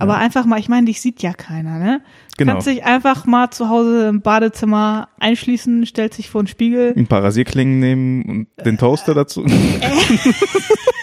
[0.00, 2.00] Aber einfach mal, ich meine, dich sieht ja keiner, ne?
[2.38, 2.52] Genau.
[2.52, 6.94] Kannst dich einfach mal zu Hause im Badezimmer einschließen, stellt sich vor den Spiegel.
[6.96, 9.44] Ein paar Rasierklingen nehmen und den Toaster dazu.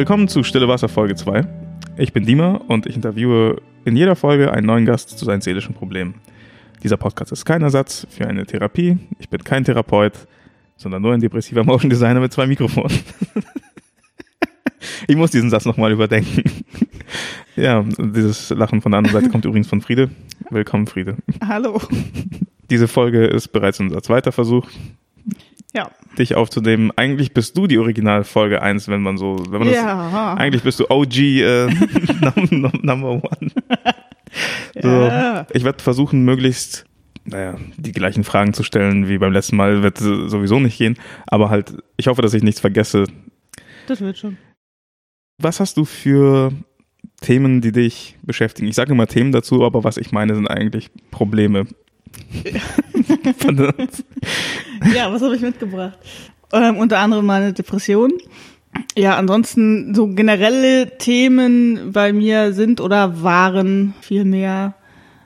[0.00, 1.46] Willkommen zu Stille Wasser Folge 2.
[1.98, 5.74] Ich bin Dima und ich interviewe in jeder Folge einen neuen Gast zu seinen seelischen
[5.74, 6.14] Problemen.
[6.82, 8.96] Dieser Podcast ist kein Ersatz für eine Therapie.
[9.18, 10.14] Ich bin kein Therapeut,
[10.78, 12.98] sondern nur ein depressiver Motion Designer mit zwei Mikrofonen.
[15.06, 16.44] ich muss diesen Satz nochmal überdenken.
[17.56, 20.08] ja, dieses Lachen von der anderen Seite kommt übrigens von Friede.
[20.48, 21.18] Willkommen, Friede.
[21.46, 21.78] Hallo.
[22.70, 24.66] Diese Folge ist bereits unser zweiter Versuch
[25.74, 25.90] Ja.
[26.18, 26.90] dich aufzunehmen.
[26.96, 30.34] Eigentlich bist du die Original Folge 1, wenn man so, wenn man das, Ja.
[30.34, 31.66] eigentlich bist du OG äh,
[32.50, 33.50] num- Number One.
[34.80, 35.46] So, Ja.
[35.52, 36.84] ich werde versuchen, möglichst,
[37.24, 40.96] naja, die gleichen Fragen zu stellen wie beim letzten Mal, wird sowieso nicht gehen,
[41.26, 43.04] aber halt, ich hoffe, dass ich nichts vergesse.
[43.88, 44.36] Das wird schon.
[45.42, 46.52] Was hast du für
[47.20, 48.68] Themen, die dich beschäftigen?
[48.68, 51.66] Ich sage immer Themen dazu, aber was ich meine, sind eigentlich Probleme.
[54.94, 55.98] Ja, was habe ich mitgebracht?
[56.52, 58.12] Ähm, unter anderem meine Depression.
[58.96, 64.74] Ja, ansonsten so generelle Themen bei mir sind oder waren viel mehr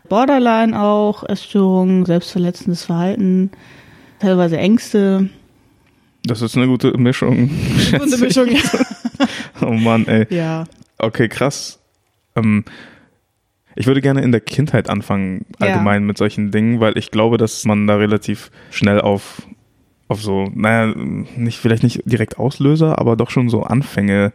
[0.08, 3.50] Borderline auch, Essstörungen, selbstverletzendes Verhalten,
[4.18, 5.30] teilweise Ängste.
[6.24, 7.50] das ist eine gute Mischung.
[7.92, 8.60] Eine Mischung, ja.
[9.60, 10.27] Oh Mann, ey.
[10.30, 10.64] ja.
[10.98, 11.78] Okay, krass.
[12.36, 12.64] Ähm,
[13.77, 15.67] ich würde gerne in der Kindheit anfangen, Ja.
[15.69, 19.42] allgemein mit solchen Dingen, weil ich glaube, dass man da relativ schnell auf,
[20.08, 20.94] auf so, naja,
[21.36, 24.33] nicht, vielleicht nicht direkt Auslöser, aber doch schon so Anfänge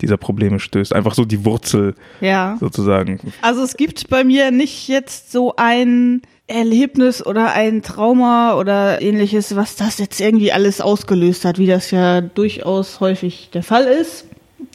[0.00, 0.94] dieser Probleme stößt.
[0.94, 2.56] Einfach so die Wurzel Ja.
[2.60, 3.18] sozusagen.
[3.42, 9.54] Also es gibt bei mir nicht jetzt so ein Erlebnis oder ein Trauma oder ähnliches,
[9.56, 14.24] was das jetzt irgendwie alles ausgelöst hat, wie das ja durchaus häufig der Fall ist.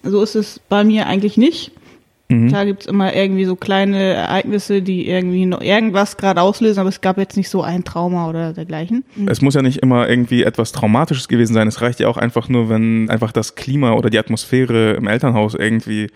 [0.04, 1.72] So ist es bei mir eigentlich nicht.
[2.30, 2.48] Mhm.
[2.48, 7.02] Klar gibt's immer irgendwie so kleine Ereignisse, die irgendwie noch irgendwas gerade auslösen, aber es
[7.02, 9.04] gab jetzt nicht so ein Trauma oder dergleichen.
[9.26, 11.68] Es muss ja nicht immer irgendwie etwas Traumatisches gewesen sein.
[11.68, 15.54] Es reicht ja auch einfach nur, wenn einfach das Klima oder die Atmosphäre im Elternhaus
[15.54, 16.08] irgendwie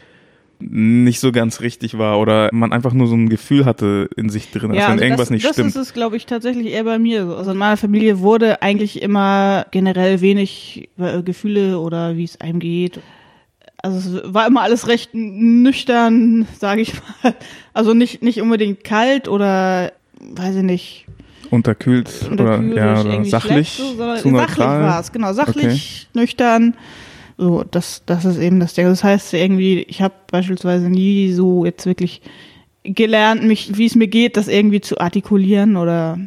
[0.59, 4.50] nicht so ganz richtig war oder man einfach nur so ein Gefühl hatte in sich
[4.50, 5.69] drin, als wenn also irgendwas das, nicht das stimmt.
[5.69, 7.35] ist es, glaube ich, tatsächlich eher bei mir so.
[7.35, 12.59] Also in meiner Familie wurde eigentlich immer generell wenig äh, Gefühle oder wie es einem
[12.59, 13.00] geht.
[13.82, 16.94] Also es war immer alles recht nüchtern, sage ich
[17.24, 17.36] mal.
[17.74, 21.06] Also nicht nicht unbedingt kalt oder weiß ich nicht
[21.50, 26.08] Unterkühlt, unterkühlt oder, ja, oder sachlich, schlecht, so, sondern zu sachlich war es, genau, sachlich,
[26.14, 26.76] nüchtern.
[27.38, 28.88] So, das, das ist eben das Ding.
[28.88, 32.22] Das heißt irgendwie, ich habe beispielsweise nie so jetzt wirklich
[32.84, 36.20] gelernt, mich, wie es mir geht, das irgendwie zu artikulieren oder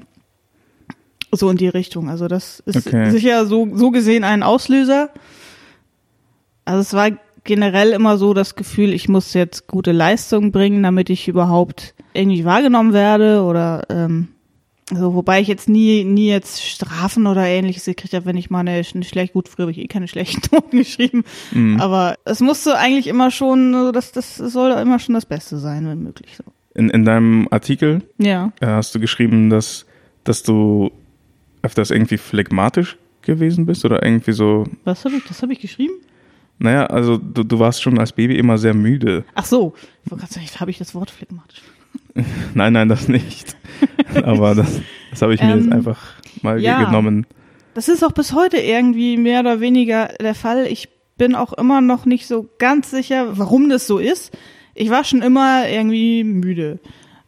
[1.33, 2.09] so in die Richtung.
[2.09, 3.11] Also das ist Okay.
[3.11, 5.11] sicher so, so gesehen ein Auslöser.
[6.65, 7.11] Also es war
[7.45, 12.45] generell immer so das Gefühl, ich muss jetzt gute Leistung bringen, damit ich überhaupt irgendwie
[12.45, 14.29] wahrgenommen werde oder ähm,
[14.91, 18.59] also wobei ich jetzt nie, nie jetzt Strafen oder ähnliches gekriegt habe, wenn ich mal
[18.61, 21.81] eine, eine schlecht, gut, früher habe ich eh keine schlechten Noten geschrieben, Mhm.
[21.81, 25.87] aber es musste eigentlich immer schon, also das, das soll immer schon das Beste sein,
[25.87, 26.43] wenn möglich so.
[26.75, 28.53] In, in deinem Artikel Ja.
[28.61, 29.87] äh, hast du geschrieben, dass,
[30.25, 30.91] dass du
[31.63, 35.93] öfters irgendwie phlegmatisch gewesen bist oder irgendwie so, Was habe ich, das habe ich geschrieben?
[36.61, 39.25] Naja, also du, du warst schon als Baby immer sehr müde.
[39.35, 39.73] Ach so,
[40.05, 41.63] ich wollte gerade sagen, habe ich das Wort phlegmatisch.
[42.55, 43.57] Nein, nein, das nicht.
[44.25, 45.99] Aber das, das habe ich mir Ähm, jetzt einfach
[46.43, 46.85] mal ja.
[46.85, 47.27] genommen.
[47.75, 50.67] Das ist auch bis heute irgendwie mehr oder weniger der Fall.
[50.67, 54.37] Ich bin auch immer noch nicht so ganz sicher, warum das so ist.
[54.75, 56.79] Ich war schon immer irgendwie müde.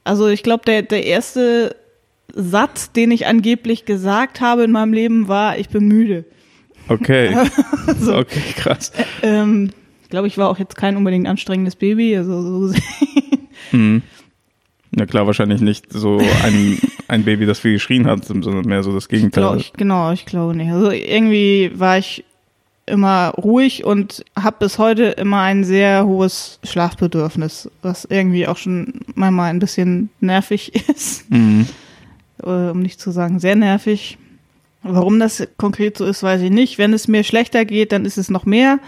[0.04, 1.76] Also ich glaube, der, der erste
[2.34, 6.24] Satz, den ich angeblich gesagt habe in meinem Leben, war, ich bin müde.
[6.88, 7.34] Okay,
[7.98, 8.16] So.
[8.18, 8.92] okay, krass.
[9.22, 9.70] Ähm,
[10.02, 12.16] ich glaube, ich war auch jetzt kein unbedingt anstrengendes Baby.
[12.16, 13.48] Also so gesehen.
[13.72, 14.02] Mhm.
[14.94, 18.92] Ja klar, wahrscheinlich nicht so ein, ein Baby, das viel geschrien hat, sondern mehr so
[18.92, 19.42] das Gegenteil.
[19.44, 20.70] Glaub, ich, genau, ich glaube nicht.
[20.70, 22.24] Also irgendwie war ich
[22.84, 29.00] immer ruhig und habe bis heute immer ein sehr hohes Schlafbedürfnis, was irgendwie auch schon
[29.14, 31.66] manchmal ein bisschen nervig ist, Mhm.
[32.42, 34.18] äh, um nicht zu sagen sehr nervig.
[34.82, 36.78] Warum das konkret so ist, weiß ich nicht.
[36.78, 38.78] Wenn es mir schlechter geht, dann ist es noch mehr.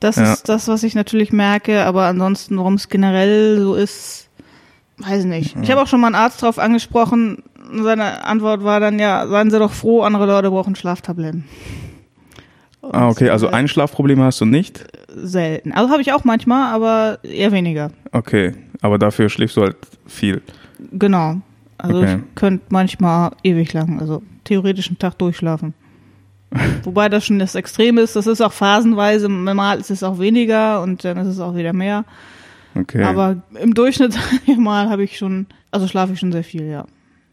[0.00, 0.32] Das Ja.
[0.32, 4.28] ist das, was ich natürlich merke, aber ansonsten, warum es generell so ist,
[4.98, 5.56] weiß nicht.
[5.62, 7.42] Ich habe auch schon mal einen Arzt drauf angesprochen.
[7.82, 11.44] Seine Antwort war dann ja, seien Sie doch froh, andere Leute brauchen Schlaftabletten.
[12.80, 14.84] Und, Ah, okay, also äh, Einschlafprobleme hast du nicht?
[15.14, 15.72] selten.
[15.72, 17.90] Also habe ich auch manchmal, aber eher weniger.
[18.12, 19.76] Okay, aber dafür schläfst du halt
[20.06, 20.42] viel.
[20.92, 21.36] Genau.
[21.78, 22.16] Also Okay.
[22.28, 25.74] ich könnte manchmal ewig lang, also theoretisch einen Tag durchschlafen.
[26.84, 30.82] Wobei das schon das Extrem ist, das ist auch phasenweise, mal ist es auch weniger
[30.82, 32.04] und dann ist es auch wieder mehr.
[32.74, 33.02] Okay.
[33.02, 34.18] Aber im Durchschnitt
[34.58, 36.86] mal habe ich schon, also schlafe ich schon sehr viel, ja.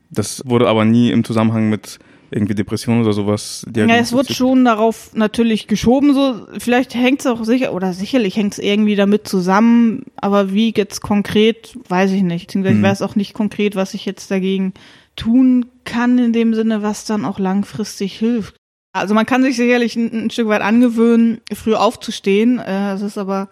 [0.09, 1.99] das wurde aber nie im Zusammenhang mit
[2.31, 7.25] irgendwie Depressionen oder sowas Ja, es wird schon darauf natürlich geschoben, so vielleicht hängt es
[7.25, 12.23] auch sicher, oder sicherlich hängt es irgendwie damit zusammen, aber wie jetzt konkret, weiß ich
[12.23, 12.47] nicht.
[12.47, 12.85] Beziehungsweise Mhm.
[12.85, 14.73] Ich weiß auch nicht konkret, was ich jetzt dagegen
[15.19, 18.55] tun kann, in dem Sinne, was dann auch langfristig hilft.
[18.93, 22.57] Also man kann sich sicherlich ein, ein Stück weit angewöhnen, früh aufzustehen.
[22.59, 23.49] Äh, Es ist aber,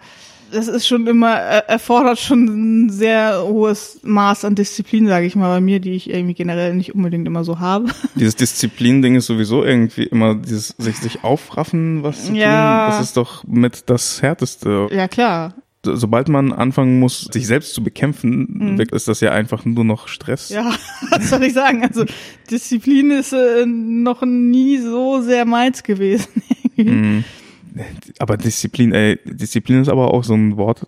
[0.52, 5.36] das ist schon immer, er- erfordert schon ein sehr hohes Maß an Disziplin, sage ich
[5.36, 7.86] mal, bei mir, die ich irgendwie generell nicht unbedingt immer so habe.
[8.16, 12.86] Dieses Disziplin-Ding ist sowieso irgendwie immer dieses sich, sich aufraffen, was zu Ja.
[12.88, 12.92] tun.
[12.96, 14.88] Das ist doch mit das Härteste.
[14.92, 15.54] Ja, klar.
[15.88, 18.80] So- Sobald man anfangen muss, sich selbst zu bekämpfen, Mhm.
[18.92, 20.50] ist das ja einfach nur noch Stress.
[20.50, 20.76] Ja,
[21.12, 21.84] was soll ich sagen?
[21.84, 22.04] Also
[22.52, 26.28] Disziplin ist äh, noch nie so sehr meins gewesen.
[26.80, 27.24] Mhm.
[28.20, 30.86] Aber Disziplin, ey, Disziplin ist aber auch so ein Wort.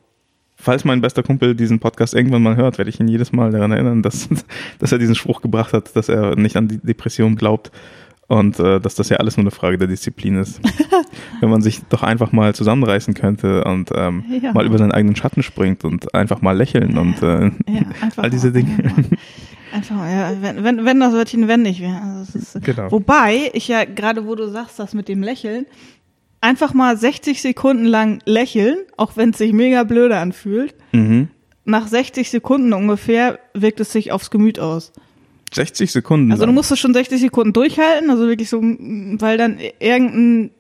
[0.55, 3.71] Falls mein bester Kumpel diesen Podcast irgendwann mal hört, werde ich ihn jedes Mal daran
[3.71, 4.27] erinnern, dass,
[4.79, 7.71] dass er diesen Spruch gebracht hat, dass er nicht an die Depression glaubt
[8.29, 10.61] und äh, dass das ja alles nur eine Frage der Disziplin ist.
[11.41, 14.53] Wenn man sich doch einfach mal zusammenreißen könnte und ähm, Ja.
[14.53, 17.81] mal über seinen eigenen Schatten springt und einfach mal lächeln und äh, Ja,
[18.17, 18.93] all diese Dinge.
[19.73, 22.01] Einfach mal, ja, wenn, wenn, wenn das Wörtchen wenn nicht wäre.
[22.01, 22.91] Also ist, Genau.
[22.91, 25.65] Wobei, ich ja gerade, wo du sagst, das mit dem Lächeln,
[26.41, 30.73] einfach mal 60 Sekunden lang lächeln, auch wenn es sich mega blöde anfühlt.
[30.91, 31.29] Mhm.
[31.65, 34.91] Nach 60 Sekunden ungefähr wirkt es sich aufs Gemüt aus.
[35.53, 36.31] 60 Sekunden.
[36.31, 36.55] Also du lang.
[36.55, 40.51] musst es schon 60 Sekunden durchhalten, also wirklich so, weil dann irgendein,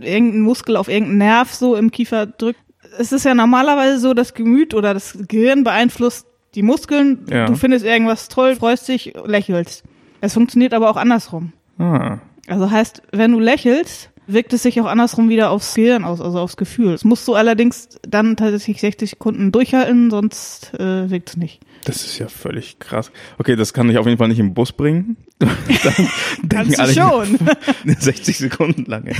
[0.00, 2.60] irgendein Muskel auf irgendeinen Nerv so im Kiefer drückt.
[2.98, 7.26] Es ist ja normalerweise so, das Gemüt oder das Gehirn beeinflusst die Muskeln.
[7.30, 7.46] Ja.
[7.46, 9.84] Du findest irgendwas toll, freust dich, lächelst.
[10.20, 11.52] Es funktioniert aber auch andersrum.
[11.78, 12.18] ah.
[12.48, 16.38] Also heißt, wenn du lächelst, wirkt es sich auch andersrum wieder aufs Gehirn aus, also
[16.38, 16.92] aufs Gefühl.
[16.92, 21.60] Das musst du allerdings dann tatsächlich 60 Sekunden durchhalten, sonst äh, wirkt es nicht.
[21.84, 23.10] Das ist ja völlig krass.
[23.38, 25.16] Okay, das kann ich auf jeden Fall nicht im Bus bringen.
[26.48, 27.38] Kannst du schon.
[27.98, 29.06] 60 Sekunden lang.
[29.06, 29.16] ey.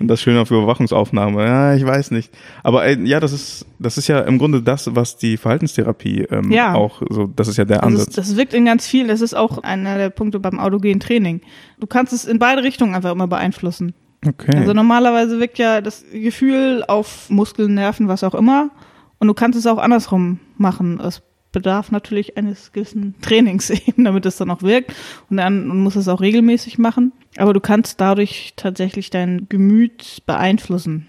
[0.00, 1.44] Und das schön auf Überwachungsaufnahme.
[1.46, 2.32] Ja, ich weiß nicht.
[2.64, 6.50] Aber ey, ja, das ist das ist ja im Grunde das, was die Verhaltenstherapie ähm,
[6.50, 6.74] Ja.
[6.74, 7.28] auch so.
[7.28, 8.08] Das ist ja der Also Ansatz.
[8.08, 11.40] es, das wirkt in ganz vielen, das ist auch einer der Punkte beim autogenen Training.
[11.78, 13.94] Du kannst es in beide Richtungen einfach immer beeinflussen.
[14.26, 14.56] Okay.
[14.56, 18.70] Also normalerweise wirkt ja das Gefühl auf Muskeln, Nerven, was auch immer.
[19.18, 21.00] Und du kannst es auch andersrum machen.
[21.00, 21.22] Es
[21.52, 24.94] bedarf natürlich eines gewissen Trainings eben, damit es dann auch wirkt.
[25.28, 27.12] Und dann muss es auch regelmäßig machen.
[27.36, 31.06] Aber du kannst dadurch tatsächlich dein Gemüt beeinflussen.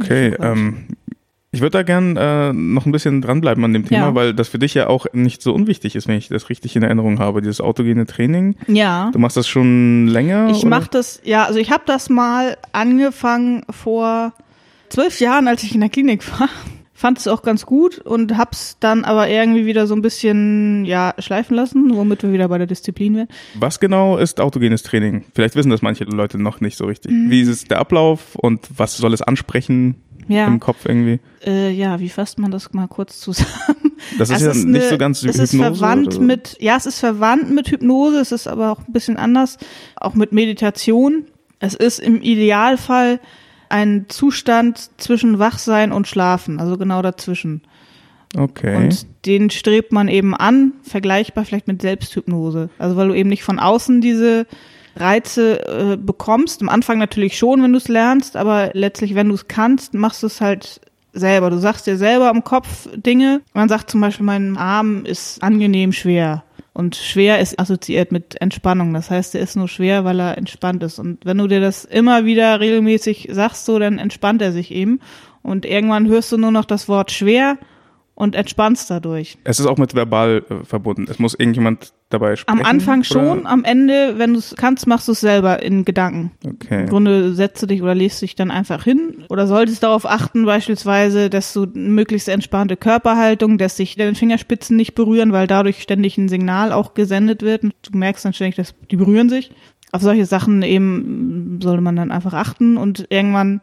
[0.00, 0.86] Okay, ähm,
[1.54, 4.14] ich würde da gern äh, noch ein bisschen dranbleiben an dem Thema, Ja.
[4.14, 6.82] weil das für dich ja auch nicht so unwichtig ist, wenn ich das richtig in
[6.82, 8.56] Erinnerung habe, dieses autogene Training.
[8.66, 9.10] Ja.
[9.12, 10.48] Du machst das schon länger?
[10.50, 14.32] Ich mache das, ja, also ich habe das mal angefangen vor
[14.88, 16.48] zwölf Jahren, als ich in der Klinik war.
[16.96, 21.12] Fand es auch ganz gut und hab's dann aber irgendwie wieder so ein bisschen, ja,
[21.18, 23.28] schleifen lassen, womit wir wieder bei der Disziplin wären.
[23.58, 25.24] Was genau ist autogenes Training?
[25.34, 27.10] Vielleicht wissen das manche Leute noch nicht so richtig.
[27.10, 27.30] Mhm.
[27.30, 29.96] Wie ist es der Ablauf und was soll es ansprechen
[30.28, 31.20] Ja, im Kopf irgendwie?
[31.46, 33.48] äh, ja, wie fasst man das mal kurz zusammen?
[34.18, 36.20] Das ist Es ja nicht eine- so ganz Es ist Hypnose verwandt oder so.
[36.22, 39.56] mit, ja, es ist verwandt mit Hypnose, es ist aber auch ein bisschen anders,
[39.96, 41.24] auch mit Meditation.
[41.58, 43.18] Es ist im Idealfall
[43.70, 47.62] ein Zustand zwischen Wachsein und Schlafen, also genau dazwischen.
[48.36, 48.76] Okay.
[48.76, 52.68] Und den strebt man eben an, vergleichbar vielleicht mit Selbsthypnose.
[52.78, 54.46] Also weil du eben nicht von außen diese
[54.96, 56.62] Reize äh, bekommst.
[56.62, 60.22] Am Anfang natürlich schon, wenn du es lernst, aber letztlich, wenn du es kannst, machst
[60.22, 60.80] du es halt
[61.12, 61.50] selber.
[61.50, 63.40] Du sagst dir selber im Kopf Dinge.
[63.54, 66.44] Man sagt zum Beispiel, mein Arm ist angenehm schwer.
[66.72, 68.92] Und schwer ist assoziiert mit Entspannung.
[68.94, 70.98] Das heißt, er ist nur schwer, weil er entspannt ist.
[70.98, 74.98] Und wenn du dir das immer wieder regelmäßig sagst, so, dann entspannt er sich eben.
[75.42, 77.58] Und irgendwann hörst du nur noch das Wort schwer
[78.14, 79.38] und entspannst dadurch.
[79.44, 81.06] es ist auch mit verbal äh, verbunden.
[81.10, 82.60] Es muss irgendjemand dabei sprechen.
[82.60, 83.04] Am Anfang oder?
[83.04, 86.30] schon, am Ende, wenn du es kannst, machst du es selber in Gedanken.
[86.46, 86.82] Okay.
[86.82, 90.44] Im Grunde setzt du dich oder lässt dich dann einfach hin oder solltest darauf achten,
[90.44, 95.82] beispielsweise, dass du eine möglichst entspannte Körperhaltung, dass sich deine Fingerspitzen nicht berühren, weil dadurch
[95.82, 97.64] ständig ein Signal auch gesendet wird.
[97.64, 99.50] Und du merkst dann ständig, dass die berühren sich.
[99.90, 103.60] Auf solche Sachen eben sollte man dann einfach achten und irgendwann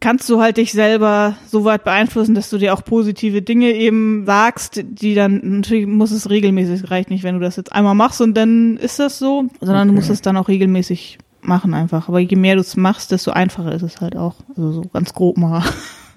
[0.00, 4.24] kannst du halt dich selber so weit beeinflussen, dass du dir auch positive Dinge eben
[4.26, 8.20] sagst, die dann, natürlich muss es regelmäßig, reicht nicht, wenn du das jetzt einmal machst
[8.20, 12.08] und dann ist das so, sondern du musst es dann auch regelmäßig machen einfach.
[12.08, 14.36] Aber je mehr du es machst, desto einfacher ist es halt auch.
[14.56, 15.62] Also so ganz grob mal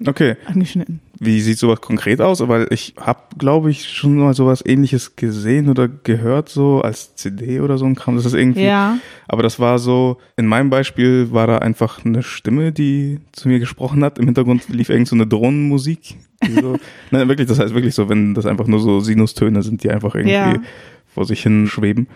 [0.06, 0.36] Okay.
[0.46, 1.00] angeschnitten.
[1.20, 2.46] Wie sieht sowas konkret aus?
[2.46, 7.60] Weil ich habe, glaube ich, schon mal sowas ähnliches gesehen oder gehört, so als CD
[7.60, 8.14] oder so ein Kram.
[8.16, 8.62] Das ist irgendwie.
[8.64, 8.98] Ja.
[9.26, 13.58] Aber das war so, in meinem Beispiel war da einfach eine Stimme, die zu mir
[13.58, 14.18] gesprochen hat.
[14.18, 16.14] Im Hintergrund lief irgend so eine Drohnenmusik.
[16.48, 16.76] So,
[17.10, 20.14] Nein, wirklich, das heißt wirklich so, wenn das einfach nur so Sinustöne sind, die einfach
[20.14, 20.54] irgendwie Ja.
[21.12, 22.06] vor sich hin schweben.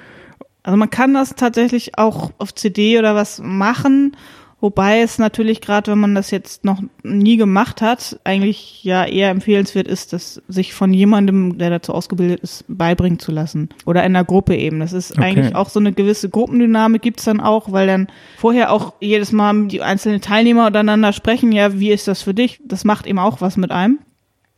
[0.62, 4.16] Also man kann das tatsächlich auch auf CD oder was machen,
[4.62, 9.28] wobei es natürlich gerade, wenn man das jetzt noch nie gemacht hat, eigentlich ja eher
[9.28, 13.69] empfehlenswert ist, das sich von jemandem, der dazu ausgebildet ist, beibringen zu lassen.
[13.85, 14.81] Oder in einer Gruppe eben.
[14.81, 15.23] Das ist Okay.
[15.25, 18.07] eigentlich auch so eine gewisse Gruppendynamik gibt's dann auch, weil dann
[18.38, 22.61] vorher auch jedes Mal die einzelnen Teilnehmer untereinander sprechen, ja, wie ist das für dich?
[22.64, 23.99] Das macht eben auch was mit einem.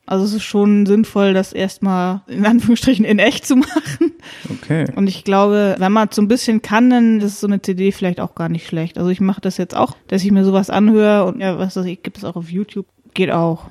[0.06, 4.12] Also es ist schon sinnvoll, das erstmal in Anführungsstrichen in echt zu machen.
[4.50, 4.86] Okay.
[4.96, 8.20] Und ich glaube, wenn man so ein bisschen kann, dann ist so eine CD vielleicht
[8.20, 8.98] auch gar nicht schlecht.
[8.98, 11.86] Also ich mache das jetzt auch, dass ich mir sowas anhöre und ja, was weiß
[11.86, 12.86] ich, gibt es auch auf YouTube.
[13.14, 13.70] Geht auch.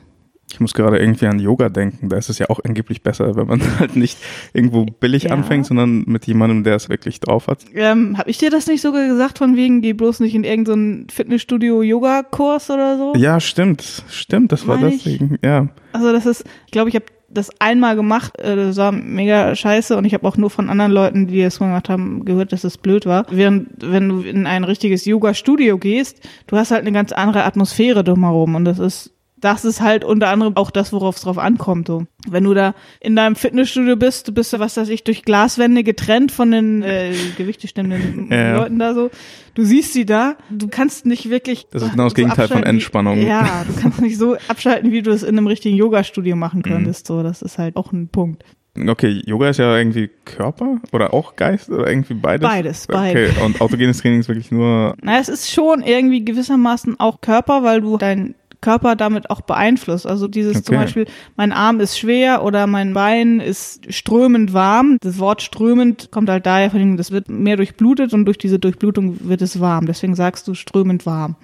[0.53, 2.09] Ich muss gerade irgendwie an Yoga denken.
[2.09, 4.19] Da ist es ja auch angeblich besser, wenn man halt nicht
[4.53, 5.31] irgendwo billig Ja.
[5.31, 7.65] anfängt, sondern mit jemandem, der es wirklich drauf hat.
[7.73, 11.07] Ähm, habe ich dir das nicht sogar gesagt, von wegen, geh bloß nicht in irgendein
[11.11, 13.13] Fitnessstudio-Yoga-Kurs oder so?
[13.15, 14.03] Ja, stimmt.
[14.09, 15.03] Stimmt, das war ich?
[15.03, 15.37] deswegen.
[15.43, 15.69] Ja.
[15.91, 19.97] Also das ist, ich glaube, ich habe das einmal gemacht, äh, das war mega scheiße
[19.97, 22.63] und ich habe auch nur von anderen Leuten, die das mal gemacht haben, gehört, dass
[22.63, 23.25] es blöd war.
[23.31, 28.03] Während wenn du in ein richtiges Yoga-Studio gehst, du hast halt eine ganz andere Atmosphäre
[28.03, 29.09] drumherum und das ist
[29.43, 31.87] das ist halt unter anderem auch das, worauf es drauf ankommt.
[31.87, 32.05] So.
[32.27, 36.31] Wenn du da in deinem Fitnessstudio bist, du bist, was weiß ich, durch Glaswände getrennt
[36.31, 38.57] von den äh, gewichtestemmenden Ja.
[38.57, 39.09] Leuten da so.
[39.55, 41.67] Du siehst sie da, du kannst nicht wirklich.
[41.71, 43.21] Das ist genau das so Gegenteil von abschalten wie- Entspannung.
[43.21, 46.69] Ja, du kannst nicht so abschalten, wie du es in einem richtigen Yoga-Studio machen Mhm.
[46.71, 47.07] könntest.
[47.07, 48.43] So, das ist halt auch ein Punkt.
[48.75, 52.49] Okay, Yoga ist ja irgendwie Körper oder auch Geist oder irgendwie beides?
[52.49, 53.37] Beides, Okay, beides.
[53.37, 54.95] und autogenes Training ist wirklich nur.
[55.03, 58.33] Na, es ist schon irgendwie gewissermaßen auch Körper, weil du deinen
[58.63, 60.07] Körper damit auch beeinflusst.
[60.07, 60.83] Also dieses zum Okay.
[60.85, 61.05] Beispiel,
[61.35, 64.97] mein Arm ist schwer oder mein Bein ist strömend warm.
[65.01, 68.57] Das Wort strömend kommt halt daher von dem, das wird mehr durchblutet und durch diese
[68.57, 69.85] Durchblutung wird es warm.
[69.85, 71.35] Deswegen sagst du strömend warm.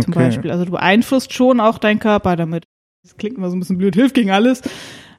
[0.00, 0.24] Zum Okay.
[0.26, 0.50] Beispiel.
[0.50, 2.64] Also du beeinflusst schon auch deinen Körper damit.
[3.02, 4.62] Das klingt immer so ein bisschen blöd, hilft gegen alles.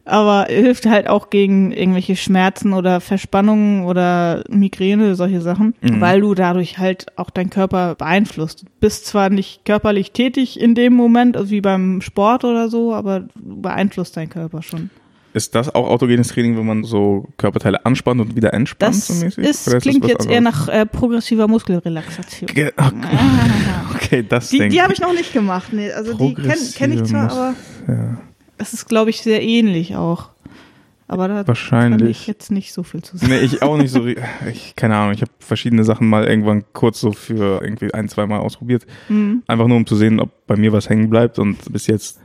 [0.05, 6.01] Aber hilft halt auch gegen irgendwelche Schmerzen oder Verspannungen oder Migräne, solche Sachen, Mhm.
[6.01, 8.63] weil du dadurch halt auch deinen Körper beeinflusst.
[8.63, 12.93] Du bist zwar nicht körperlich tätig in dem Moment, also wie beim Sport oder so,
[12.93, 14.89] aber du beeinflusst deinen Körper schon.
[15.35, 18.93] Ist das auch autogenes Training, wenn man so Körperteile anspannt und wieder entspannt?
[18.95, 19.43] Das so mäßig?
[19.47, 22.47] ist, Oder klingt jetzt eher nach äh, progressiver Muskelrelaxation.
[22.53, 22.83] Ge- oh,
[23.95, 25.71] Okay, das Die, die habe ich noch nicht gemacht.
[25.71, 27.53] Nee, also die kenne kenn ich zwar, aber
[27.87, 28.17] Ja,
[28.63, 30.29] das ist, glaube ich, sehr ähnlich auch.
[31.09, 32.27] Aber da kann ich wahrscheinlich.
[32.27, 33.33] jetzt nicht so viel zu sagen.
[33.33, 34.05] Nee, ich auch nicht so.
[34.05, 38.25] Ich, keine Ahnung, ich habe verschiedene Sachen mal irgendwann kurz so für irgendwie ein, zwei
[38.25, 38.85] Mal ausprobiert.
[39.09, 39.43] Mhm.
[39.47, 41.39] Einfach nur, um zu sehen, ob bei mir was hängen bleibt.
[41.39, 42.21] Und bis jetzt,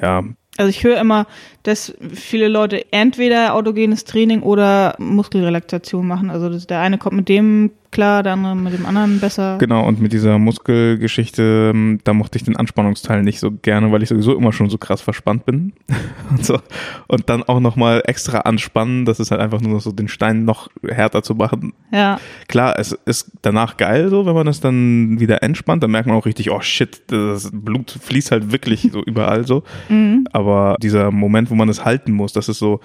[0.00, 0.22] ja,
[0.56, 1.26] Also ich höre immer,
[1.64, 6.30] dass viele Leute entweder autogenes Training oder Muskelrelaxation machen.
[6.30, 9.56] Also der eine kommt mit dem klar, der andere mit dem anderen besser.
[9.58, 9.86] genau.
[9.86, 14.08] Und mit dieser Muskelgeschichte, ähm, da mochte ich den Anspannungsteil nicht so gerne, weil ich
[14.08, 15.72] sowieso immer schon so krass verspannt bin.
[16.30, 16.58] und, so.
[17.06, 20.44] und dann auch nochmal extra anspannen, das ist halt einfach nur noch so den Stein
[20.44, 21.72] noch härter zu machen.
[21.92, 26.06] Ja, Klar, es ist danach geil so, wenn man das dann wieder entspannt, dann merkt
[26.06, 29.62] man auch richtig, oh shit, das Blut fließt halt wirklich so überall so.
[29.88, 30.26] mhm.
[30.32, 32.80] Aber dieser Moment, wo man es halten muss, das ist so,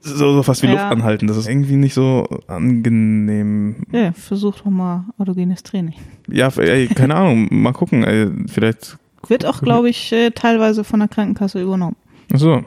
[0.00, 0.72] so, so fast wie Ja.
[0.72, 1.26] Luft anhalten.
[1.26, 3.76] Das ist irgendwie nicht so angenehm.
[3.92, 5.94] ja versuch doch mal autogenes Training.
[6.30, 8.04] Ja, ey, keine Ahnung, mal gucken.
[8.04, 8.98] Ey, vielleicht.
[9.26, 11.96] Wird auch, glaube ich, äh, teilweise von der Krankenkasse übernommen.
[12.32, 12.62] So,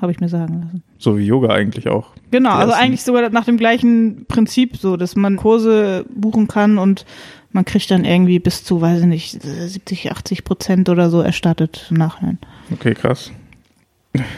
[0.00, 0.82] Habe ich mir sagen lassen.
[0.98, 2.12] so wie Yoga eigentlich auch.
[2.30, 7.04] Genau, also eigentlich sogar nach dem gleichen Prinzip so, dass man Kurse buchen kann und
[7.52, 11.86] man kriegt dann irgendwie bis zu, weiß ich nicht, 70, 80 Prozent oder so erstattet
[11.90, 12.38] im Nachhinein.
[12.72, 13.30] Okay, krass.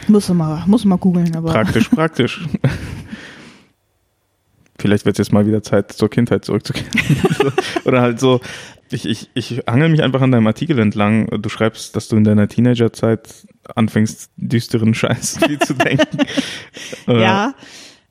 [0.07, 1.51] Muss mal, muss mal googeln, aber.
[1.51, 2.47] Praktisch, praktisch.
[4.79, 6.91] Vielleicht wird es jetzt mal wieder Zeit, zur Kindheit zurückzukehren.
[7.85, 8.41] Oder halt so,
[8.91, 11.27] ich, ich, ich hangel mich einfach an deinem Artikel entlang.
[11.41, 16.19] Du schreibst, dass du in deiner Teenagerzeit anfängst, düsteren Scheiß zu denken.
[17.07, 17.55] Ja,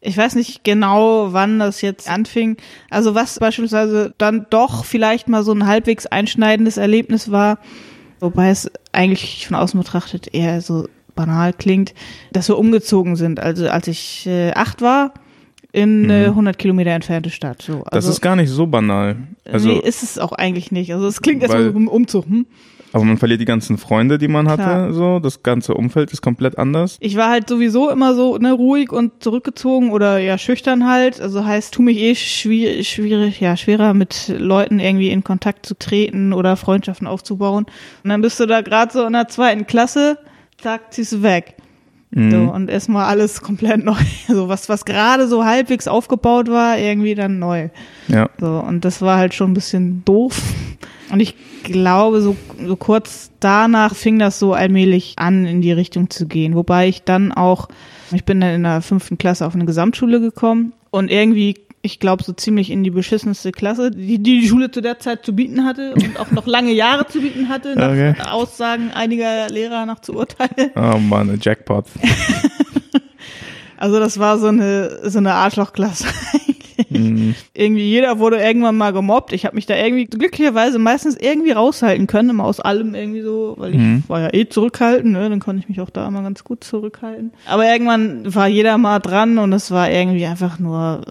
[0.01, 2.57] ich weiß nicht genau, wann das jetzt anfing.
[2.91, 7.59] Also was beispielsweise dann doch vielleicht mal so ein halbwegs einschneidendes Erlebnis war,
[8.21, 11.95] wobei es eigentlich von außen betrachtet eher so banal klingt,
[12.33, 13.41] dass wir umgezogen sind.
[13.41, 15.15] Also als ich äh, acht war,
[15.73, 17.61] in eine 100 Kilometer entfernte Stadt.
[17.61, 17.79] So.
[17.79, 17.83] Mhm.
[17.85, 19.17] Das Also, ist gar nicht so banal.
[19.45, 20.93] Also, nee, ist es auch eigentlich nicht.
[20.95, 22.25] Also es klingt erstmal so Umzug.
[22.27, 22.47] Hm?
[22.93, 24.93] Aber man verliert die ganzen Freunde, die man hatte, Klar.
[24.95, 25.19] so.
[25.19, 26.97] Das ganze Umfeld ist komplett anders.
[27.01, 31.21] Ich war halt sowieso immer so ne, ruhig und zurückgezogen oder ja schüchtern halt.
[31.21, 35.75] Also heißt, tu mich eh schwierig, schwierig, ja schwerer mit Leuten irgendwie in Kontakt zu
[35.79, 37.67] treten oder Freundschaften aufzubauen.
[38.03, 40.17] Und dann bist du da gerade so in der zweiten Klasse,
[40.59, 41.55] zack, ziehst du weg.
[42.11, 42.31] Mhm.
[42.31, 43.95] So, und erstmal alles komplett neu.
[44.29, 47.69] So was, was gerade so halbwegs aufgebaut war, irgendwie dann neu.
[48.09, 48.31] Ja.
[48.39, 50.41] So, und das war halt schon ein bisschen doof.
[51.11, 56.11] Und ich glaube, so, so kurz danach fing das so allmählich an, in die Richtung
[56.11, 56.55] zu gehen.
[56.55, 57.69] Wobei ich dann auch,
[58.13, 61.55] ich bin dann in der fünften Klasse auf eine Gesamtschule gekommen und irgendwie,
[61.87, 65.33] ich glaube, so ziemlich in die beschissenste Klasse, die die, Schule zu der Zeit zu
[65.35, 68.15] bieten hatte und auch noch lange Jahre zu bieten hatte, nach Okay.
[68.31, 70.71] Aussagen einiger Lehrer nach zu urteilen.
[70.75, 71.87] Oh Mann, ein Jackpot.
[73.79, 76.07] Also das war so eine, so eine Arschlochklasse.
[76.91, 77.35] Mhm.
[77.55, 79.33] irgendwie jeder wurde irgendwann mal gemobbt.
[79.33, 83.55] Ich habe mich da irgendwie glücklicherweise meistens irgendwie raushalten können, immer aus allem irgendwie so,
[83.59, 84.03] weil ich Mhm.
[84.09, 85.29] war ja eh zurückhaltend, ne?
[85.29, 87.33] dann konnte ich mich auch da immer ganz gut zurückhalten.
[87.47, 91.03] Aber irgendwann war jeder mal dran und es war irgendwie einfach nur,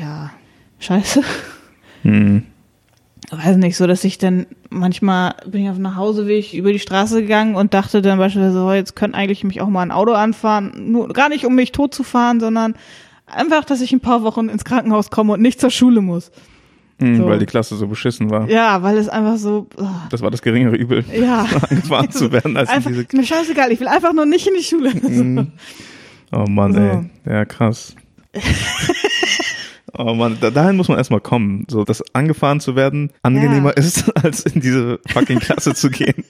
[0.00, 0.30] ja,
[0.78, 1.22] scheiße.
[2.02, 2.44] Mhm.
[3.30, 7.20] Weiß nicht, so dass ich dann manchmal bin ich auf dem Nachhauseweg über die Straße
[7.20, 10.72] gegangen und dachte dann beispielsweise, oh, jetzt könnte eigentlich mich auch mal ein Auto anfahren.
[10.92, 12.74] Nur gar nicht, um mich tot zu fahren, sondern
[13.30, 16.30] einfach, dass ich ein paar Wochen ins Krankenhaus komme und nicht zur Schule muss.
[16.98, 17.26] Mhm, So.
[17.26, 18.48] Weil die Klasse so beschissen war.
[18.48, 21.46] Ja, weil es einfach so, oh, Das war das geringere Übel, ja.
[21.70, 23.06] angefahren zu werden, als in Einfach, diese.
[23.16, 24.92] mir scheißegal, ich will einfach nur nicht in die Schule.
[24.94, 25.52] Mhm.
[26.32, 26.80] Oh Mann, So.
[26.80, 27.10] ey.
[27.24, 27.94] Ja, krass.
[29.96, 31.64] Oh Mann, da, dahin muss man erstmal kommen.
[31.68, 36.24] So, dass angefahren zu werden angenehmer ist, als in diese fucking Klasse zu gehen.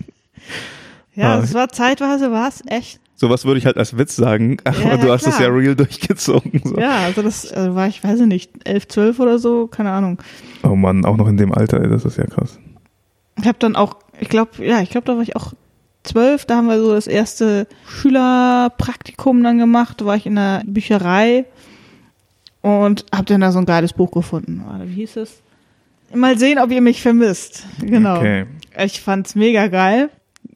[1.15, 1.41] Ja, Ah.
[1.43, 3.01] es war zeitweise, war es echt.
[3.21, 6.63] Sowas würde ich halt als Witz sagen, aber Ja, du hast es ja real durchgezogen.
[6.65, 6.79] So.
[6.79, 10.23] Ja, also das äh, war, ich weiß nicht, elf, zwölf oder so, keine Ahnung.
[10.63, 12.61] Oh Mann, auch noch in dem Alter, ey, das ist ja krass.
[13.37, 15.53] Ich habe dann auch, ich glaube, ja, ich glaube, da war ich auch
[16.05, 20.63] zwölf, da haben wir so das erste Schülerpraktikum dann gemacht, da war ich in der
[20.65, 21.45] Bücherei
[22.63, 24.65] und habe dann da so ein geiles Buch gefunden.
[24.85, 25.43] Wie hieß es?
[26.15, 27.67] Mal sehen, ob ihr mich vermisst.
[27.81, 28.19] Genau.
[28.19, 28.47] Okay.
[28.79, 30.09] Ich fand's mega geil.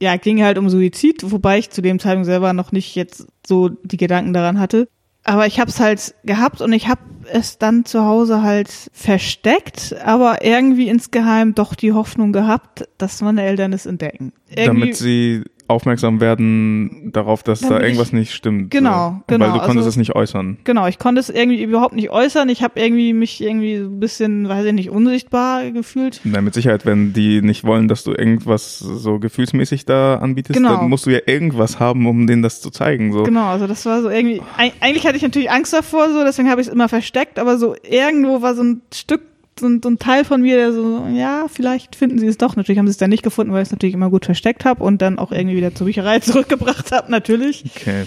[0.03, 3.69] Ja, ging halt um Suizid, wobei ich zu dem Zeitpunkt selber noch nicht jetzt so
[3.69, 4.89] die Gedanken daran hatte.
[5.23, 6.99] Aber ich hab's halt gehabt und ich hab
[7.31, 13.43] es dann zu Hause halt versteckt, aber irgendwie insgeheim doch die Hoffnung gehabt, dass meine
[13.43, 14.33] Eltern es entdecken.
[14.49, 18.71] Irgendwie, Damit sie aufmerksam werden darauf, dass da Damit irgendwas ich- nicht stimmt.
[18.71, 19.23] Genau, so.
[19.27, 20.57] genau, Weil du konntest also- es nicht äußern.
[20.63, 22.49] genau, ich konnte es irgendwie überhaupt nicht äußern.
[22.49, 26.21] Ich habe irgendwie mich irgendwie so ein bisschen, weiß ich nicht, unsichtbar gefühlt.
[26.23, 30.77] Na, mit Sicherheit, wenn die nicht wollen, dass du irgendwas so gefühlsmäßig da anbietest, Genau.
[30.77, 33.11] dann musst du ja irgendwas haben, um denen das zu zeigen.
[33.13, 33.23] So.
[33.23, 36.49] Genau, also das war so irgendwie, eig- eigentlich hatte ich natürlich Angst davor, so, deswegen
[36.49, 39.21] habe ich es immer versteckt, aber so irgendwo war so ein Stück,
[39.59, 42.55] so ein, so ein Teil von mir, der so, ja, vielleicht finden sie es doch.
[42.55, 44.83] Natürlich haben sie es dann nicht gefunden, weil ich es natürlich immer gut versteckt habe
[44.83, 47.63] und dann auch irgendwie wieder zur Bücherei zurückgebracht habe, natürlich.
[47.75, 48.05] Okay.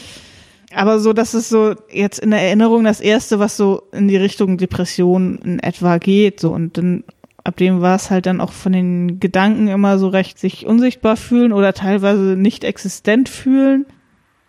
[0.74, 4.16] Aber so, das ist so jetzt in der Erinnerung das erste, was so in die
[4.16, 7.04] Richtung Depression in etwa geht, so und dann
[7.44, 11.16] ab dem war es halt dann auch von den Gedanken immer so recht sich unsichtbar
[11.16, 13.87] fühlen oder teilweise nicht existent fühlen.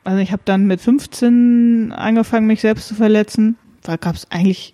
[0.04, 3.58] Also ich habe dann mit 15 angefangen, mich selbst zu verletzen.
[3.84, 4.74] Da gab es eigentlich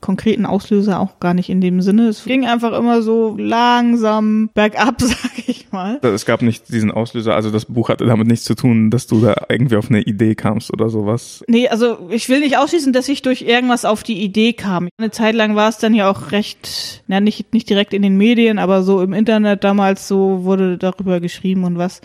[0.00, 2.08] konkreten Auslöser auch gar nicht in dem Sinne.
[2.08, 5.98] Es ging einfach immer so langsam bergab, sag ich mal.
[6.02, 9.20] Es gab nicht diesen Auslöser, also das Buch hatte damit nichts zu tun, dass du
[9.20, 11.44] da irgendwie auf eine Idee kamst oder sowas.
[11.48, 14.88] Nee, also ich will nicht ausschließen, dass ich durch irgendwas auf die Idee kam.
[14.98, 18.16] Eine Zeit lang war es dann ja auch recht, na nicht, nicht direkt in den
[18.16, 22.00] Medien, aber so im Internet damals so wurde darüber geschrieben und was.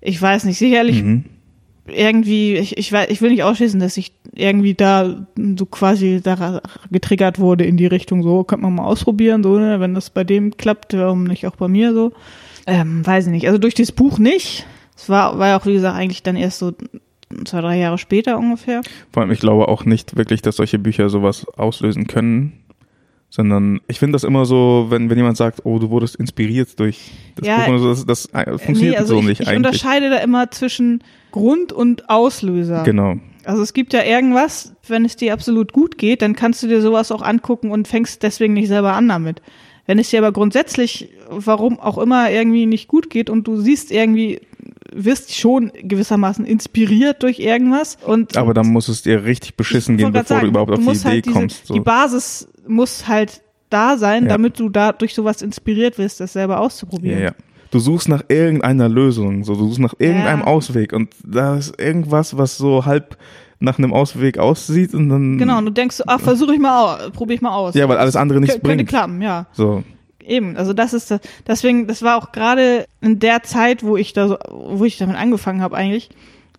[0.00, 1.24] Ich weiß nicht, sicherlich Mhm.
[1.86, 6.62] Irgendwie, ich, ich, weiß, ich will nicht ausschließen, dass ich irgendwie da so quasi da
[6.90, 9.80] getriggert wurde in die Richtung, so könnte man mal ausprobieren, so, ne?
[9.80, 12.12] wenn das bei dem klappt, warum nicht auch bei mir so.
[12.66, 13.46] Ähm, weiß ich nicht.
[13.46, 14.66] Also durch das Buch nicht.
[14.96, 16.72] Es war, war ja auch, wie gesagt, eigentlich dann erst so
[17.44, 18.82] zwei, drei Jahre später ungefähr.
[19.12, 22.59] Vor allem, ich glaube auch nicht wirklich, dass solche Bücher sowas auslösen können.
[23.32, 27.12] Sondern ich finde das immer so, wenn, wenn jemand sagt, oh, du wurdest inspiriert durch
[27.36, 29.48] das Ja, Buch oder so, das, das äh, funktioniert nee, also so ich, nicht ich
[29.48, 29.66] eigentlich.
[29.66, 32.82] unterscheide da immer zwischen Grund und Auslöser.
[32.82, 33.16] Genau.
[33.44, 36.82] Also es gibt ja irgendwas, wenn es dir absolut gut geht, dann kannst du dir
[36.82, 39.40] sowas auch angucken und fängst deswegen nicht selber an damit.
[39.86, 43.90] Wenn es dir aber grundsätzlich, warum auch immer, irgendwie nicht gut geht und du siehst
[43.90, 44.40] irgendwie,
[44.92, 50.04] wirst schon gewissermaßen inspiriert durch irgendwas und Aber dann muss es dir richtig beschissen Ich
[50.04, 51.66] gehen, bevor sagen, du überhaupt auf die Idee halt diese, kommst.
[51.66, 51.74] So.
[51.74, 54.30] Die Basis muss halt da sein, Ja.
[54.30, 57.22] damit du da durch sowas inspiriert wirst, das selber Ja, auszuprobieren.
[57.22, 57.32] ja.
[57.70, 60.46] Du suchst nach irgendeiner Lösung, so du suchst nach irgendeinem Ja.
[60.46, 63.16] Ausweg und da ist irgendwas, was so halb
[63.60, 66.82] nach einem Ausweg aussieht und dann Genau, und du denkst, so, ach, versuche ich mal
[67.06, 67.74] aus, probiere ich mal aus.
[67.74, 68.88] ja, weil alles andere nichts Kö- könnte bringt.
[68.88, 69.46] klappen, ja.
[69.52, 69.84] So,
[70.22, 74.12] Eben, also das ist das, deswegen, das war auch gerade in der Zeit, wo ich
[74.12, 76.10] da so, wo ich damit angefangen habe eigentlich,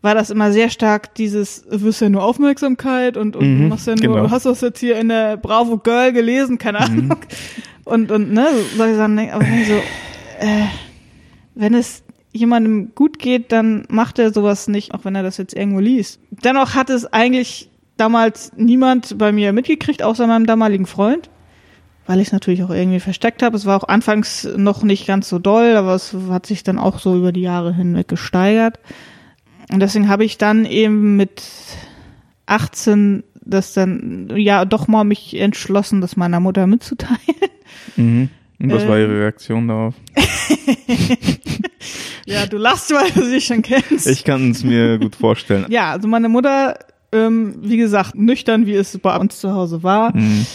[0.01, 3.87] war das immer sehr stark dieses, du wirst ja nur Aufmerksamkeit und, und Mhm, machst
[3.87, 4.31] ja nur, genau.
[4.31, 7.15] hast du das jetzt hier in der Bravo Girl gelesen, keine Ahnung.
[7.85, 9.73] Und, und, ne, solche Sachen, ne, aber ich so,
[10.39, 10.65] äh,
[11.55, 15.53] wenn es jemandem gut geht, dann macht er sowas nicht, auch wenn er das jetzt
[15.55, 16.19] irgendwo liest.
[16.29, 21.29] Dennoch hat es eigentlich damals niemand bei mir mitgekriegt, außer meinem damaligen Freund,
[22.07, 23.57] weil ich es natürlich auch irgendwie versteckt habe.
[23.57, 26.99] Es war auch anfangs noch nicht ganz so doll, aber es hat sich dann auch
[26.99, 28.79] so über die Jahre hinweg gesteigert.
[29.71, 31.43] Und deswegen habe ich dann eben mit
[32.45, 37.19] 18 das dann ja doch mal mich entschlossen, das meiner Mutter mitzuteilen.
[37.95, 38.29] Mhm.
[38.59, 39.09] Und was war Ähm.
[39.09, 39.95] Ihre Reaktion darauf?
[42.25, 44.07] Ja, du lachst, weil du sie schon kennst.
[44.07, 45.65] Ich kann es mir gut vorstellen.
[45.69, 46.77] ja, also meine Mutter,
[47.11, 50.15] ähm, wie gesagt, nüchtern, wie es bei uns zu Hause war.
[50.15, 50.45] Mhm.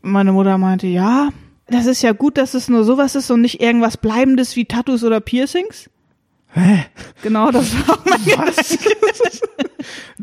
[0.00, 1.28] Meine Mutter meinte, ja,
[1.68, 5.04] das ist ja gut, dass es nur sowas ist und nicht irgendwas Bleibendes wie Tattoos
[5.04, 5.90] oder Piercings.
[6.54, 6.84] Hä?
[7.22, 8.78] Genau, das war mein Was?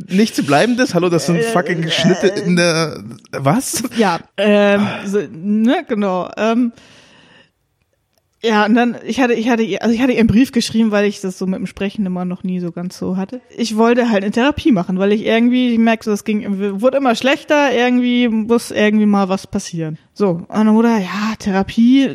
[0.07, 0.93] Nichts Bleibendes?
[0.93, 3.03] Hallo, das sind fucking Schnitte in der.
[3.31, 3.83] Was?
[3.97, 6.29] Ja, ähm, so, ne, genau.
[6.37, 6.71] Ähm,
[8.41, 10.91] ja, und dann, ich hatte, ich hatte, ihr- also ich hatte ihr einen Brief geschrieben,
[10.91, 13.41] weil ich das so mit dem Sprechen immer noch nie so ganz so hatte.
[13.57, 16.97] Ich wollte halt eine Therapie machen, weil ich irgendwie, ich merke so, es ging, wurde
[16.97, 19.97] immer schlechter, irgendwie muss irgendwie mal was passieren.
[20.19, 22.09] So, meine Mutter, ja, Therapie,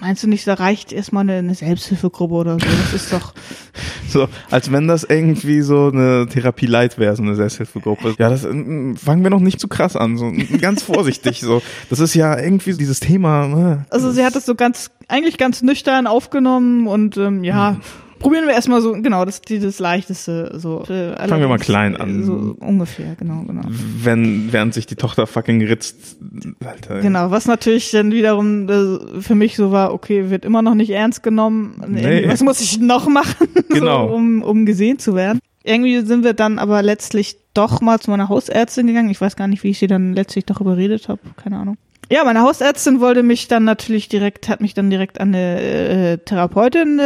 [0.00, 3.32] meinst du nicht, da reicht erstmal eine, eine Selbsthilfegruppe oder so, das ist doch,
[4.08, 8.14] So, als wenn das irgendwie so eine Therapie light wäre, so eine Selbsthilfegruppe.
[8.18, 11.40] Ja, das äh, fangen wir noch nicht zu krass an, so ganz vorsichtig.
[11.40, 13.46] so, das ist ja irgendwie dieses Thema.
[13.46, 13.94] Äh.
[13.94, 17.76] Also sie hat das so ganz, eigentlich ganz nüchtern aufgenommen und ähm, ja,
[18.24, 20.82] probieren wir erstmal so, genau, das dieses leichteste so.
[20.86, 22.24] Fangen wir mal klein an.
[22.24, 23.60] So ungefähr, genau, genau.
[23.68, 26.16] Wenn während sich die Tochter fucking ritzt,
[26.64, 27.00] Alter.
[27.00, 30.88] Genau, was natürlich dann wiederum äh, für mich so war, okay, wird immer noch nicht
[30.88, 31.82] ernst genommen.
[31.86, 32.26] Nee.
[32.26, 34.08] Was muss ich noch machen, Genau.
[34.08, 35.40] so, um, um gesehen zu werden?
[35.62, 39.10] Irgendwie sind wir dann aber letztlich doch mal zu meiner Hausärztin gegangen.
[39.10, 41.76] Ich weiß gar nicht, wie ich sie dann letztlich doch überredet habe, keine Ahnung.
[42.10, 46.18] Ja, meine Hausärztin wollte mich dann natürlich direkt, hat mich dann direkt an eine äh,
[46.18, 47.02] Therapeutin äh,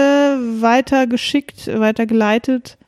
[0.60, 2.78] weitergeschickt, weitergeleitet,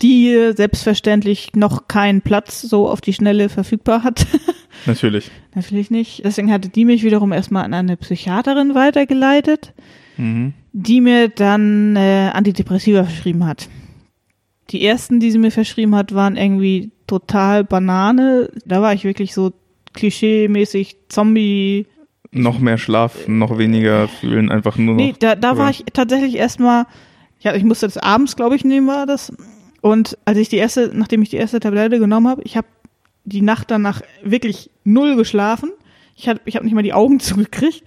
[0.00, 4.26] die äh, selbstverständlich noch keinen Platz so auf die Schnelle verfügbar hat.
[4.86, 5.30] Natürlich.
[5.54, 6.22] Natürlich nicht.
[6.24, 9.72] Deswegen hatte die mich wiederum erstmal an eine Psychiaterin weitergeleitet,
[10.18, 10.54] Mhm.
[10.72, 13.68] die mir dann äh, Antidepressiva verschrieben hat.
[14.70, 18.48] Die ersten, die sie mir verschrieben hat, waren irgendwie total Banane.
[18.64, 19.52] Da war ich wirklich so
[19.96, 21.86] klischee-mäßig Zombie.
[22.30, 25.02] Noch mehr Schlaf, noch weniger fühlen, einfach nur noch.
[25.02, 26.86] Nee, da, da war ich tatsächlich erstmal,
[27.40, 29.32] ja, ich musste das abends, glaube ich, nehmen, war das.
[29.80, 32.66] Und als ich die erste, nachdem ich die erste Tablette genommen habe, ich habe
[33.24, 35.70] die Nacht danach wirklich null geschlafen.
[36.14, 37.84] Ich habe ich hab nicht mal die Augen zugekriegt.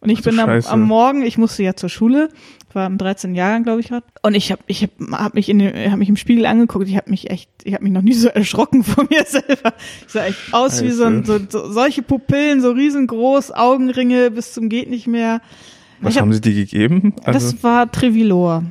[0.00, 2.28] Und ich Ach bin am, am Morgen, ich musste ja zur Schule,
[2.74, 3.34] war im 13.
[3.34, 4.04] Jahrgang, glaube ich gerade.
[4.22, 6.88] Und ich habe ich hab, hab mich in den, hab mich im Spiegel angeguckt.
[6.88, 9.74] Ich habe mich echt, ich habe mich noch nie so erschrocken von mir selber.
[10.06, 14.52] Ich sah echt aus wie so, ein, so, so solche Pupillen, so riesengroß, Augenringe bis
[14.52, 15.40] zum geht nicht mehr.
[16.00, 17.14] Was ich hab- haben sie dir gegeben?
[17.24, 18.64] Also, das war Trivilor.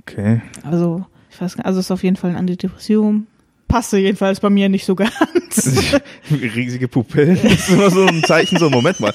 [0.00, 0.40] okay.
[0.62, 3.26] Also, ich weiß gar nicht, also es ist auf jeden Fall ein Antidepressivum.
[3.68, 5.12] Passte jedenfalls bei mir nicht so ganz.
[6.30, 7.38] Riesige Pupillen.
[7.42, 9.14] Das ist immer so ein Zeichen, so, Moment mal.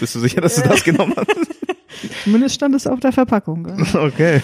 [0.00, 1.28] Bist du sicher, dass du das genommen hast?
[2.24, 3.68] Zumindest stand es auf der Verpackung.
[3.94, 4.40] Okay.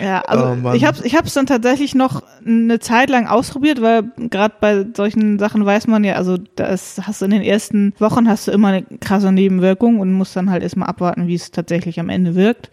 [0.00, 4.04] Ja, also Oh, ich habe ich hab's dann tatsächlich noch eine Zeit lang ausprobiert, weil
[4.30, 7.92] gerade bei solchen Sachen weiß man ja, also da ist, hast du in den ersten
[7.98, 11.50] Wochen hast du immer eine krasse Nebenwirkung und musst dann halt erstmal abwarten, wie es
[11.50, 12.70] tatsächlich am Ende wirkt.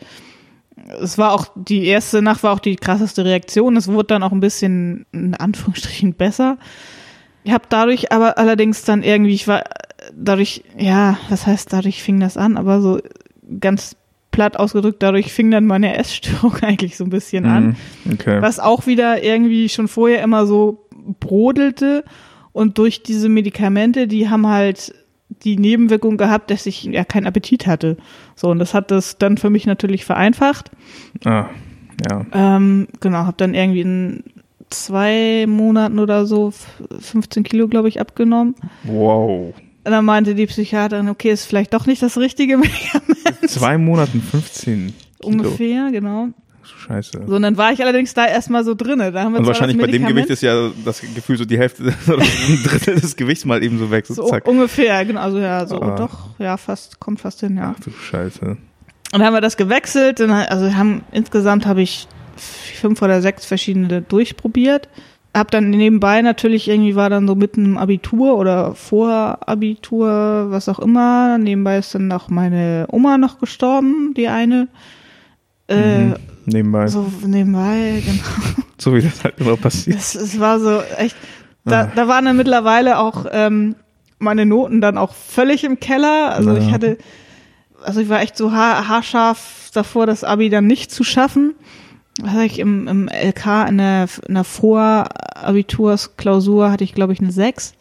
[1.02, 3.76] Es war auch die erste Nacht war auch die krasseste Reaktion.
[3.78, 6.58] Es wurde dann auch ein bisschen in Anführungsstrichen besser.
[7.44, 9.63] Ich habe dadurch aber allerdings dann irgendwie, ich war
[10.16, 13.00] dadurch, ja, was heißt dadurch fing das an, aber so
[13.60, 13.96] ganz
[14.32, 18.13] platt ausgedrückt, dadurch fing dann meine Essstörung eigentlich so ein bisschen an Mhm.
[18.13, 18.42] Okay.
[18.42, 20.86] was auch wieder irgendwie schon vorher immer so
[21.20, 22.04] brodelte
[22.52, 24.94] und durch diese Medikamente, die haben halt
[25.44, 27.98] die Nebenwirkung gehabt, dass ich ja keinen Appetit hatte.
[28.36, 30.70] So, und das hat das dann für mich natürlich vereinfacht.
[31.26, 31.48] Ah,
[32.10, 32.26] ja.
[32.34, 34.24] Ähm, genau, habe dann irgendwie in
[34.70, 38.56] zwei Monaten oder so f- 15 Kilo, glaube ich, abgenommen.
[38.84, 39.54] Wow.
[39.86, 43.50] Und dann meinte die Psychiaterin, okay, ist vielleicht doch nicht das richtige Medikament.
[43.50, 45.30] Zwei Monaten 15 Kilo.
[45.30, 46.30] Ungefähr, genau.
[46.86, 47.24] Scheiße.
[47.28, 49.12] So, und dann war ich allerdings da erstmal so drinne.
[49.12, 51.84] Da haben wir Und wahrscheinlich bei dem Gewicht ist ja das Gefühl so die Hälfte
[52.08, 54.06] oder ein Drittel des Gewichts mal eben so weg.
[54.06, 55.96] So, So ungefähr, genau, also ja, so Ah.
[55.96, 57.76] doch, ja, fast, kommt fast hin, ja.
[57.78, 58.46] Ach du Scheiße.
[58.46, 58.58] Und
[59.12, 64.02] dann haben wir das gewechselt, und, also haben insgesamt habe ich fünf oder sechs verschiedene
[64.02, 64.89] durchprobiert.
[65.34, 70.69] Hab dann nebenbei natürlich irgendwie war dann so mitten im Abitur oder vor Abitur, was
[70.69, 71.38] auch immer.
[71.38, 74.67] Nebenbei ist dann noch meine Oma noch gestorben, die eine.
[75.67, 76.15] Äh, Mhm.
[76.46, 76.88] Nebenbei.
[76.88, 78.24] So nebenbei, genau.
[78.78, 79.98] So wie das halt immer passiert.
[79.98, 81.15] Es, es war so echt.
[81.63, 81.91] Da, Ah.
[81.96, 83.76] da waren dann mittlerweile auch ähm,
[84.19, 86.34] meine Noten dann auch völlig im Keller.
[86.36, 86.58] Also Ja.
[86.58, 86.98] ich hatte,
[87.82, 91.54] also ich war echt so haar, haarscharf davor, das Abi dann nicht zu schaffen.
[92.21, 97.19] Was hatte ich im, im LK in der, in der Vorabitursklausur hatte ich, glaube ich,
[97.19, 97.73] eine 6.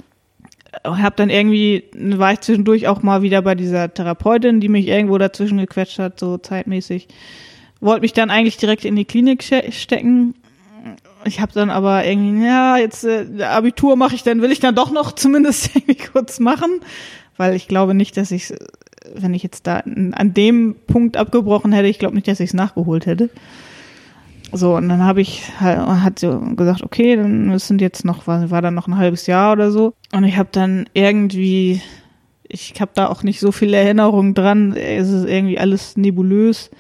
[0.85, 5.19] Hab dann irgendwie, war ich zwischendurch auch mal wieder bei dieser Therapeutin, die mich irgendwo
[5.19, 7.09] dazwischen gequetscht hat, so zeitmäßig.
[7.81, 10.35] Wollte mich dann eigentlich direkt in die Klinik ste- stecken.
[11.25, 14.75] Ich habe dann aber irgendwie, ja, jetzt äh, Abitur mache ich dann, will ich dann
[14.75, 16.81] doch noch zumindest irgendwie kurz machen,
[17.37, 18.55] weil ich glaube nicht, dass ich,
[19.15, 22.55] wenn ich jetzt da an dem Punkt abgebrochen hätte, ich glaube nicht, dass ich es
[22.55, 23.29] nachgeholt hätte.
[24.53, 28.51] So, und dann habe ich, halt- hat sie gesagt, okay, dann sind jetzt noch, war,
[28.51, 29.95] war dann noch ein halbes Jahr oder so.
[30.13, 31.81] Und ich habe dann irgendwie,
[32.49, 36.71] ich habe da auch nicht so viele Erinnerungen dran, es ist irgendwie alles nebulös.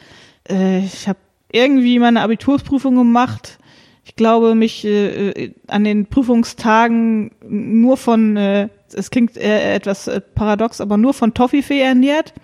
[0.49, 1.19] Äh, ich habe
[1.51, 3.59] irgendwie meine Abitursprüfung gemacht.
[4.05, 10.11] Ich glaube, mich äh, äh, an den Prüfungstagen nur von, äh, es klingt äh, etwas
[10.35, 12.35] paradox, aber nur von Toffifee ernährt.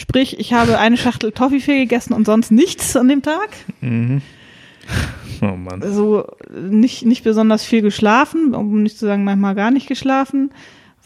[0.00, 3.50] Sprich, ich habe eine Schachtel Toffifee gegessen und sonst nichts an dem Tag.
[3.80, 4.22] Mhm.
[5.42, 5.80] Oh Mann.
[5.90, 10.50] So nicht, nicht besonders viel geschlafen, um nicht zu sagen, manchmal gar nicht geschlafen.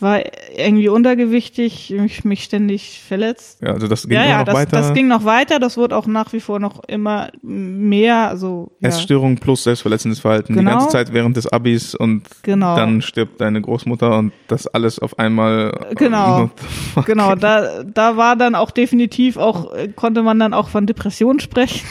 [0.00, 0.22] War
[0.56, 3.62] irgendwie untergewichtig, mich, mich ständig verletzt.
[3.62, 4.76] Ja, also das ging ja, ja, noch das, weiter.
[4.76, 5.60] das ging noch weiter.
[5.60, 8.28] Das wird auch nach wie vor noch immer mehr.
[8.28, 10.72] Also, ja, Essstörung plus selbstverletzendes Verhalten die Genau.
[10.72, 12.74] ganze Zeit während des Abis und genau.
[12.74, 15.72] dann stirbt deine Großmutter und das alles auf einmal.
[15.90, 16.50] äh, Genau.
[17.06, 21.38] Genau, da, da war dann auch definitiv auch, äh, konnte man dann auch von Depressionen
[21.40, 21.86] sprechen.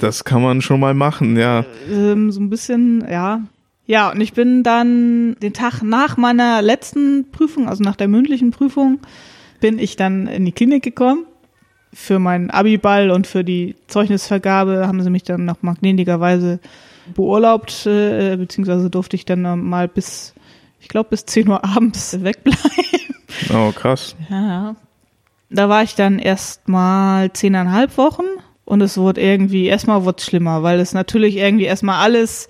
[0.00, 1.64] Das kann man schon mal machen, ja.
[1.90, 3.42] ähm, so ein bisschen, ja.
[3.90, 8.52] Ja, und ich bin dann den Tag nach meiner letzten Prüfung, also nach der mündlichen
[8.52, 9.00] Prüfung,
[9.58, 11.26] bin ich dann in die Klinik gekommen.
[11.92, 16.60] Für meinen Abiball und für die Zeugnisvergabe haben sie mich dann noch mal gnädigerweise
[17.16, 20.34] beurlaubt, äh, beziehungsweise durfte ich dann mal bis,
[20.78, 23.16] ich glaube, bis 10 Uhr abends wegbleiben.
[23.52, 24.14] Oh, krass.
[24.28, 24.76] Ja.
[25.50, 28.22] Da war ich dann erst mal zehneinhalb Wochen
[28.64, 32.48] und es wurde irgendwie, erstmal wurde es schlimmer, weil es natürlich irgendwie erstmal alles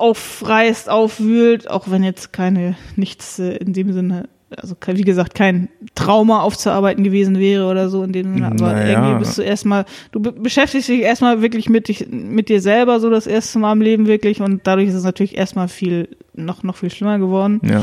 [0.00, 5.68] aufreißt, aufwühlt, auch wenn jetzt keine, nichts äh, in dem Sinne, also wie gesagt, kein
[5.94, 8.88] Trauma aufzuarbeiten gewesen wäre oder so in dem Sinne, aber Naja.
[9.02, 12.98] irgendwie bist du erstmal, du be beschäftigst dich erstmal wirklich mit dich, mit dir selber
[12.98, 16.62] so das erste Mal im Leben wirklich und dadurch ist es natürlich erstmal viel, noch,
[16.64, 17.60] noch viel schlimmer geworden.
[17.62, 17.82] Ja.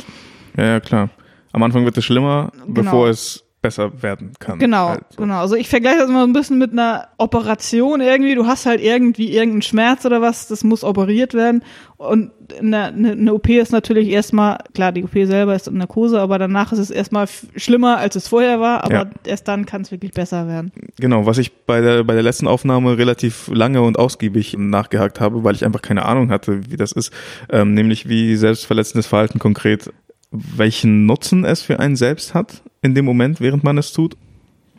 [0.57, 1.09] Ja, ja, klar.
[1.53, 2.73] Am Anfang wird es schlimmer, Genau.
[2.73, 4.59] bevor es besser werden kann.
[4.59, 5.21] Genau, Halt so.
[5.21, 5.39] genau.
[5.39, 8.35] Also ich vergleiche das immer ein bisschen mit einer Operation irgendwie.
[8.35, 11.63] Du hast halt irgendwie irgendeinen Schmerz oder was, das muss operiert werden.
[11.97, 16.19] Und eine, eine, eine OP ist natürlich erstmal, klar, die OP selber ist in Narkose,
[16.21, 19.09] aber danach ist es erstmal schlimmer, als es vorher war, aber Ja.
[19.25, 20.71] erst dann kann es wirklich besser werden.
[20.99, 25.43] Genau, was ich bei der, bei der letzten Aufnahme relativ lange und ausgiebig nachgehakt habe,
[25.43, 27.11] weil ich einfach keine Ahnung hatte, wie das ist,
[27.51, 29.91] ähm, nämlich wie selbstverletzendes Verhalten konkret,
[30.31, 34.15] welchen Nutzen es für einen selbst hat in dem Moment, während man es tut.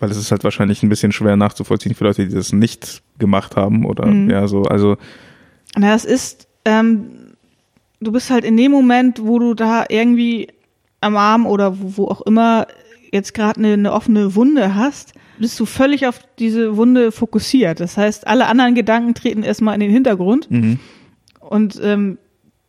[0.01, 3.57] Weil es ist halt wahrscheinlich ein bisschen schwer nachzuvollziehen für Leute, die das nicht gemacht
[3.57, 4.31] haben oder Mhm.
[4.31, 4.97] ja, so, also
[5.77, 7.35] Na, das ist, ähm,
[8.01, 10.49] du bist halt in dem Moment, wo du da irgendwie
[11.01, 12.67] am Arm oder wo, wo auch immer
[13.13, 17.81] jetzt gerade eine, eine offene Wunde hast, bist du völlig auf diese Wunde fokussiert.
[17.81, 20.79] Das heißt, alle anderen Gedanken treten erstmal in den Hintergrund mhm.
[21.41, 22.19] und ähm,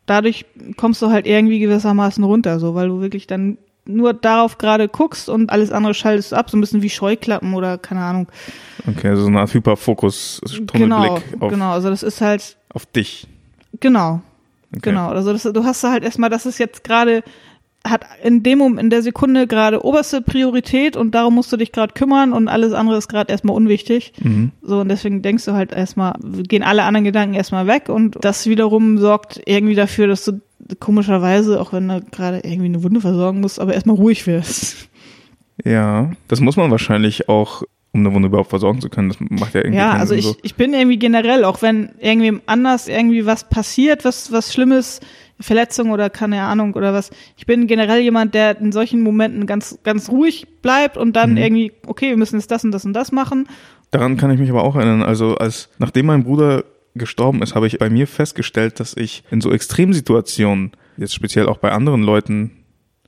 [0.09, 0.45] dadurch
[0.77, 5.29] kommst du halt irgendwie gewissermaßen runter, so weil du wirklich dann nur darauf gerade guckst
[5.29, 8.27] und alles andere schaltest du ab, so ein bisschen wie Scheuklappen oder keine Ahnung.
[8.87, 11.71] okay, also so eine Art Hyperfokus, Genau, Tunnelblick auf, genau.
[11.71, 13.27] Also das ist halt auf dich.
[13.79, 14.21] genau.
[14.71, 14.91] Okay.
[14.91, 17.23] Genau, also das, du hast da halt erstmal, das ist jetzt gerade,
[17.87, 21.71] hat in dem Moment, in der Sekunde gerade oberste Priorität und darum musst du dich
[21.71, 24.13] gerade kümmern und alles andere ist gerade erstmal unwichtig.
[24.21, 24.51] Mhm.
[24.61, 28.47] So, und deswegen denkst du halt erstmal, gehen alle anderen Gedanken erstmal weg und das
[28.47, 30.41] wiederum sorgt irgendwie dafür, dass du
[30.79, 34.89] komischerweise, auch wenn du gerade irgendwie eine Wunde versorgen musst, aber erstmal ruhig wirst.
[35.63, 39.09] Ja, das muss man wahrscheinlich auch, um eine Wunde überhaupt versorgen zu können.
[39.09, 40.35] Das macht ja irgendwie Ja, also ich, so.
[40.43, 44.99] ich bin irgendwie generell, auch wenn irgendwem anders irgendwie was passiert, was, was Schlimmes,
[45.39, 47.11] Verletzung oder keine Ahnung oder was.
[47.37, 51.37] Ich bin generell jemand, der in solchen Momenten ganz, ganz ruhig bleibt und dann Mhm.
[51.37, 53.47] irgendwie, okay, wir müssen jetzt das und das und das machen.
[53.91, 55.01] Daran kann ich mich aber auch erinnern.
[55.01, 56.63] Also als nachdem mein Bruder
[56.95, 61.57] gestorben ist, habe ich bei mir festgestellt, dass ich in so Extremsituationen, jetzt speziell auch
[61.57, 62.51] bei anderen Leuten,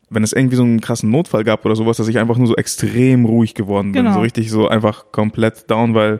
[0.10, 2.56] wenn es irgendwie so einen krassen Notfall gab oder sowas, dass ich einfach nur so
[2.56, 4.04] extrem ruhig geworden bin.
[4.04, 4.16] Genau.
[4.16, 6.18] So richtig so einfach komplett down, weil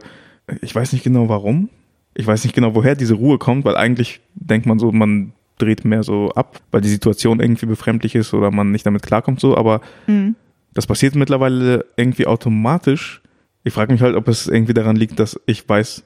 [0.60, 1.68] ich weiß nicht genau warum.
[2.14, 5.84] Ich weiß nicht genau, woher diese Ruhe kommt, weil eigentlich denkt man so, man dreht
[5.84, 9.56] mehr so ab, weil die Situation irgendwie befremdlich ist oder man nicht damit klarkommt so,
[9.56, 10.34] aber Mhm.
[10.74, 13.22] das passiert mittlerweile irgendwie automatisch.
[13.64, 16.02] Ich frage mich halt, ob es irgendwie daran liegt, dass ich weiß,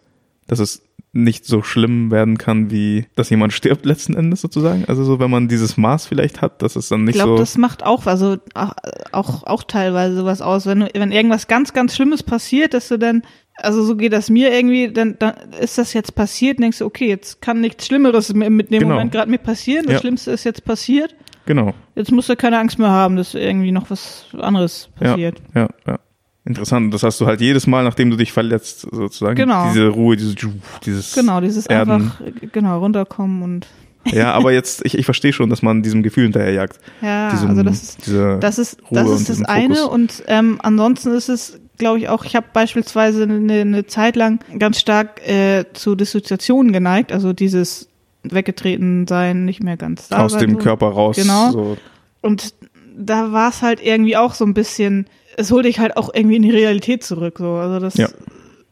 [0.47, 4.85] dass es nicht so schlimm werden kann, wie dass jemand stirbt letzten Endes sozusagen.
[4.87, 7.39] Also so, wenn man dieses Maß vielleicht hat, dass es dann Ich nicht glaube, so.
[7.39, 8.73] das macht auch, also auch,
[9.13, 10.67] auch, auch teilweise sowas aus.
[10.67, 13.23] Wenn, wenn irgendwas ganz, ganz Schlimmes passiert, dass du dann,
[13.59, 17.09] also so geht das mir irgendwie, dann, dann ist das jetzt passiert, denkst du, okay,
[17.09, 18.95] jetzt kann nichts Schlimmeres mit dem Genau.
[18.95, 19.85] Moment gerade mir passieren.
[19.87, 20.01] Das Ja.
[20.01, 21.15] Schlimmste ist jetzt passiert.
[21.47, 21.75] genau.
[21.95, 25.39] Jetzt musst du keine Angst mehr haben, dass irgendwie noch was anderes Ja, passiert.
[25.55, 25.99] ja, ja.
[26.45, 26.95] Interessant.
[26.95, 29.35] Das hast du halt jedes Mal, nachdem du dich verletzt, sozusagen.
[29.35, 29.67] Genau.
[29.69, 30.37] Diese Ruhe, dieses,
[30.85, 31.91] dieses Genau, dieses Erden.
[31.93, 33.67] einfach, äh, genau, runterkommen und,
[34.05, 36.79] Ja, aber jetzt, ich, ich verstehe schon, dass man diesem Gefühl hinterherjagt.
[37.03, 38.09] ja, Diesem, also das ist,
[38.41, 42.37] Das ist, das ist das eine und ähm, ansonsten ist es, glaube ich, auch, ich
[42.37, 47.89] habe beispielsweise eine, eine Zeit lang ganz stark äh, zu Dissoziationen geneigt, also dieses
[48.23, 50.59] weggetreten sein, nicht mehr ganz da aus sein, dem so.
[50.59, 51.17] Körper raus.
[51.17, 51.51] Genau.
[51.53, 51.77] So.
[52.23, 52.55] Und
[52.97, 56.37] da war es halt irgendwie auch so ein bisschen, es holt dich halt auch irgendwie
[56.37, 58.09] in die Realität zurück, so, also das Ja.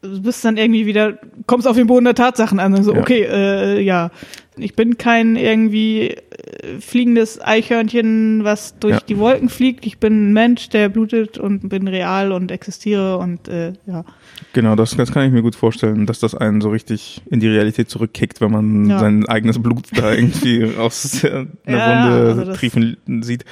[0.02, 3.00] du bist dann irgendwie wieder, kommst auf den Boden der Tatsachen an und so, Ja.
[3.00, 4.10] okay, äh, ja,
[4.56, 9.00] ich bin kein irgendwie äh, fliegendes Eichhörnchen, was durch Ja.
[9.08, 9.84] die Wolken fliegt.
[9.86, 14.04] Ich bin ein Mensch, der blutet und bin real und existiere und äh, ja.
[14.52, 17.48] Genau, das, das kann ich mir gut vorstellen, dass das einen so richtig in die
[17.48, 18.98] Realität zurückkickt, wenn man Ja.
[19.00, 23.44] sein eigenes Blut da irgendwie aus der einer Ja, Wunde also triefen sieht.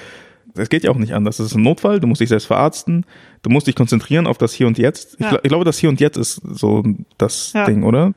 [0.54, 1.38] Es geht ja auch nicht anders.
[1.38, 3.06] Das ist ein Notfall, du musst dich selbst verarzten,
[3.42, 5.14] du musst dich konzentrieren auf das Hier und Jetzt.
[5.14, 5.32] Ich, Ja.
[5.32, 6.84] gl- ich glaube, das Hier und Jetzt ist so
[7.16, 7.54] das.
[7.66, 8.12] Ding, oder?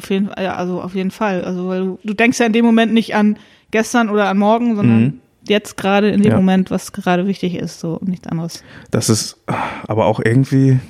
[0.00, 1.44] Auf jeden Fall, ja, also auf jeden Fall.
[1.44, 3.36] Also weil du, du denkst ja in dem Moment nicht an
[3.70, 5.20] gestern oder an morgen, sondern Mhm.
[5.46, 6.36] jetzt gerade in dem Ja.
[6.36, 8.64] Moment, was gerade wichtig ist, so und nichts anderes.
[8.90, 9.36] Das ist
[9.86, 10.80] aber auch irgendwie.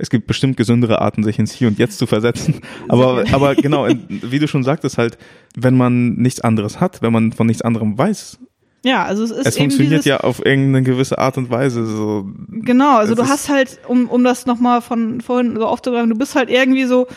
[0.00, 2.60] Es gibt bestimmt gesündere Arten, sich ins Hier und Jetzt zu versetzen.
[2.88, 5.18] Aber, aber genau, wie du schon sagtest, halt,
[5.56, 8.38] wenn man nichts anderes hat, wenn man von nichts anderem weiß,
[8.84, 11.84] Ja, also es ist es funktioniert ja auf irgendeine gewisse Art und Weise.
[11.84, 16.10] So, Genau, also Es du hast halt, um, um das nochmal von vorhin so aufzugreifen,
[16.10, 17.08] du bist halt irgendwie so,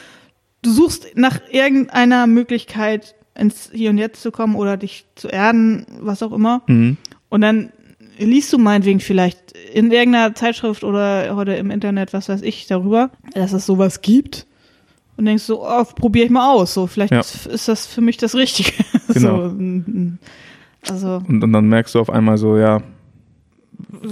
[0.62, 5.86] du suchst nach irgendeiner Möglichkeit ins Hier und Jetzt zu kommen oder dich zu erden,
[6.02, 6.62] was auch immer.
[6.68, 6.98] mhm.
[7.30, 7.72] Und dann
[8.18, 13.10] liest du meinetwegen vielleicht in irgendeiner Zeitschrift oder heute im Internet, was weiß ich, darüber,
[13.34, 14.46] dass es sowas gibt.
[15.18, 16.74] Und denkst so, oh, probiere ich mal aus.
[16.74, 17.20] So, vielleicht Ja.
[17.22, 18.72] ist das für mich das Richtige.
[19.14, 19.50] Genau.
[19.50, 20.20] So, mm, mm.
[20.90, 22.82] also, und, und dann merkst du auf einmal so, ja,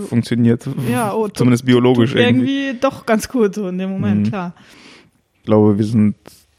[0.08, 2.66] funktioniert ja, oh, zumindest biologisch irgendwie.
[2.68, 4.30] irgendwie doch ganz gut so in dem Moment, Mhm.
[4.30, 4.54] klar.
[5.38, 6.16] Ich glaube, wir sind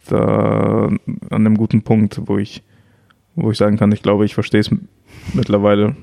[0.08, 0.98] da an
[1.30, 2.62] einem guten Punkt, wo ich,
[3.34, 4.70] wo ich sagen kann, ich glaube, ich verstehe es
[5.34, 5.96] mittlerweile.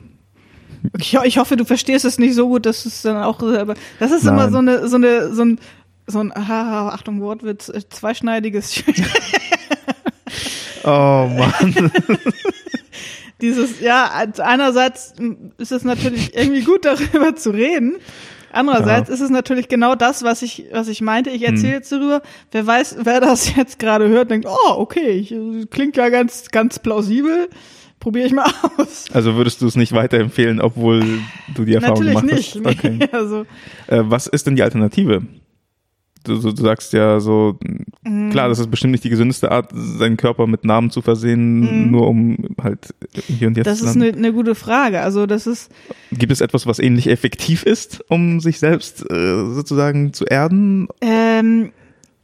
[1.00, 4.12] Ich, ich hoffe, du verstehst es nicht so gut, dass es dann auch, aber das
[4.12, 4.52] ist immer Nein.
[4.52, 5.60] so eine, so eine, so ein,
[6.06, 8.84] so ein, aha, Achtung, Wortwitz, äh, zweischneidiges,
[10.84, 11.92] Oh Mann.
[13.42, 15.14] dieses, ja, einerseits
[15.58, 17.98] ist es natürlich irgendwie gut, darüber zu reden.
[18.52, 19.16] Andererseits Ja.
[19.16, 21.30] ist es natürlich genau das, was ich, was ich meinte.
[21.30, 21.74] Ich erzähle Hm.
[21.80, 22.22] jetzt darüber.
[22.52, 26.50] Wer weiß, wer das jetzt gerade hört, denkt, oh, okay, ich, äh, klingt ja ganz,
[26.50, 27.50] ganz plausibel.
[28.00, 28.46] Probiere ich mal
[28.78, 29.06] aus.
[29.12, 31.04] Also würdest du es nicht weiterempfehlen, obwohl
[31.56, 32.56] du die Erfahrung Natürlich gemacht nicht.
[32.66, 32.78] hast?
[32.86, 32.96] Okay.
[33.00, 33.42] Nee, also,
[33.88, 35.24] Äh, was ist denn die Alternative?
[36.28, 37.58] Du, du, sagst ja so,
[38.06, 38.30] Mhm.
[38.30, 41.92] klar, das ist bestimmt nicht die gesündeste Art, seinen Körper mit Namen zu versehen, Mhm.
[41.92, 42.94] nur um halt
[43.28, 45.02] hier und jetzt das zu ist eine, eine gute Frage.
[45.02, 45.72] Also, das ist,
[46.12, 50.88] Gibt es etwas, was ähnlich effektiv ist, um sich selbst äh, sozusagen zu erden?
[51.02, 51.72] Ähm,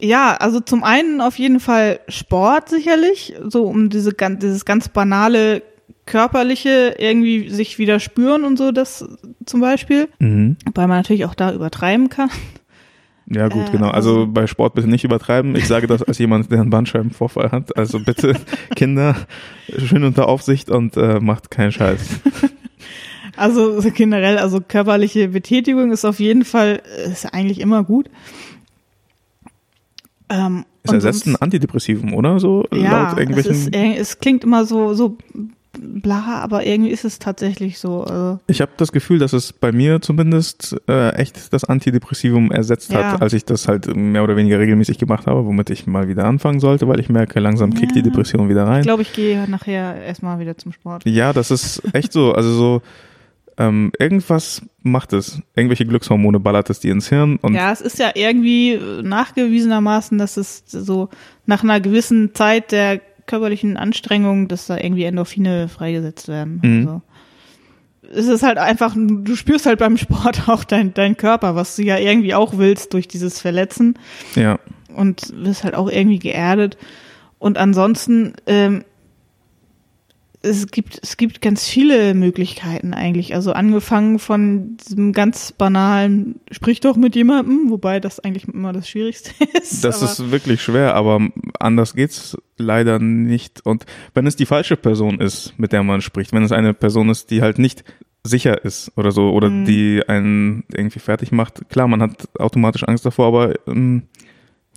[0.00, 4.88] ja, also zum einen auf jeden Fall Sport sicherlich, so um diese ganz, dieses ganz
[4.88, 5.62] banale
[6.06, 9.06] körperliche irgendwie sich wieder spüren und so das
[9.46, 10.56] zum Beispiel, Mhm.
[10.74, 12.28] weil man natürlich auch da übertreiben kann.
[13.26, 13.88] Ja gut, Äh, genau.
[13.90, 15.56] Also, also- bei Sport bitte nicht übertreiben.
[15.56, 17.76] Ich sage das als jemand, der einen Bandscheibenvorfall hat.
[17.76, 18.34] Also bitte
[18.76, 19.16] Kinder
[19.78, 22.00] schön unter Aufsicht und äh, macht keinen Scheiß.
[23.36, 28.08] Also so generell, also körperliche Betätigung ist auf jeden Fall ist eigentlich immer gut.
[30.28, 32.64] Ähm, Es ersetzt ein sonst- Antidepressivum, oder so?
[32.72, 33.52] ja, laut es, irgendwelchen.
[33.52, 35.18] ist, ir- es klingt immer so so
[35.80, 38.02] bla, aber irgendwie ist es tatsächlich so.
[38.04, 42.92] Also, Ich habe das Gefühl, dass es bei mir zumindest äh, echt das Antidepressivum ersetzt
[42.92, 43.12] Ja.
[43.12, 46.24] hat, als ich das halt mehr oder weniger regelmäßig gemacht habe, womit ich mal wieder
[46.24, 48.02] anfangen sollte, weil ich merke, langsam kickt Ja.
[48.02, 48.80] die Depression wieder rein.
[48.80, 51.04] ich glaube, ich gehe nachher erstmal wieder zum Sport.
[51.06, 52.32] Ja, das ist echt so.
[52.32, 52.82] Also so
[53.56, 55.40] ähm, irgendwas macht es.
[55.54, 60.36] Irgendwelche Glückshormone ballert es dir ins Hirn und Ja, es ist ja irgendwie nachgewiesenermaßen, dass
[60.36, 61.08] es so
[61.46, 66.60] nach einer gewissen Zeit der körperlichen Anstrengung, dass da irgendwie Endorphine freigesetzt werden.
[66.62, 66.88] Mhm.
[66.88, 67.02] Also,
[68.12, 71.82] es ist halt einfach, du spürst halt beim Sport auch dein, dein Körper, was du
[71.82, 73.98] ja irgendwie auch willst durch dieses Verletzen
[74.34, 74.58] ja,
[74.94, 76.76] und wirst halt auch irgendwie geerdet.
[77.38, 78.84] Und ansonsten, ähm,
[80.44, 83.34] es gibt, es gibt ganz viele Möglichkeiten eigentlich.
[83.34, 88.88] Also angefangen von diesem ganz banalen, sprich doch mit jemandem, wobei das eigentlich immer das
[88.88, 89.82] Schwierigste ist.
[89.84, 91.20] Das ist wirklich schwer, aber
[91.58, 93.64] anders geht's leider nicht.
[93.64, 97.08] Und wenn es die falsche Person ist, mit der man spricht, wenn es eine Person
[97.08, 97.84] ist, die halt nicht
[98.22, 99.64] sicher ist oder so, oder mhm.
[99.64, 104.04] die einen irgendwie fertig macht, klar, man hat automatisch Angst davor, aber ähm,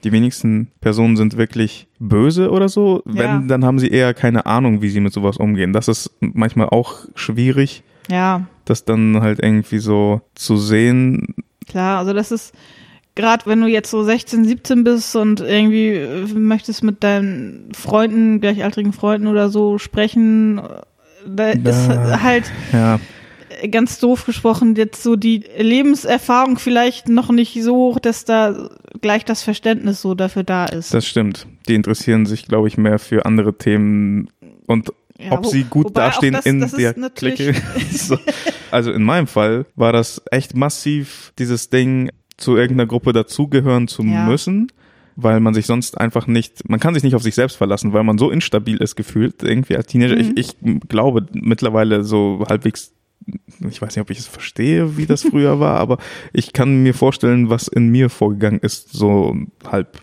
[0.03, 3.03] die wenigsten Personen sind wirklich böse oder so.
[3.05, 3.13] Ja.
[3.15, 5.73] Wenn, dann haben sie eher keine Ahnung, wie sie mit sowas umgehen.
[5.73, 7.83] Das ist manchmal auch schwierig.
[8.09, 8.47] Ja.
[8.65, 11.35] Das dann halt irgendwie so zu sehen.
[11.67, 12.53] Klar, also das ist,
[13.15, 18.39] gerade wenn du jetzt so 16, 17 bist und irgendwie äh, möchtest mit deinen Freunden,
[18.39, 20.61] gleichaltrigen Freunden oder so sprechen,
[21.25, 22.99] da ist halt, ja
[23.71, 28.69] ganz doof gesprochen, jetzt so die Lebenserfahrung vielleicht noch nicht so hoch, dass da
[29.01, 30.93] gleich das Verständnis so dafür da ist.
[30.93, 31.47] Das stimmt.
[31.67, 34.29] Die interessieren sich, glaube ich, mehr für andere Themen
[34.65, 37.53] und ja, ob wo, sie gut dastehen das, in das der Clique.
[37.91, 38.17] so.
[38.69, 44.03] Also in meinem Fall war das echt massiv, dieses Ding, zu irgendeiner Gruppe dazugehören zu
[44.03, 44.25] ja.
[44.25, 44.71] müssen
[45.17, 48.03] weil man sich sonst einfach nicht, man kann sich nicht auf sich selbst verlassen, weil
[48.03, 50.15] man so instabil ist gefühlt irgendwie als Teenager.
[50.15, 50.33] Mhm.
[50.35, 52.93] Ich, ich glaube mittlerweile so halbwegs
[53.69, 55.97] ich weiß nicht, ob ich es verstehe, wie das früher war, aber
[56.33, 59.99] ich kann mir vorstellen, was in mir vorgegangen ist, so halb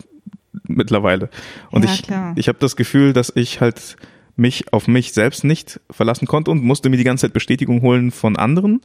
[0.67, 1.29] mittlerweile.
[1.71, 2.33] Und ja, ich, klar.
[2.35, 3.97] ich habe das Gefühl, dass ich halt
[4.35, 8.11] mich auf mich selbst nicht verlassen konnte und musste mir die ganze Zeit Bestätigung holen
[8.11, 8.81] von anderen.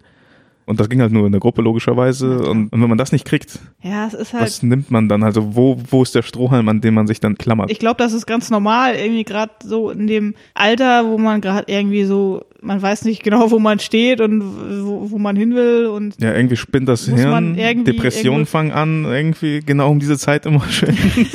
[0.67, 2.39] Und das ging halt nur in der Gruppe logischerweise.
[2.43, 5.25] Und, und, wenn man das nicht kriegt, ja, es ist halt, was nimmt man dann?
[5.25, 7.73] Also wo, wo ist der Strohhalm, an dem man sich dann klammert?
[7.73, 11.65] Ich glaube, das ist ganz normal, irgendwie gerade so in dem Alter, wo man gerade
[11.73, 14.43] irgendwie so, man weiß nicht genau, wo man steht und
[14.85, 15.87] wo, wo man hin will.
[15.87, 20.69] Und ja, irgendwie spinnt das Hirn, Depressionen fangen an, irgendwie genau um diese Zeit immer
[20.69, 20.97] schön.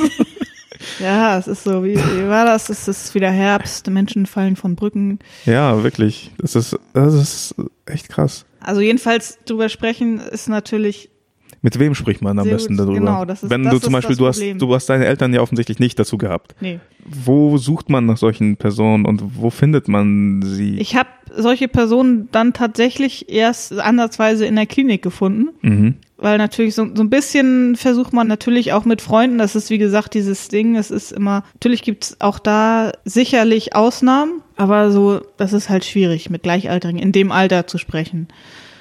[1.00, 2.68] Ja, es ist so, wie, wie war das?
[2.70, 5.18] Es ist wieder Herbst, Menschen fallen von Brücken.
[5.44, 6.30] Ja, wirklich.
[6.38, 7.54] Das ist, das ist
[7.86, 8.46] echt krass.
[8.60, 11.10] Also jedenfalls drüber sprechen ist natürlich.
[11.66, 12.94] Mit wem spricht man am besten darüber?
[12.94, 15.40] Genau, das ist Wenn das du zum Beispiel, du hast, du hast deine Eltern ja
[15.40, 16.54] offensichtlich nicht dazu gehabt.
[16.60, 16.78] Nee.
[17.04, 20.78] Wo sucht man nach solchen Personen und wo findet man sie?
[20.78, 25.48] Ich habe solche Personen dann tatsächlich erst ansatzweise in der Klinik gefunden.
[25.62, 25.94] Mhm.
[26.18, 29.78] Weil natürlich so, so ein bisschen versucht man natürlich auch mit Freunden, das ist wie
[29.78, 35.52] gesagt dieses Ding, es ist immer, natürlich gibt's auch da sicherlich Ausnahmen, aber so, das
[35.52, 38.28] ist halt schwierig, mit Gleichaltrigen in dem Alter zu sprechen.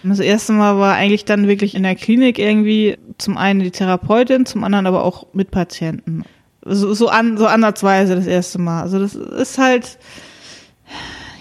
[0.09, 4.45] Das erste Mal war eigentlich dann wirklich in der Klinik irgendwie zum einen die Therapeutin,
[4.45, 6.23] zum anderen aber auch mit Patienten.
[6.63, 8.81] So, so, an, so ansatzweise das erste Mal.
[8.81, 9.97] Also das ist halt,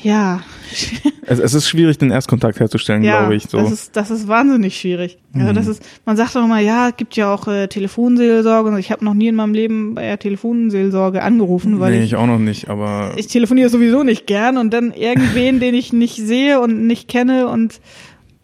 [0.03, 0.41] ja.
[1.27, 3.45] Es, es ist schwierig, den Erstkontakt herzustellen, ja, glaube ich.
[3.45, 3.57] So.
[3.57, 5.17] Das ist, das ist wahnsinnig schwierig.
[5.33, 5.71] Also das mhm.
[5.71, 8.69] ist, man sagt doch immer, ja, es gibt ja auch äh, Telefonseelsorge.
[8.69, 12.05] Und ich habe noch nie in meinem Leben bei der Telefonseelsorge angerufen, weil nee, ich,
[12.13, 15.95] ich auch noch nicht, aber ich telefoniere sowieso nicht gern und dann irgendwen, den ich
[15.95, 17.81] nicht sehe und nicht kenne und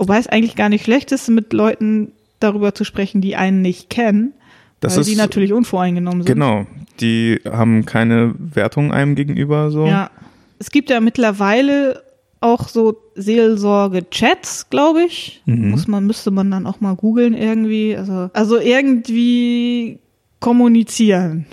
[0.00, 3.90] wobei es eigentlich gar nicht schlecht ist, mit Leuten darüber zu sprechen, die einen nicht
[3.90, 4.32] kennen.
[4.80, 6.34] Das weil ist, die natürlich unvoreingenommen sind.
[6.34, 6.66] Genau,
[7.00, 9.86] die haben keine Wertung einem gegenüber so.
[9.86, 10.10] Ja,
[10.58, 12.02] es gibt ja mittlerweile
[12.40, 15.42] auch so Seelsorge-Chats, glaube ich.
[15.44, 15.70] Mhm.
[15.70, 17.94] Muss man, müsste man dann auch mal googeln irgendwie.
[17.94, 19.98] Also, also irgendwie
[20.40, 21.44] kommunizieren.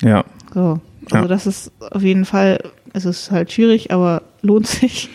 [0.00, 0.24] Ja.
[0.54, 0.80] So.
[1.10, 1.26] Also ja.
[1.26, 2.60] das ist auf jeden Fall,
[2.92, 5.10] es ist halt schwierig, aber lohnt sich.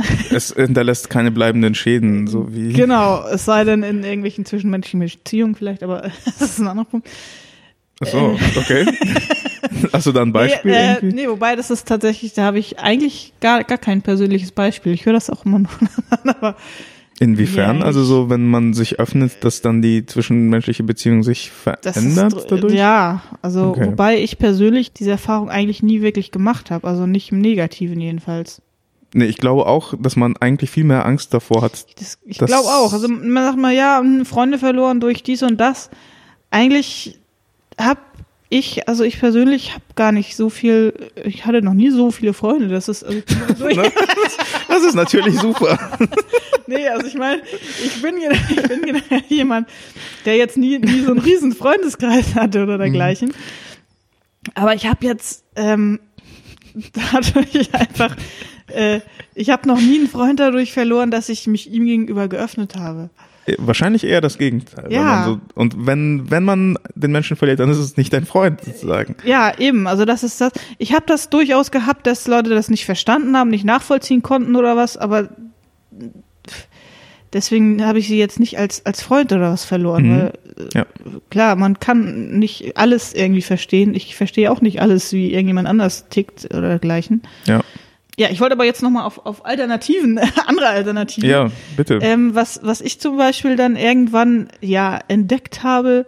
[0.30, 2.72] Es hinterlässt keine bleibenden Schäden, so wie.
[2.72, 7.08] Genau, es sei denn in irgendwelchen zwischenmenschlichen Beziehungen vielleicht, aber das ist ein anderer Punkt.
[8.00, 8.86] Ach so, okay.
[9.92, 10.70] Hast du da ein Beispiel?
[10.70, 14.52] Nee, äh, nee, wobei das ist tatsächlich, da habe ich eigentlich gar, gar kein persönliches
[14.52, 14.92] Beispiel.
[14.92, 15.72] Ich höre das auch immer noch
[16.24, 16.56] aber
[17.18, 17.78] Inwiefern?
[17.78, 22.46] Ja, also so, wenn man sich öffnet, dass dann die zwischenmenschliche Beziehung sich verändert ist,
[22.48, 22.74] dadurch?
[22.74, 23.86] Ja, also okay.
[23.86, 28.60] wobei ich persönlich diese Erfahrung eigentlich nie wirklich gemacht habe, also nicht im Negativen jedenfalls.
[29.14, 31.86] Nee, ich glaube auch, dass man eigentlich viel mehr Angst davor hat.
[31.98, 32.92] Das, ich glaube auch.
[32.92, 35.90] Also man sagt mal, ja, Freunde verloren durch dies und das.
[36.50, 37.18] Eigentlich
[37.78, 37.98] hab
[38.48, 42.32] ich, also ich persönlich habe gar nicht so viel, ich hatte noch nie so viele
[42.32, 42.68] Freunde.
[42.68, 43.22] Das ist, also
[44.68, 45.78] das ist natürlich super.
[46.66, 47.42] nee, also ich meine,
[47.84, 49.68] ich bin, ich bin jemand,
[50.24, 53.34] der jetzt nie, nie so einen riesen Freundeskreis hatte oder dergleichen.
[54.54, 55.98] Aber ich habe jetzt ähm,
[57.12, 58.14] dadurch einfach,
[58.68, 59.00] äh,
[59.34, 63.10] ich habe noch nie einen Freund dadurch verloren, dass ich mich ihm gegenüber geöffnet habe.
[63.58, 64.92] Wahrscheinlich eher das Gegenteil.
[64.92, 65.24] Ja.
[65.24, 69.14] So, und wenn, wenn man den Menschen verliert, dann ist es nicht dein Freund sozusagen.
[69.24, 69.86] Ja, eben.
[69.86, 70.52] Also das ist das.
[70.78, 74.76] Ich habe das durchaus gehabt, dass Leute das nicht verstanden haben, nicht nachvollziehen konnten oder
[74.76, 75.28] was, aber
[77.32, 80.08] deswegen habe ich sie jetzt nicht als, als Freund oder was verloren.
[80.08, 80.18] Mhm.
[80.18, 80.32] Weil,
[80.74, 80.86] ja.
[81.30, 83.94] Klar, man kann nicht alles irgendwie verstehen.
[83.94, 87.22] Ich verstehe auch nicht alles, wie irgendjemand anders tickt oder dergleichen.
[87.46, 87.62] Ja.
[88.18, 91.28] Ja, ich wollte aber jetzt nochmal auf, auf Alternativen, andere Alternativen.
[91.28, 91.98] Ja, bitte.
[92.00, 96.06] Ähm, was, was ich zum Beispiel dann irgendwann ja entdeckt habe,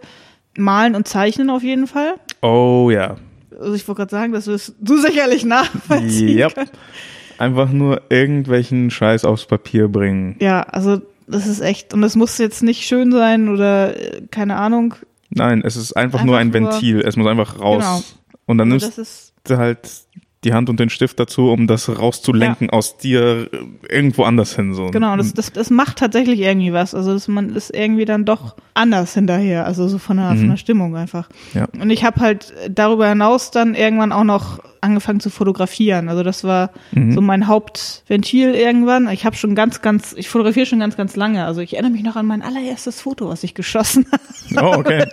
[0.57, 2.15] malen und zeichnen auf jeden Fall.
[2.41, 3.17] oh ja.
[3.59, 6.37] Also ich wollte gerade sagen, das wirst du sicherlich nachvollziehen.
[6.37, 6.55] Yep.
[6.55, 6.69] können.
[7.37, 10.37] Einfach nur irgendwelchen Scheiß aufs Papier bringen.
[10.39, 14.55] Ja, also das ist echt, und das muss jetzt nicht schön sein oder äh, keine
[14.55, 14.95] Ahnung.
[15.29, 17.01] Nein, es ist einfach, Einfach nur ein Ventil.
[17.01, 17.83] Es muss einfach raus.
[17.83, 18.01] Genau.
[18.45, 19.79] Und dann nimmst du halt
[20.43, 23.57] die Hand und den Stift dazu, um das rauszulenken aus dir äh,
[23.89, 24.73] irgendwo anders hin.
[24.73, 24.87] So.
[24.87, 26.95] genau, das, das, das macht tatsächlich irgendwie was.
[26.95, 30.57] Also das, man ist irgendwie dann doch anders hinterher, also so von der, von der
[30.57, 31.27] Stimmung einfach.
[31.53, 31.67] Ja.
[31.79, 36.07] Und ich habe halt darüber hinaus dann irgendwann auch noch angefangen zu fotografieren.
[36.07, 39.09] Also das war so mein Hauptventil irgendwann.
[39.09, 41.43] Ich habe schon ganz, ganz, ich fotografiere schon ganz, ganz lange.
[41.45, 44.05] Also ich erinnere mich noch an mein allererstes Foto, was ich geschossen
[44.55, 44.65] habe.
[44.65, 45.05] Oh, okay.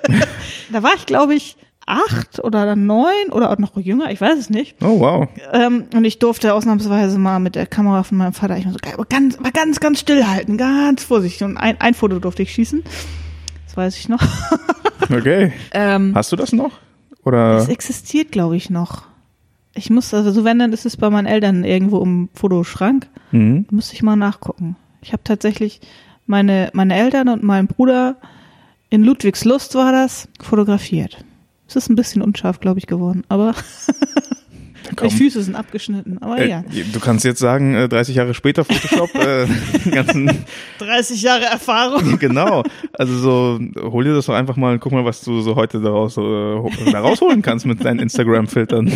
[0.71, 1.57] Da war ich, glaube ich,
[1.87, 4.77] acht oder dann neun oder auch noch jünger, ich weiß es nicht.
[4.83, 5.29] Oh, wow.
[5.53, 8.79] Ähm, und ich durfte ausnahmsweise mal mit der Kamera von meinem Vater, ich war so,
[8.93, 11.45] aber ganz, aber ganz, ganz still halten, ganz vorsichtig.
[11.45, 12.83] Und ein, ein Foto durfte ich schießen.
[13.67, 14.23] Das weiß ich noch.
[15.11, 15.53] Okay.
[15.73, 16.73] Ähm, Hast du das noch?
[17.25, 17.59] Oder?
[17.59, 19.03] es existiert, glaube ich, noch.
[19.75, 23.07] Ich muss, also so wenn, dann ist es bei meinen Eltern irgendwo im Fotoschrank.
[23.31, 23.67] Mhm.
[23.71, 24.75] Müsste ich mal nachgucken.
[25.03, 25.81] Ich habe tatsächlich
[26.27, 28.17] meine, meine Eltern und meinen Bruder
[28.89, 31.25] in Ludwigslust war das, fotografiert.
[31.69, 33.55] Es ist ein bisschen unscharf, glaube ich, geworden, aber
[35.03, 36.65] die Füße sind abgeschnitten, aber Äh, ja.
[36.93, 39.47] Du kannst jetzt sagen, äh, 30 Jahre später Photoshop, äh,
[39.85, 40.31] die ganzen,
[40.79, 42.19] 30 Jahre Erfahrung.
[42.21, 42.63] genau.
[42.93, 43.61] Also so,
[43.91, 46.21] hol dir das doch einfach mal und guck mal, was du so heute daraus, äh,
[46.21, 48.93] rausholen kannst mit deinen Instagram-Filtern.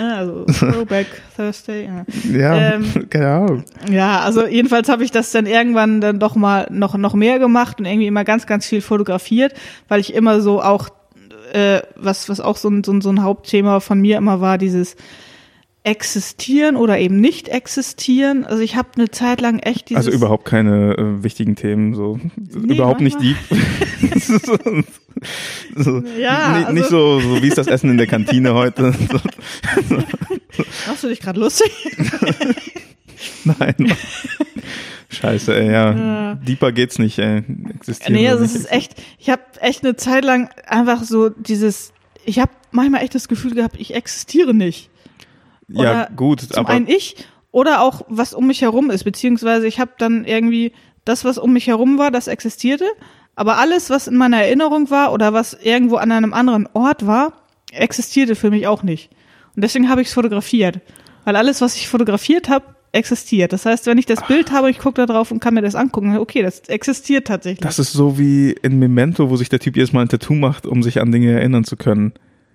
[0.00, 1.84] Ja, also Throwback Thursday.
[1.86, 2.04] Ja.
[2.32, 3.64] Ja, Ähm, keine Ahnung.
[3.90, 7.78] ja, also jedenfalls habe ich das dann irgendwann dann doch mal noch noch mehr gemacht
[7.78, 9.52] und irgendwie immer ganz ganz viel fotografiert,
[9.88, 10.88] weil ich immer so auch
[11.52, 14.56] äh, was was auch so ein, so ein so ein Hauptthema von mir immer war
[14.56, 14.96] dieses
[15.82, 18.44] existieren oder eben nicht existieren.
[18.44, 22.20] Also ich habe eine Zeit lang echt dieses Also überhaupt keine äh, wichtigen Themen, so
[22.36, 23.36] Nee, überhaupt nicht deep.
[24.20, 24.36] so,
[25.76, 28.92] so, Ja, ni- nicht also- so, so wie ist das Essen in der Kantine heute.
[30.86, 31.70] Machst du dich gerade lustig?
[33.44, 33.92] nein.
[35.08, 35.94] Scheiße, ey, ja.
[35.96, 36.34] Ja.
[36.34, 37.42] Deeper geht's nicht, ey.
[37.74, 41.92] Existieren Nee, also es ist echt, ich habe echt eine Zeit lang einfach so dieses,
[42.24, 44.89] ich habe manchmal echt das Gefühl gehabt, ich existiere nicht.
[45.72, 47.16] Ja, gut, Zum aber einen ich
[47.52, 50.72] oder auch was um mich herum ist, beziehungsweise ich habe dann irgendwie
[51.04, 52.86] das, was um mich herum war, das existierte,
[53.34, 57.32] aber alles, was in meiner Erinnerung war oder was irgendwo an einem anderen Ort war,
[57.72, 59.10] existierte für mich auch nicht.
[59.56, 60.80] Und deswegen habe ich es fotografiert,
[61.24, 63.52] weil alles, was ich fotografiert habe, existiert.
[63.52, 65.74] Das heißt, wenn ich das Bild habe, ich gucke da drauf und kann mir das
[65.74, 67.60] angucken, okay, das existiert tatsächlich.
[67.60, 70.66] das ist so wie in Memento, wo sich der Typ jedes Mal ein Tattoo macht,
[70.66, 72.12] um sich an Dinge erinnern zu können.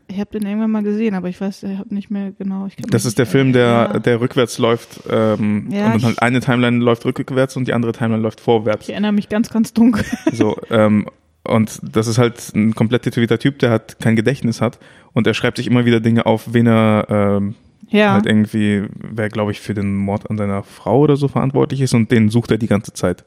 [0.07, 2.67] Ich habe den irgendwann mal gesehen, aber ich weiß, ich habe nicht mehr genau.
[2.89, 4.03] Das ist der Film, der, erinnern.
[4.03, 8.21] der rückwärts läuft ähm, Ja, und halt eine Timeline läuft rückwärts und die andere Timeline
[8.21, 8.85] läuft vorwärts.
[8.87, 10.05] Ich erinnere mich ganz, ganz dunkel.
[10.31, 11.07] So, ähm,
[11.43, 14.79] und das ist halt ein komplett tätowierter Typ, der hat kein Gedächtnis hat
[15.13, 17.55] und er schreibt sich immer wieder Dinge auf, wen er ähm,
[17.89, 18.13] Ja.
[18.13, 21.93] halt irgendwie, wer glaube ich für den Mord an seiner Frau oder so verantwortlich ist
[21.93, 23.23] und den sucht er die ganze Zeit.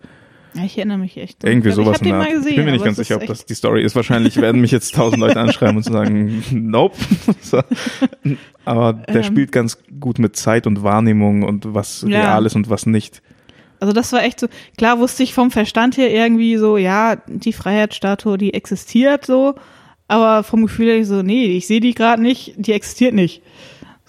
[0.55, 1.45] Ja, ich erinnere mich echt.
[1.45, 2.49] Irgendwie ich glaub, sowas Ich den in gesehen.
[2.51, 3.95] Ich bin mir nicht ganz sicher, ob das die Story ist.
[3.97, 6.97] Wahrscheinlich werden mich jetzt tausend Leute anschreiben und sagen, nope.
[8.65, 9.23] Aber der Ähm.
[9.25, 12.21] spielt ganz gut mit Zeit und Wahrnehmung und was Ja.
[12.21, 13.23] real ist und was nicht.
[13.81, 17.53] Also das war echt so, klar wusste ich vom Verstand her irgendwie so, ja, die
[17.53, 19.55] Freiheitsstatue, die existiert so,
[20.09, 23.41] aber vom Gefühl her so, nee, ich sehe die gerade nicht, die existiert nicht.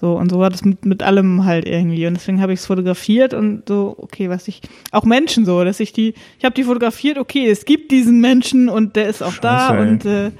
[0.01, 2.07] So, und so war das mit, mit allem halt irgendwie.
[2.07, 5.81] Und deswegen habe ich es fotografiert und so, okay, was ich, auch Menschen so, dass
[5.81, 9.35] ich die, ich habe die fotografiert, okay, es gibt diesen Menschen und der ist auch
[9.37, 9.89] da Scheiße, ey.
[9.89, 10.31] und äh,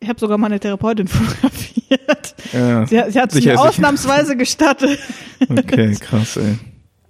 [0.00, 2.34] ich habe sogar meine Therapeutin fotografiert.
[2.52, 2.86] Ja.
[2.86, 4.98] Sie, hat- sie hat es mir ausnahmsweise gestattet.
[5.48, 6.58] Okay, krass, ey.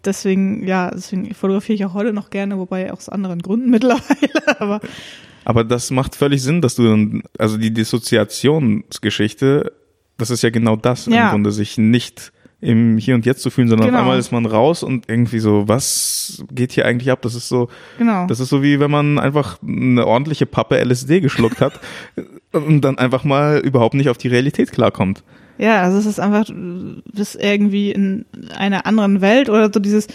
[0.05, 4.61] Deswegen, ja, deswegen fotografiere ich auch heute noch gerne, wobei aus anderen Gründen mittlerweile.
[4.61, 4.81] Aber
[5.45, 9.73] Aber das macht völlig Sinn, dass du dann, also die Dissoziationsgeschichte,
[10.23, 11.31] das ist ja genau das im Ja.
[11.31, 13.99] Grunde, sich nicht im Hier und Jetzt zu fühlen, sondern Genau.
[13.99, 17.21] auf einmal ist man raus und irgendwie so, was geht hier eigentlich ab?
[17.23, 17.69] Das ist so,
[17.99, 18.27] genau.
[18.29, 21.81] das ist so wie wenn man einfach eine ordentliche Pappe LSD geschluckt hat
[22.53, 25.25] und dann einfach mal überhaupt nicht auf die Realität klarkommt.
[25.59, 30.07] ja, also es ist einfach, du bist irgendwie in einer anderen Welt oder so dieses,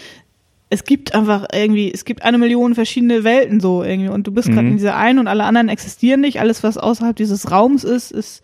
[0.70, 4.48] es gibt einfach irgendwie, es gibt eine Million verschiedene Welten so irgendwie und du bist
[4.48, 4.68] gerade Mhm.
[4.72, 6.40] in dieser einen und alle anderen existieren nicht.
[6.40, 8.42] Alles, was außerhalb dieses Raums ist, ist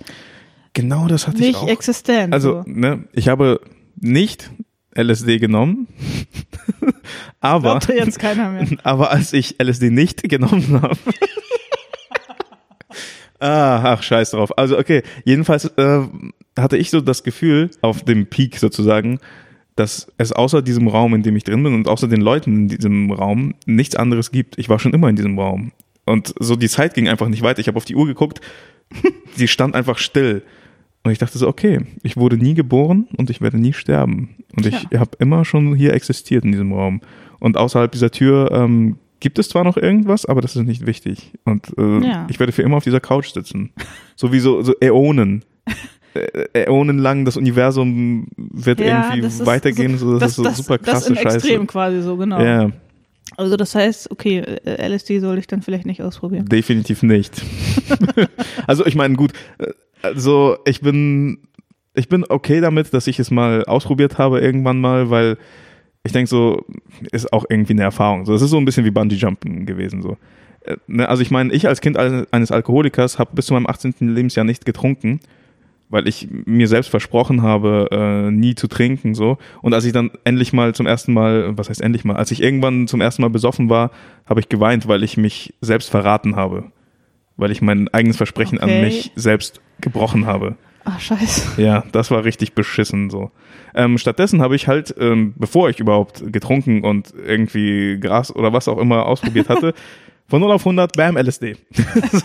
[0.74, 1.68] Genau das hatte ich nicht auch.
[1.68, 2.34] existent.
[2.34, 2.70] Also, so.
[2.70, 3.60] ne, ich habe
[3.96, 4.50] nicht
[4.96, 5.88] LSD genommen,
[7.40, 8.66] aber jetzt keiner mehr.
[8.84, 10.96] Aber als ich LSD nicht genommen habe.
[13.40, 14.56] ah, ach, scheiß drauf.
[14.56, 16.02] Also, okay, jedenfalls, äh,
[16.56, 19.18] hatte ich so das Gefühl, auf dem Peak sozusagen,
[19.76, 22.68] dass es außer diesem Raum, in dem ich drin bin und außer den Leuten in
[22.68, 24.58] diesem Raum nichts anderes gibt.
[24.58, 25.72] Ich war schon immer in diesem Raum.
[26.04, 27.60] Und so die Zeit ging einfach nicht weiter.
[27.60, 28.40] Ich habe auf die Uhr geguckt,
[29.34, 30.42] sie stand einfach still.
[31.04, 34.36] Und ich dachte so, okay, ich wurde nie geboren und ich werde nie sterben.
[34.56, 35.00] Und ich Ja.
[35.00, 37.00] habe immer schon hier existiert in diesem Raum.
[37.40, 41.32] Und außerhalb dieser Tür ähm, gibt es zwar noch irgendwas, aber das ist nicht wichtig.
[41.44, 42.26] Und äh, Ja.
[42.30, 43.70] ich werde für immer auf dieser Couch sitzen.
[44.16, 45.44] So wie so, so Äonen.
[46.54, 49.98] Äonen lang, das Universum wird irgendwie das weitergehen.
[49.98, 51.36] So, das, ist so super Das krasse in Scheiße.
[51.38, 52.40] Extrem quasi so, genau.
[52.40, 52.70] Ja,
[53.36, 56.46] Also das heißt, okay, LSD soll ich dann vielleicht nicht ausprobieren.
[56.46, 57.42] definitiv nicht.
[58.68, 59.66] also ich meine, gut, äh,
[60.04, 61.38] also ich bin,
[61.94, 65.36] ich bin okay damit, dass ich es mal ausprobiert habe irgendwann mal, weil
[66.04, 66.64] ich denke so,
[67.12, 68.26] ist auch irgendwie eine Erfahrung.
[68.26, 70.16] So, es ist so ein bisschen wie Bungee Jumpen gewesen so.
[70.64, 73.66] Äh, ne, Also ich meine, ich als Kind eines eines Alkoholikers habe bis zu meinem
[73.66, 73.94] 18.
[74.00, 75.20] Lebensjahr nicht getrunken,
[75.88, 79.38] weil ich mir selbst versprochen habe, äh, nie zu trinken so.
[79.62, 82.42] Und als ich dann endlich mal zum ersten Mal, was heißt endlich mal, als ich
[82.42, 83.90] irgendwann zum ersten Mal besoffen war,
[84.26, 86.64] habe ich geweint, weil ich mich selbst verraten habe,
[87.38, 88.74] weil ich mein eigenes Versprechen Okay.
[88.74, 90.56] an mich selbst gebrochen habe.
[90.84, 91.60] Ach, scheiße.
[91.62, 93.30] Ja, das war richtig beschissen so.
[93.74, 98.68] Ähm, stattdessen habe ich halt, ähm, bevor ich überhaupt getrunken und irgendwie Gras oder was
[98.68, 99.74] auch immer ausprobiert hatte,
[100.28, 101.56] von 0 auf 100, bam, LSD.
[102.12, 102.20] so,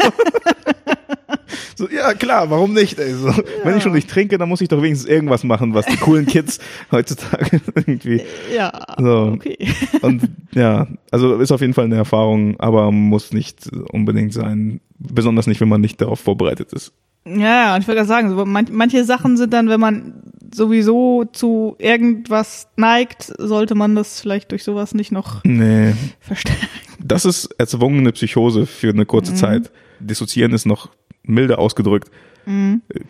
[1.76, 3.00] so, ja, klar, warum nicht?
[3.00, 3.14] Ey?
[3.14, 3.34] So,
[3.64, 6.26] Wenn ich schon nicht trinke, dann muss ich doch wenigstens irgendwas machen, was die coolen
[6.26, 6.60] Kids
[6.92, 8.22] heutzutage irgendwie.
[8.56, 9.34] Ja, So.
[9.36, 9.58] okay.
[10.02, 14.82] Und ja, also ist auf jeden Fall eine Erfahrung, aber muss nicht unbedingt sein.
[14.98, 16.92] Besonders nicht, wenn man nicht darauf vorbereitet ist.
[17.26, 17.34] Ja,
[17.74, 20.24] ja, ich würde sagen, so, man, manche Sachen sind dann, wenn man
[20.54, 26.66] sowieso zu irgendwas neigt, sollte man das vielleicht durch sowas nicht noch Nee, verstärken.
[27.04, 29.70] Das ist erzwungene Psychose für eine kurze Zeit.
[30.00, 30.90] Dissoziieren ist noch
[31.30, 32.10] milder ausgedrückt.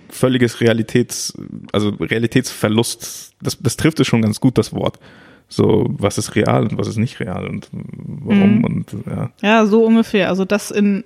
[0.10, 1.34] Völliges Realitäts,
[1.72, 5.00] also Realitätsverlust, das, das trifft es schon ganz gut, das Wort.
[5.48, 8.64] So, was ist real und was ist nicht real und warum Mhm.
[8.66, 9.32] und ja.
[9.42, 10.28] Ja, so ungefähr.
[10.30, 11.06] Also das in,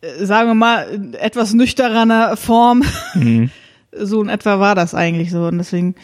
[0.00, 2.82] äh, sagen wir mal, etwas nüchterner Form.
[3.14, 3.50] Mhm.
[3.96, 5.46] So in etwa war das eigentlich so.
[5.46, 5.94] Und deswegen,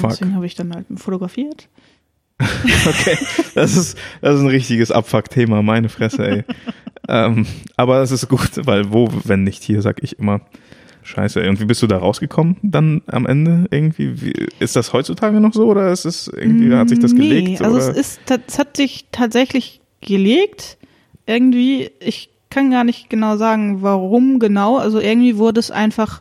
[0.00, 0.08] Fuck.
[0.12, 1.68] deswegen habe ich dann halt fotografiert.
[2.40, 3.18] Okay,
[3.54, 6.44] das ist, das ist ein richtiges Abfuck-Thema, meine Fresse, ey.
[7.08, 10.40] ähm, aber es ist gut, weil wo, wenn nicht hier, sag ich immer.
[11.02, 11.48] Scheiße, ey.
[11.48, 14.20] Und wie bist du da rausgekommen dann am Ende irgendwie?
[14.20, 17.48] Wie, ist das heutzutage noch so oder ist es irgendwie, hat sich das gelegt?
[17.48, 17.88] Nee, also oder?
[17.88, 20.76] es ist, es hat sich tatsächlich gelegt.
[21.26, 24.76] Irgendwie, ich kann gar nicht genau sagen, warum genau.
[24.76, 26.20] Also irgendwie wurde es einfach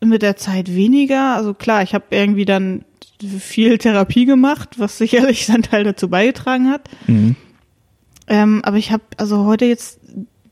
[0.00, 1.34] mit der Zeit weniger.
[1.34, 2.84] Also klar, ich habe irgendwie dann
[3.22, 6.88] viel Therapie gemacht, was sicherlich seinen Teil dazu beigetragen hat.
[7.06, 7.36] Mhm.
[8.26, 10.00] Ähm, aber ich habe, also heute jetzt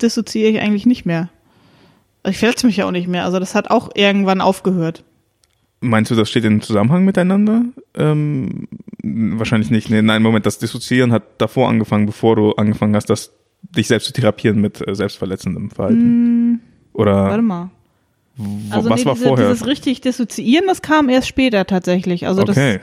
[0.00, 1.28] dissoziiere ich eigentlich nicht mehr.
[2.26, 3.24] Ich verletze mich ja auch nicht mehr.
[3.24, 5.04] Also das hat auch irgendwann aufgehört.
[5.80, 7.64] Meinst du, das steht in Zusammenhang miteinander?
[7.94, 8.66] Ähm,
[9.02, 9.90] wahrscheinlich nicht.
[9.90, 14.06] Nee, nein, Moment, das Dissoziieren hat davor angefangen, bevor du angefangen hast, das, dich selbst
[14.06, 16.60] zu therapieren mit äh, selbstverletzendem Verhalten.
[16.92, 17.70] Oder Warte mal.
[18.70, 19.48] Also was nee, war diese, vorher?
[19.48, 22.26] dieses richtig dissoziieren, das kam erst später tatsächlich.
[22.26, 22.80] Also okay.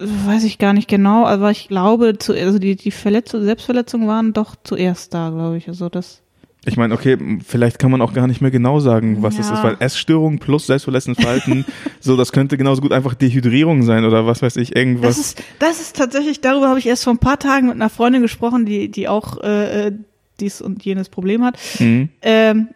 [0.00, 4.08] das weiß ich gar nicht genau, aber ich glaube, zu, also die, die Verletzung, Selbstverletzungen
[4.08, 5.68] waren doch zuerst da, glaube ich.
[5.68, 6.22] Also das.
[6.68, 9.54] Ich meine, okay, vielleicht kann man auch gar nicht mehr genau sagen, was es Ja.
[9.54, 11.64] ist, weil Essstörung plus selbstverletzendes Verhalten,
[12.00, 15.16] so, das könnte genauso gut einfach Dehydrierung sein oder was weiß ich, irgendwas.
[15.16, 17.88] Das ist, das ist tatsächlich, darüber habe ich erst vor ein paar Tagen mit einer
[17.88, 19.92] Freundin gesprochen, die, die auch äh, äh,
[20.40, 21.56] dies und jenes Problem hat.
[21.78, 22.08] Mhm.
[22.20, 22.68] Ähm,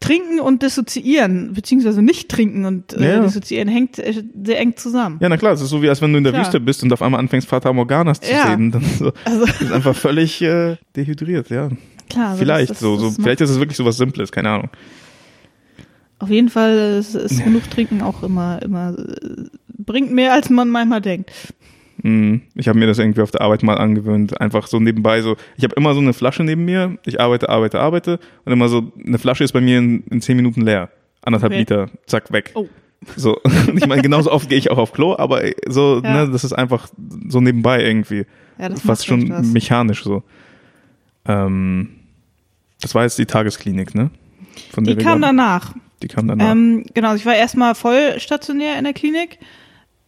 [0.00, 3.20] trinken und dissoziieren, beziehungsweise nicht trinken und äh, Ja.
[3.20, 5.18] dissoziieren, hängt äh, sehr eng zusammen.
[5.20, 6.44] Ja, na klar, es ist so wie, als wenn du in der Klar.
[6.46, 8.46] Wüste bist und auf einmal anfängst, Fata Morganas zu Ja.
[8.46, 8.70] sehen.
[8.72, 11.68] Dann so, Also du bist einfach völlig äh, dehydriert, ja.
[12.08, 12.28] klar.
[12.30, 14.48] Also vielleicht, das, das, so, so, das vielleicht ist es wirklich so was Simples, keine
[14.50, 14.70] Ahnung.
[16.18, 20.68] Auf jeden Fall ist, ist genug Trinken auch immer, immer äh, bringt mehr, als man
[20.68, 21.30] manchmal denkt.
[22.02, 22.42] Mhm.
[22.54, 24.40] Ich habe mir das irgendwie auf der Arbeit mal angewöhnt.
[24.40, 25.36] Einfach so nebenbei so.
[25.56, 26.98] Ich habe immer so eine Flasche neben mir.
[27.04, 28.18] Ich arbeite, arbeite, arbeite.
[28.44, 30.90] Und immer so, eine Flasche ist bei mir in, in zehn Minuten leer.
[31.22, 31.60] Anderthalb Okay.
[31.60, 31.90] Liter.
[32.06, 32.52] Zack, weg.
[32.54, 32.66] Oh.
[33.16, 33.38] So.
[33.74, 36.24] Ich meine, genauso oft gehe ich auch auf Klo, aber so, Ja.
[36.26, 36.88] ne, das ist einfach
[37.28, 38.24] so nebenbei irgendwie.
[38.58, 39.46] Ja, das Fast schon was.
[39.46, 40.22] mechanisch so.
[41.26, 41.88] Ähm,
[42.80, 44.10] das war jetzt die Tagesklinik, ne?
[44.72, 45.74] Von Die kam danach.
[46.02, 46.50] Die kam danach.
[46.52, 49.38] Ähm, genau, ich war erstmal voll stationär in der Klinik,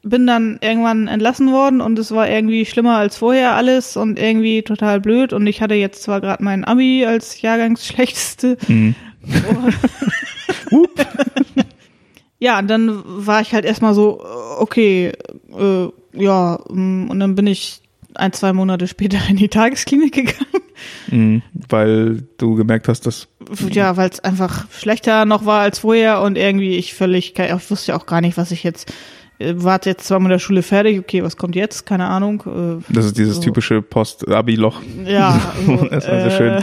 [0.02, 4.62] bin dann irgendwann entlassen worden und es war irgendwie schlimmer als vorher alles und irgendwie
[4.62, 8.58] total blöd und ich hatte jetzt zwar gerade mein Abi als Jahrgangsschlechteste.
[8.66, 8.94] Mhm.
[12.38, 14.24] ja, und dann war ich halt erstmal so,
[14.58, 15.12] okay,
[15.56, 17.82] äh, ja, mm, und dann bin ich
[18.14, 20.62] ein, zwei Monate später in die Tagesklinik gegangen.
[21.08, 23.28] Mhm, weil du gemerkt hast, dass.
[23.70, 27.94] Ja, weil es einfach schlechter noch war als vorher und irgendwie ich völlig, ich wusste
[27.94, 28.92] auch gar nicht, was ich jetzt,
[29.56, 31.86] warte jetzt zwar mit der Schule fertig, okay, was kommt jetzt?
[31.86, 32.42] Keine Ahnung.
[32.46, 33.42] Äh, das ist dieses so.
[33.42, 34.80] typische Post-Abi-Loch.
[35.04, 36.52] Ja, also, das war sehr schön.
[36.54, 36.62] äh,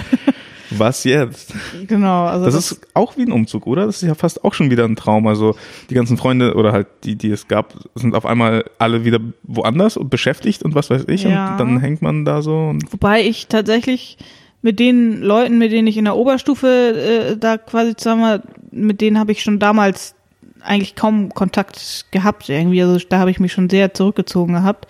[0.71, 1.53] Was jetzt?
[1.87, 3.85] Genau, also Das, ist auch wie ein Umzug, oder?
[3.85, 5.25] Das ist ja fast auch schon wieder ein Traum.
[5.27, 5.55] Also
[5.89, 9.97] die ganzen Freunde oder halt die, die es gab, sind auf einmal alle wieder woanders
[9.97, 11.23] und beschäftigt und was weiß ich.
[11.23, 11.51] Ja.
[11.51, 14.17] Und dann hängt man da so und Wobei ich tatsächlich
[14.61, 19.01] mit den Leuten, mit denen ich in der Oberstufe äh, da quasi zusammen war, mit
[19.01, 20.15] denen habe ich schon damals
[20.61, 22.81] eigentlich kaum Kontakt gehabt irgendwie.
[22.81, 24.87] Also da habe ich mich schon sehr zurückgezogen gehabt.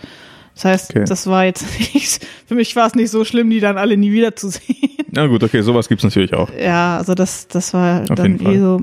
[0.56, 1.06] Das heißt, Okay.
[1.08, 4.12] das war jetzt nicht, für mich war es nicht so schlimm, die dann alle nie
[4.12, 4.90] wiederzusehen.
[5.12, 6.50] Na gut, okay, sowas gibt's natürlich auch.
[6.60, 8.82] Ja, also das, das war Auf dann eh so,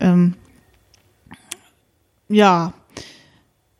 [0.00, 0.34] ähm,
[2.28, 2.72] ja.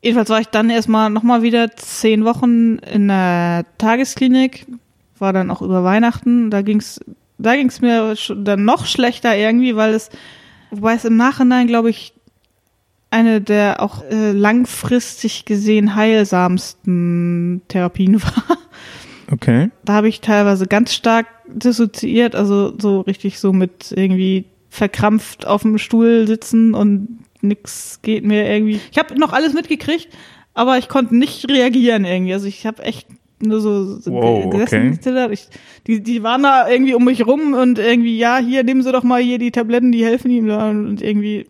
[0.01, 4.65] Jedenfalls war ich dann erstmal nochmal wieder zehn Wochen in der Tagesklinik,
[5.19, 6.49] war dann auch über Weihnachten.
[6.49, 6.99] Da ging's,
[7.37, 10.09] da ging's mir dann noch schlechter irgendwie, weil es,
[10.71, 12.13] wobei es im Nachhinein, glaube ich,
[13.17, 18.57] eine der auch äh, langfristig gesehen heilsamsten Therapien war.
[19.31, 19.71] Okay.
[19.83, 25.63] Da habe ich teilweise ganz stark dissoziiert, also so richtig so mit irgendwie verkrampft auf
[25.63, 28.79] dem Stuhl sitzen und nix geht mir irgendwie.
[28.91, 30.09] Ich habe noch alles mitgekriegt,
[30.53, 32.33] aber ich konnte nicht reagieren irgendwie.
[32.33, 33.07] Also ich habe echt
[33.39, 35.29] nur so, Wow, gesessen, okay.
[35.31, 35.47] Ich,
[35.85, 39.03] die, die waren da irgendwie um mich rum und irgendwie, ja, hier, nehmen Sie doch
[39.03, 41.47] mal hier die Tabletten, die helfen ihm da und irgendwie,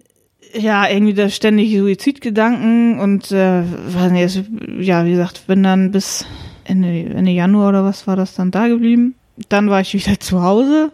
[0.53, 4.43] ja, irgendwie da ständig Suizidgedanken und äh, weiß nicht,
[4.79, 6.25] ja, wie gesagt, bin dann bis
[6.63, 9.15] Ende, Ende Januar oder was war das dann da geblieben.
[9.49, 10.91] Dann war ich wieder zu Hause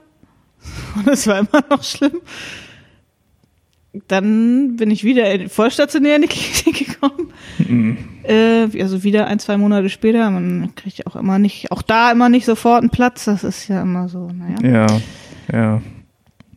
[0.95, 2.21] und es war immer noch schlimm.
[4.07, 7.31] Dann bin ich wieder in, vollstationär in die Klinik gekommen.
[7.59, 7.97] Mhm.
[8.23, 10.31] Äh, also wieder ein, zwei Monate später.
[10.31, 13.25] Man kriegt ja auch immer nicht, auch da immer nicht sofort einen Platz.
[13.25, 14.87] Das ist ja immer so, naja.
[14.87, 15.01] Ja,
[15.51, 15.81] ja.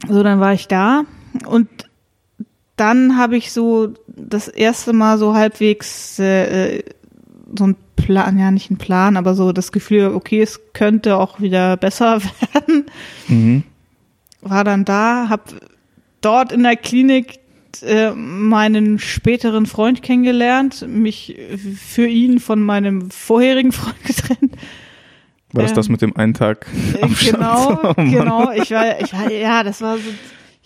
[0.09, 1.05] So, dann war ich da
[1.47, 1.69] und
[2.77, 6.83] dann habe ich so das erste Mal so halbwegs äh, äh,
[7.57, 11.41] so ein Plan, ja nicht ein Plan, aber so das Gefühl, okay, es könnte auch
[11.41, 12.21] wieder besser
[12.53, 12.87] werden.
[13.29, 13.63] Mhm.
[14.43, 15.53] War dann da, hab
[16.21, 17.41] dort in der Klinik
[17.83, 21.37] äh, meinen späteren Freund kennengelernt, mich
[21.79, 24.57] für ihn von meinem vorherigen Freund getrennt.
[25.53, 27.37] War das Ähm, das mit dem einen Tag Äh, Abstand?
[27.39, 28.51] Genau, Oh genau.
[28.53, 30.11] Ich war, ich war, ja, das war so.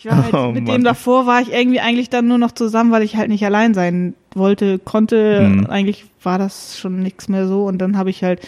[0.01, 0.77] Ich war halt, Oh mit Mann.
[0.77, 3.75] dem davor war ich irgendwie eigentlich dann nur noch zusammen, weil ich halt nicht allein
[3.75, 5.47] sein wollte, konnte.
[5.49, 5.67] Mhm.
[5.67, 7.65] Eigentlich war das schon nichts mehr so.
[7.67, 8.41] Und dann habe ich halt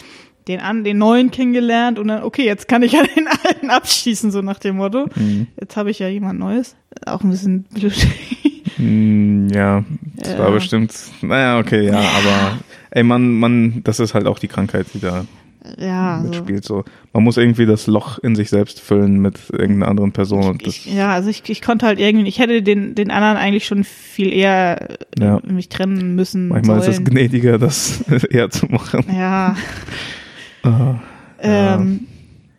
[0.49, 4.31] den an, den neuen kennengelernt und dann, okay, jetzt kann ich ja den alten abschießen,
[4.31, 5.07] so nach dem Motto.
[5.15, 5.47] Mhm.
[5.61, 6.75] Jetzt habe ich ja jemand Neues.
[7.07, 7.95] Auch ein bisschen blöd.
[8.79, 9.85] Mm, Ja,
[10.17, 10.55] das war Ja.
[10.55, 10.95] bestimmt.
[11.21, 12.59] Naja, okay, ja, aber
[12.91, 15.27] ey, man, man, das ist halt auch die Krankheit, die da
[15.79, 16.65] ja, mitspielt.
[16.65, 20.59] So, man muss irgendwie das Loch in sich selbst füllen mit irgendeiner anderen Person.
[20.59, 23.67] Das, Ich, ja, also ich, ich konnte halt irgendwie, ich hätte den, den anderen eigentlich
[23.67, 25.41] schon viel eher äh, Ja.
[25.45, 26.49] mich trennen müssen.
[26.49, 27.05] manchmal ist es sollen.
[27.07, 28.01] gnädiger, das
[28.31, 29.05] eher zu machen.
[29.17, 29.57] Ja,
[30.65, 31.01] Ah,
[31.41, 32.07] ähm,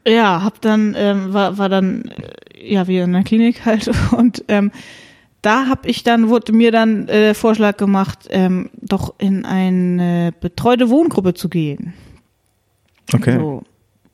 [0.06, 4.44] ja, hab dann, ähm, war, war dann, äh, ja, wieder in der Klinik halt und
[4.50, 4.72] ähm,
[5.42, 10.34] da hab ich dann, wurde mir dann äh, der Vorschlag gemacht, ähm, doch in eine
[10.40, 11.94] betreute Wohngruppe zu gehen.
[13.14, 13.64] Okay, So,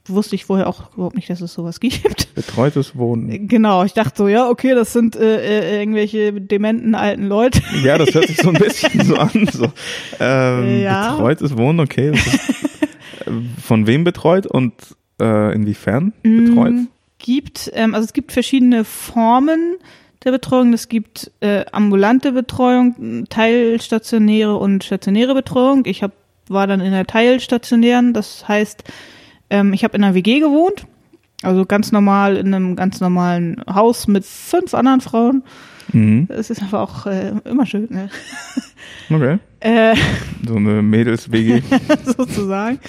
[0.08, 2.34] wusste ich vorher auch überhaupt nicht, dass es sowas gibt.
[2.34, 3.48] betreutes Wohnen.
[3.48, 7.62] Genau, ich dachte so, ja, okay, das sind äh, äh, irgendwelche dementen alten Leute.
[7.84, 9.48] Ja, das hört sich so ein bisschen so an.
[9.52, 9.72] So.
[10.20, 11.12] Ähm, Ja.
[11.12, 12.12] Betreutes Wohnen, okay.
[12.12, 12.28] Ist,
[13.28, 13.32] äh,
[13.64, 14.74] von wem betreut und
[15.22, 16.74] äh, inwiefern Mm, betreut?
[17.20, 19.76] Gibt, ähm, also es gibt verschiedene Formen
[20.24, 20.74] der Betreuung.
[20.74, 25.84] Es gibt äh, ambulante Betreuung, teilstationäre und stationäre Betreuung.
[25.86, 26.14] Ich hab,
[26.50, 28.84] war dann in der teilstationären, das heißt,
[29.50, 30.86] ähm, ich habe in einer WG gewohnt,
[31.42, 35.44] also ganz normal in einem ganz normalen Haus mit fünf anderen Frauen.
[35.94, 36.28] Mhm.
[36.28, 38.10] Das ist aber auch äh, immer schön, ne?
[39.10, 39.40] Okay.
[39.60, 39.96] Äh,
[40.46, 41.62] So eine Mädels-WG.
[42.06, 42.80] sozusagen.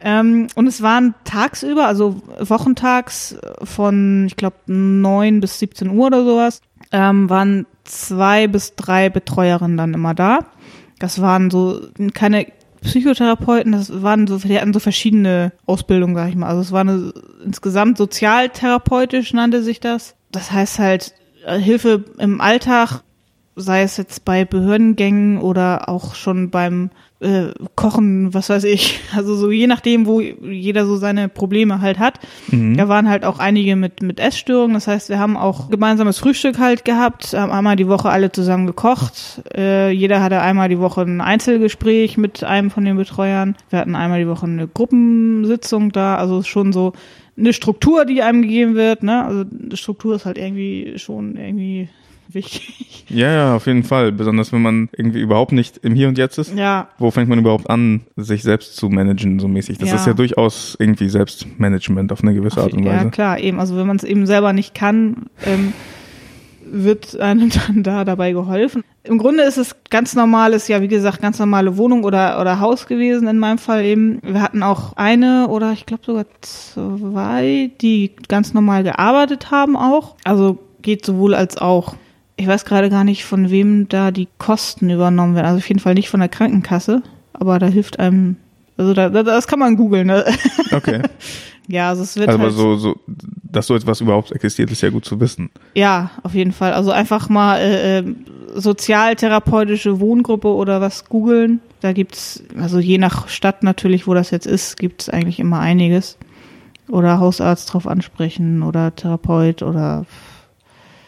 [0.00, 6.24] Ähm, und es waren tagsüber, also wochentags von, ich glaube, 9 bis 17 Uhr oder
[6.24, 6.60] sowas,
[6.92, 10.40] ähm, waren zwei bis drei Betreuerinnen dann immer da.
[10.98, 11.80] Das waren so
[12.12, 12.46] keine
[12.84, 16.48] Psychotherapeuten, das waren so, die hatten so verschiedene Ausbildungen, sag ich mal.
[16.48, 17.12] Also es war eine
[17.44, 20.14] insgesamt sozialtherapeutisch nannte sich das.
[20.30, 21.14] Das heißt halt
[21.46, 23.02] äh, Hilfe im Alltag,
[23.56, 26.90] sei es jetzt bei Behördengängen oder auch schon beim
[27.24, 29.00] äh, Kochen, was weiß ich.
[29.14, 32.18] Also so je nachdem, wo jeder so seine Probleme halt hat.
[32.48, 32.76] Mhm.
[32.76, 34.74] Da waren halt auch einige mit, mit Essstörungen.
[34.74, 38.66] Das heißt, wir haben auch gemeinsames Frühstück halt gehabt, haben einmal die Woche alle zusammen
[38.66, 39.42] gekocht.
[39.56, 43.56] Äh, jeder hatte einmal die Woche ein Einzelgespräch mit einem von den Betreuern.
[43.70, 46.16] Wir hatten einmal die Woche eine Gruppensitzung da.
[46.16, 46.92] Also schon so
[47.36, 49.24] eine Struktur, die einem gegeben wird, ne?
[49.24, 49.44] Also
[49.74, 51.88] Struktur ist halt irgendwie schon irgendwie
[52.34, 52.90] wichtig.
[53.10, 54.12] Ja, ja, auf jeden Fall.
[54.12, 56.54] Besonders wenn man irgendwie überhaupt nicht im Hier und Jetzt ist.
[56.56, 59.76] Ja, Wo fängt man überhaupt an, sich selbst zu managen, so mäßig?
[59.76, 59.96] Das Ja.
[59.96, 63.10] ist ja durchaus irgendwie Selbstmanagement auf eine gewisse Art und ja Weise.
[63.10, 63.60] klar, eben.
[63.60, 65.74] Also wenn man es eben selber nicht kann, ähm,
[66.64, 68.82] wird einem dann da dabei geholfen.
[69.04, 72.86] Im Grunde ist es ganz normales, ja wie gesagt, ganz normale Wohnung oder, oder Haus
[72.86, 74.18] gewesen in meinem Fall eben.
[74.22, 80.16] Wir hatten auch eine oder ich glaube sogar zwei, die ganz normal gearbeitet haben auch.
[80.24, 81.96] Also geht sowohl als auch.
[82.36, 85.46] Ich weiß gerade gar nicht, von wem da die Kosten übernommen werden.
[85.46, 88.36] Also auf jeden Fall nicht von der Krankenkasse, aber da hilft einem,
[88.76, 90.06] also da, da- das kann man googeln.
[90.08, 90.24] Ne?
[90.72, 91.02] Okay.
[91.68, 92.96] Ja, also es wird Also aber halt, so, so,
[93.44, 95.48] dass so etwas überhaupt existiert, ist ja gut zu wissen.
[95.74, 96.72] Ja, auf jeden Fall.
[96.74, 98.14] Also einfach mal äh, äh,
[98.54, 101.60] sozialtherapeutische Wohngruppe oder was googeln.
[101.80, 106.18] Da gibt's, also je nach Stadt natürlich, wo das jetzt ist, gibt's eigentlich immer einiges.
[106.88, 110.04] Oder Hausarzt drauf ansprechen oder Therapeut oder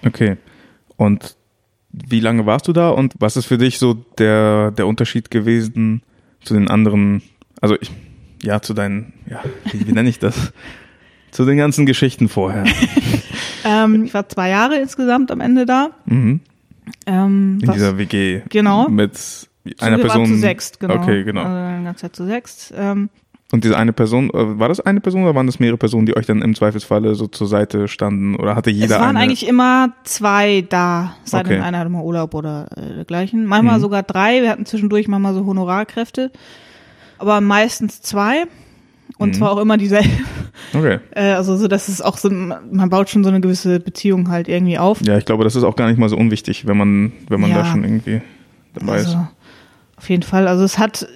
[0.06, 0.36] Okay.
[0.96, 1.36] Und
[1.90, 6.02] wie lange warst du da und was ist für dich so der, der Unterschied gewesen
[6.42, 7.22] zu den anderen,
[7.60, 7.90] also ich,
[8.42, 9.42] ja, zu deinen, ja,
[9.72, 10.52] wie, wie nenne ich das?
[11.30, 12.64] zu den ganzen Geschichten vorher.
[13.64, 15.90] ähm, ich war zwei Jahre insgesamt am Ende da.
[16.06, 16.40] Mhm.
[17.06, 18.42] Ähm, In was- dieser WG.
[18.48, 18.88] Genau.
[18.88, 19.18] Mit
[19.80, 20.26] einer Person.
[20.26, 20.94] zu sechst, genau.
[20.94, 21.42] Okay, genau.
[21.42, 22.72] Also ganze Zeit zu sechst.
[22.76, 23.08] Ähm,
[23.52, 26.16] Und diese eine Person, äh, war das eine Person oder waren das mehrere Personen, die
[26.16, 28.34] euch dann im Zweifelsfalle so zur Seite standen?
[28.34, 29.20] Oder hatte jeder es waren eine?
[29.20, 31.50] eigentlich immer zwei da, sei Okay.
[31.50, 33.46] denn einer hatte mal Urlaub oder äh, dergleichen.
[33.46, 33.82] Manchmal Mhm.
[33.82, 36.32] sogar drei, wir hatten zwischendurch manchmal so Honorarkräfte,
[37.18, 38.46] aber meistens zwei
[39.18, 39.34] und Mhm.
[39.34, 40.10] zwar auch immer dieselben.
[40.74, 40.98] okay.
[41.12, 44.48] Äh, also so, dass es auch so, man baut schon so eine gewisse Beziehung halt
[44.48, 45.00] irgendwie auf.
[45.06, 47.50] Ja, ich glaube, das ist auch gar nicht mal so unwichtig, wenn man, wenn man
[47.50, 47.58] Ja.
[47.58, 48.22] da schon irgendwie
[48.74, 49.06] dabei ist.
[49.06, 49.28] Also,
[49.96, 50.48] auf jeden Fall.
[50.48, 51.06] Also es hat,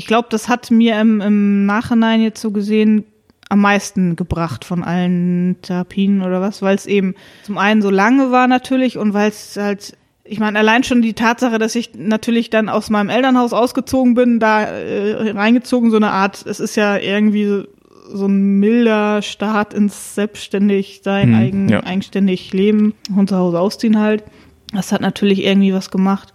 [0.00, 3.04] ich glaube, das hat mir im, im Nachhinein jetzt so gesehen
[3.50, 8.30] am meisten gebracht von allen Therapien oder was, weil es eben zum einen so lange
[8.30, 9.94] war natürlich und weil es halt,
[10.24, 14.40] ich meine, allein schon die Tatsache, dass ich natürlich dann aus meinem Elternhaus ausgezogen bin,
[14.40, 17.64] da äh, reingezogen, so eine Art, es ist ja irgendwie
[18.10, 21.84] so, ein milder Start ins Selbstständigsein, Mhm, eigen, ja.
[21.84, 24.24] eigenständig leben, von zu Hause ausziehen halt.
[24.72, 26.32] Das hat natürlich irgendwie was gemacht.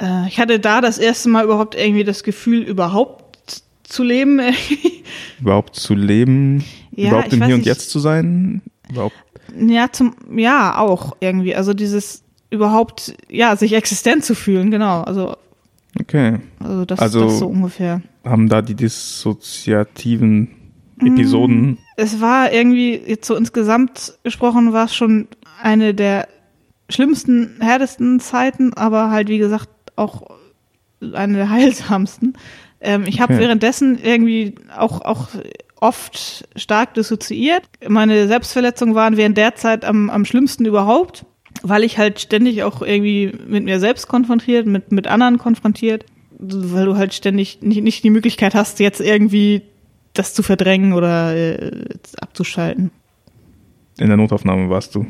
[0.00, 4.40] Äh, ich hatte da das erste Mal überhaupt irgendwie das Gefühl, überhaupt zu leben.
[5.40, 7.66] Überhaupt zu leben, Ja, überhaupt im Hier und nicht.
[7.66, 9.14] Jetzt zu sein, überhaupt.
[9.56, 11.54] ja, zum, ja, auch irgendwie.
[11.54, 15.02] Also dieses überhaupt, ja, sich existent zu fühlen, genau.
[15.02, 15.36] Also,
[16.00, 16.38] Okay.
[16.58, 18.02] also das, Also- das so ungefähr.
[18.24, 20.48] Haben da die dissoziativen
[21.00, 25.28] Episoden, Es war irgendwie, jetzt so insgesamt gesprochen, war es schon
[25.62, 26.26] eine der
[26.88, 30.22] schlimmsten, härtesten Zeiten, aber halt, wie gesagt, auch
[31.12, 32.34] eine der heilsamsten.
[32.80, 33.42] Ähm, ich habe Okay.
[33.42, 35.28] währenddessen irgendwie auch, auch
[35.80, 37.62] oft stark dissoziiert.
[37.86, 41.26] Meine Selbstverletzungen waren während der Zeit am, am schlimmsten überhaupt,
[41.62, 46.04] weil ich halt ständig auch irgendwie mit mir selbst konfrontiert, mit, mit anderen konfrontiert,
[46.38, 49.62] weil du halt ständig nicht, nicht die Möglichkeit hast, jetzt irgendwie
[50.14, 51.88] das zu verdrängen oder äh,
[52.20, 52.90] abzuschalten.
[53.98, 55.06] in der Notaufnahme warst du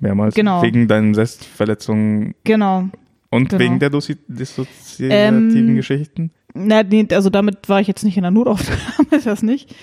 [0.00, 0.34] mehrmals.
[0.34, 0.60] Genau.
[0.62, 2.88] Wegen deinen Selbstverletzungen Genau.
[3.34, 3.60] Und Genau.
[3.60, 6.30] wegen der dissoziativen Ähm, Geschichten.
[6.54, 9.74] Na, nee, also damit war ich jetzt nicht in der Notaufnahme, das nicht.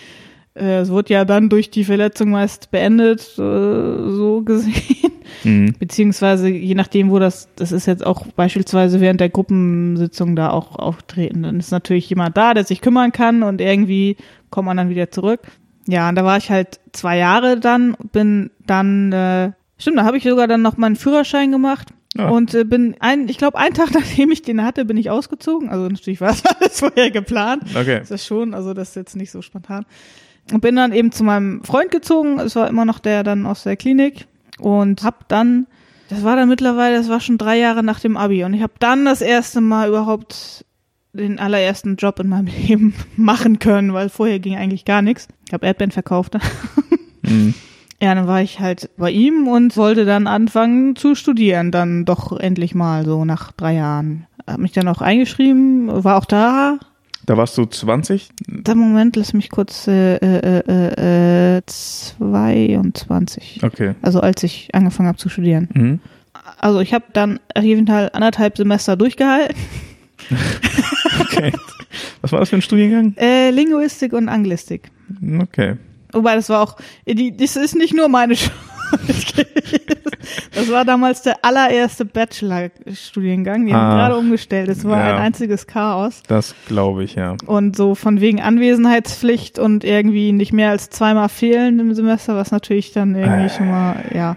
[0.53, 5.11] Äh, es wurde ja dann durch die Verletzung meist beendet, äh, so gesehen.
[5.43, 5.73] Mhm.
[5.79, 10.75] Beziehungsweise je nachdem, wo das, das ist jetzt auch beispielsweise während der Gruppensitzung da auch
[10.77, 11.43] auftreten.
[11.43, 14.17] Dann ist natürlich jemand da, der sich kümmern kann und irgendwie
[14.49, 15.39] kommt man dann wieder zurück.
[15.87, 20.17] Ja, und da war ich halt zwei Jahre dann, bin dann, äh, stimmt, da habe
[20.17, 21.87] ich sogar dann noch meinen Führerschein gemacht.
[22.17, 22.29] Ah.
[22.29, 25.69] Und äh, bin ein, ich glaube, einen Tag nachdem ich den hatte, bin ich ausgezogen.
[25.69, 27.63] Also natürlich war es alles vorher geplant.
[27.75, 27.99] Okay.
[27.99, 29.85] Das ist schon, also das ist jetzt nicht so spontan.
[30.51, 32.39] Und bin dann eben zu meinem Freund gezogen.
[32.39, 34.27] Es war immer noch der dann aus der Klinik
[34.59, 35.67] und hab dann,
[36.09, 38.73] das war dann mittlerweile, das war schon drei Jahre nach dem Abi und ich habe
[38.79, 40.65] dann das erste Mal überhaupt
[41.13, 45.27] den allerersten Job in meinem Leben machen können, weil vorher ging eigentlich gar nichts.
[45.47, 46.37] Ich habe Erdbeeren verkauft.
[47.21, 47.53] Mhm.
[48.01, 52.37] Ja, dann war ich halt bei ihm und wollte dann anfangen zu studieren, dann doch
[52.39, 54.25] endlich mal so nach drei Jahren.
[54.47, 56.79] Hab mich dann auch eingeschrieben, war auch da,
[57.27, 58.29] Da warst du 20?
[58.47, 63.61] da Moment, lass mich kurz äh, äh, äh, äh, 22.
[63.63, 63.93] Okay.
[64.01, 65.69] Also als ich angefangen habe zu studieren.
[65.73, 65.99] Mhm.
[66.59, 69.55] Also ich habe dann auf jeden Fall anderthalb Semester durchgehalten.
[71.19, 71.51] Okay.
[72.21, 73.15] Was war das für ein Studiengang?
[73.17, 74.91] Äh, Linguistik und Anglistik.
[75.41, 75.75] Okay.
[76.13, 78.53] Wobei das war auch, die, das ist nicht nur meine Schuld.
[80.53, 83.65] Das war damals der allererste Bachelor-Studiengang.
[83.65, 83.95] Die haben Ah.
[83.95, 84.69] gerade umgestellt.
[84.69, 85.15] Es war Ja.
[85.15, 86.21] ein einziges Chaos.
[86.27, 87.35] Das glaube ich, ja.
[87.45, 92.51] Und so von wegen Anwesenheitspflicht und irgendwie nicht mehr als zweimal fehlen im Semester, was
[92.51, 93.49] natürlich dann irgendwie Äh.
[93.49, 94.35] schon mal, ja.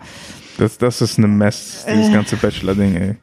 [0.58, 2.12] Das, das ist eine Mess, dieses Äh.
[2.12, 3.16] ganze Bachelor-Ding, ey.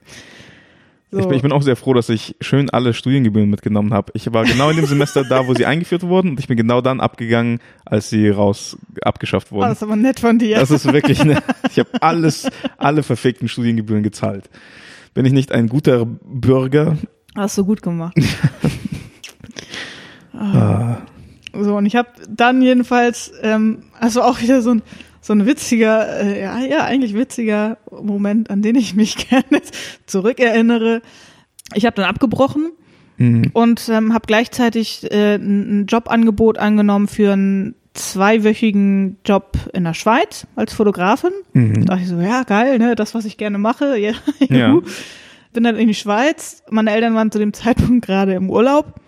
[1.14, 1.20] So.
[1.20, 4.14] Ich, bin, ich bin auch sehr froh, dass ich schön alle Studiengebühren mitgenommen habe.
[4.16, 6.80] Ich war genau in dem Semester da, wo sie eingeführt wurden und ich bin genau
[6.80, 9.68] dann abgegangen, als sie raus abgeschafft Oh, wurden.
[9.70, 10.58] das ist aber nett von dir.
[10.58, 12.48] Das ist wirklich, ne, ich habe alles,
[12.78, 14.50] alle verfickten Studiengebühren gezahlt.
[15.14, 16.98] Bin ich nicht ein guter Bürger?
[17.36, 18.16] Hast du gut gemacht.
[20.34, 20.98] Ah,
[21.54, 24.82] So, und ich habe dann jedenfalls, ähm, also auch wieder so ein,
[25.22, 29.62] so ein witziger, äh, ja, ja, eigentlich witziger Moment, an den ich mich gerne
[30.06, 31.02] zurückerinnere.
[31.74, 32.72] Ich habe dann abgebrochen
[33.18, 33.52] mhm.
[33.54, 40.48] und ähm, habe gleichzeitig äh, ein Jubangebot angenommen für einen zweiwöchigen Job in der Schweiz
[40.56, 41.32] als Fotografin.
[41.54, 41.86] Mhm.
[41.86, 43.98] Da dachte ich so, ja, geil, ne, das, was ich gerne mache.
[43.98, 44.14] Ja,
[44.50, 44.80] Ja.
[45.54, 46.64] Bin dann in die Schweiz.
[46.70, 49.01] Meine Eltern waren zu dem Zeitpunkt gerade im Urlaub,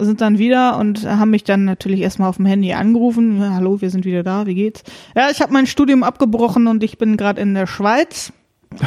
[0.00, 3.40] sind dann wieder und haben mich dann natürlich erstmal auf dem Handy angerufen.
[3.40, 4.82] Ja, hallo, wir sind wieder da, wie geht's?
[5.16, 8.32] Ja, ich habe mein Studium abgebrochen und ich bin gerade in der Schweiz.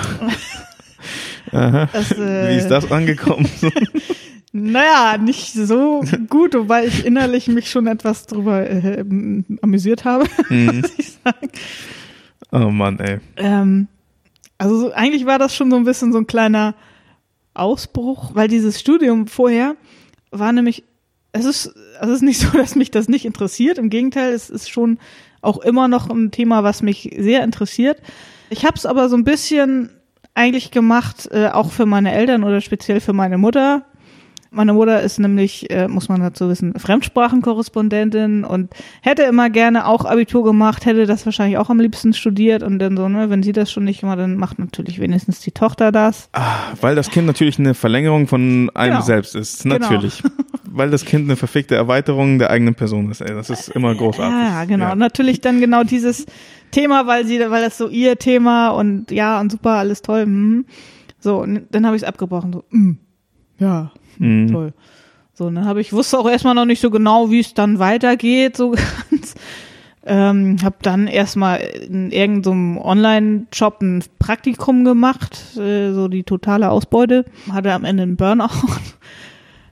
[1.52, 1.90] Aha.
[1.92, 3.48] Das, äh, Wie ist das angekommen?
[4.54, 9.02] Naja, nicht so gut, wobei ich innerlich mich schon etwas drüber äh,
[9.62, 10.82] amüsiert habe, Mhm.
[10.82, 11.50] muss ich sagen.
[12.52, 13.20] Oh Mann, ey.
[13.38, 13.88] Ähm,
[14.58, 16.76] also so, eigentlich war das schon so ein bisschen so ein kleiner
[17.54, 19.78] Ausbruch, weil dieses Studium vorher
[20.32, 20.84] war nämlich,
[21.34, 23.78] es ist, es ist nicht so, dass mich das nicht interessiert.
[23.78, 25.00] Im Gegenteil, es ist schon
[25.42, 28.00] auch immer noch ein Thema, was mich sehr interessiert.
[28.50, 29.90] Ich habe es aber so ein bisschen
[30.34, 33.84] eigentlich gemacht, äh, auch für meine Eltern oder speziell für meine Mutter.
[34.54, 38.70] Meine Mutter ist nämlich, äh, muss man dazu wissen, Fremdsprachenkorrespondentin und
[39.02, 42.98] hätte immer gerne auch Abitur gemacht, hätte das wahrscheinlich auch am liebsten studiert und dann
[42.98, 46.30] so, ne, wenn sie das schon nicht macht, dann macht natürlich wenigstens die Tochter das.
[46.34, 49.06] Ah, weil das Kind natürlich eine Verlängerung von einem Genau.
[49.06, 49.64] selbst ist.
[49.64, 49.78] Genau.
[50.74, 53.34] Weil das Kind eine verfickte Erweiterung der eigenen Person ist, ey.
[53.34, 54.34] Das ist immer großartig.
[54.34, 54.86] Ja, genau.
[54.90, 54.96] Ja.
[54.96, 56.26] Natürlich dann genau dieses
[56.72, 60.26] Thema, weil sie, weil das so ihr Thema und ja und super, alles toll.
[60.26, 60.66] Mhm.
[61.20, 62.54] So, und dann habe ich es abgebrochen.
[62.54, 62.92] So, mm,
[63.60, 64.48] ja, Mhm.
[64.52, 64.74] toll.
[65.34, 67.80] So, und dann habe ich wusste auch erstmal noch nicht so genau, wie es dann
[67.80, 68.72] weitergeht, so
[69.12, 69.36] ganz.
[70.04, 77.26] Ähm, habe dann erstmal in irgendeinem Online-Shop ein Praktikum gemacht, äh, so die totale Ausbeute.
[77.52, 78.50] Hatte am Ende einen Burnout.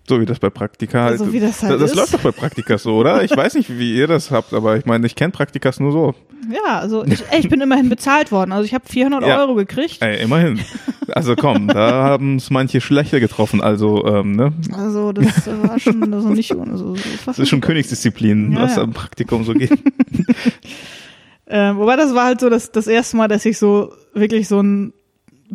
[0.10, 1.20] So wie das bei Praktika halt.
[1.20, 1.96] So wie das halt das ist.
[1.96, 3.24] läuft doch bei Praktikas so, oder?
[3.24, 6.16] Ich weiß nicht, wie ihr das habt, aber ich meine, ich kenne Praktikas nur so.
[6.52, 8.52] Ja, also ich, ey, ich bin immerhin bezahlt worden.
[8.52, 9.40] Also ich habe 400 Ja.
[9.40, 10.02] Euro gekriegt.
[10.02, 10.60] Ey, immerhin.
[11.14, 13.62] Also komm, da haben es manche schlechter getroffen.
[13.62, 14.52] Also, ähm, ne?
[14.74, 16.96] Also das äh, war schon also nicht ohne so.
[16.96, 18.82] so Das ist schon Königsdisziplin, Ja, was ja.
[18.84, 19.72] am Praktikum so geht.
[21.52, 24.60] Ähm, wobei das war halt so das, das erste Mal, dass ich so wirklich so
[24.60, 24.94] einen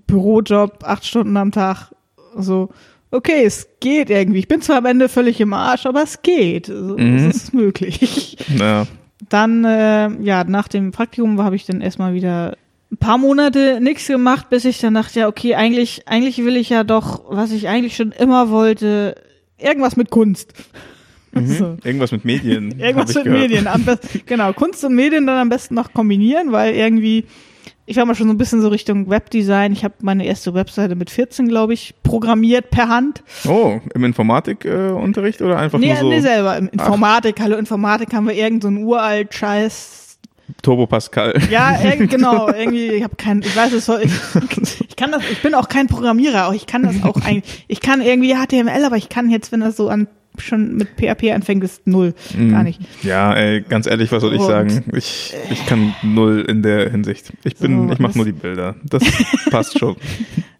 [0.09, 1.93] Bürojob, acht Stunden am Tag,
[2.37, 2.71] so,
[3.15, 4.39] okay, es geht irgendwie.
[4.41, 6.69] Ich bin zwar am Ende völlig im Arsch, aber es geht.
[6.71, 7.29] Also, Mhm.
[7.29, 8.37] Es ist möglich.
[8.59, 8.87] Ja.
[9.29, 12.57] Dann, äh, ja, nach dem Praktikum habe ich dann erstmal wieder
[12.93, 16.69] ein paar Monate nichts gemacht, bis ich dann dachte, ja, okay, eigentlich, eigentlich will ich
[16.69, 19.15] ja doch, was ich eigentlich schon immer wollte,
[19.59, 20.53] irgendwas mit Kunst.
[21.33, 21.47] Mhm.
[21.59, 21.77] So.
[21.83, 22.79] Irgendwas mit Medien.
[22.79, 23.41] Irgendwas mit gehört.
[23.41, 23.67] Medien.
[23.67, 27.25] Am besten, genau, Kunst und Medien dann am besten noch kombinieren, weil irgendwie,
[27.87, 29.73] ich war mal schon so ein bisschen so Richtung Webdesign.
[29.73, 33.23] Ich habe meine erste Webseite mit 14, glaube ich, programmiert per Hand.
[33.47, 36.57] Oh, im Informatikunterricht äh, oder einfach Nee, nur so nee, selber.
[36.57, 40.19] Im Informatik, hallo Informatik haben wir irgend so einen uralt Scheiß.
[40.63, 41.35] Turbo Pascal?
[41.51, 44.13] Ja, irgend, genau, irgendwie, ich habe kein, ich weiß es ich,
[44.89, 47.81] ich kann das, ich bin auch kein Programmierer, auch ich kann das auch eigentlich, ich
[47.81, 50.07] kann irgendwie HTML, aber ich kann jetzt, wenn das so an
[50.39, 52.15] schon mit PHP anfängt, ist null,
[52.51, 52.81] gar nicht.
[53.03, 54.85] Ja, ey, ganz ehrlich, was soll ich Und- sagen?
[54.95, 57.33] Ich, ich kann null in der Hinsicht.
[57.45, 58.75] Ich bin, So, ich mache nur die Bilder.
[58.85, 59.03] Das
[59.51, 59.97] passt schon.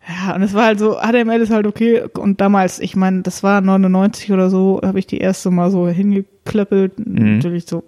[0.07, 2.03] Ja, und es war halt so, HTML ist halt okay.
[2.19, 5.89] Und damals, ich meine, das war 99 oder so, habe ich die erste Mal so
[5.89, 6.99] hingeklöppelt.
[6.99, 7.37] Mhm.
[7.37, 7.85] Natürlich so.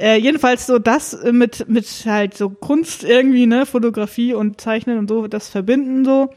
[0.00, 4.96] Äh, jedenfalls so das äh, mit, mit halt so Kunst irgendwie, ne, Fotografie und Zeichnen
[4.98, 6.30] und so, das verbinden so.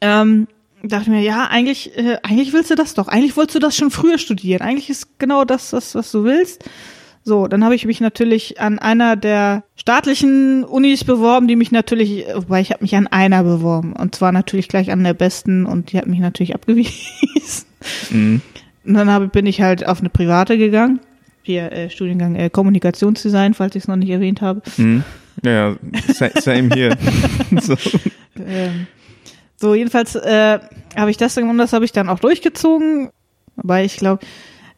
[0.00, 0.48] Ähm,
[0.88, 3.08] dachte mir, ja, eigentlich, äh, eigentlich willst du das doch.
[3.08, 4.62] Eigentlich wolltest du das schon früher studieren.
[4.62, 6.64] Eigentlich ist genau das, das was du willst.
[7.26, 12.26] So, dann habe ich mich natürlich an einer der staatlichen Unis beworben, die mich natürlich,
[12.34, 15.90] wobei ich habe mich an einer beworben und zwar natürlich gleich an der besten und
[15.92, 17.64] die hat mich natürlich abgewiesen.
[18.10, 18.42] Mhm.
[18.84, 21.00] Und dann habe, bin ich halt auf eine private gegangen,
[21.42, 24.60] hier äh, Studiengang äh, Kommunikationsdesign, falls ich es noch nicht erwähnt habe.
[24.76, 25.02] Mhm.
[25.42, 25.76] Ja, ja,
[26.12, 26.94] sa- same hier.
[27.62, 27.74] so.
[28.46, 28.86] Ähm,
[29.64, 30.60] so, jedenfalls äh,
[30.94, 33.10] habe ich das und das habe ich dann auch durchgezogen,
[33.56, 34.24] weil ich glaube,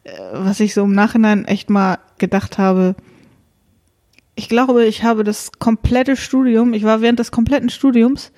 [0.03, 2.95] äh, was ich so im Nachhinein echt mal gedacht habe,
[4.35, 8.31] ich glaube, ich habe das komplette Studium, ich war während des kompletten Studiums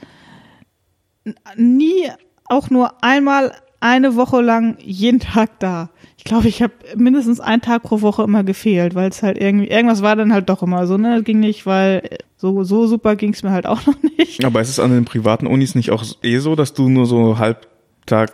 [1.56, 2.10] nie
[2.46, 5.90] auch nur einmal eine Woche lang jeden Tag da.
[6.18, 9.68] Ich glaube, ich habe mindestens einen Tag pro Woche immer gefehlt, weil es halt irgendwie,
[9.68, 11.24] irgendwas war dann halt doch immer so, ne?
[11.24, 14.44] Ging nicht, weil so, so super ging es mir halt auch noch nicht.
[14.44, 17.38] Aber ist es an den privaten Unis nicht auch eh so, dass du nur so
[17.40, 18.34] Halbtag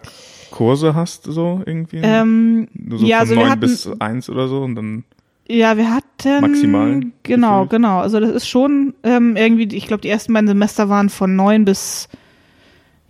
[0.51, 1.99] Kurse hast, so irgendwie?
[2.01, 5.03] Ähm, nur so ja, von also wir neun hatten- bis eins oder so und dann.
[5.47, 7.69] Ja, wir hatten Maximal Genau, gefühlt.
[7.69, 7.99] genau.
[7.99, 11.65] Also das ist schon ähm, irgendwie, ich glaube, die ersten beiden Semester waren von neun
[11.65, 12.09] bis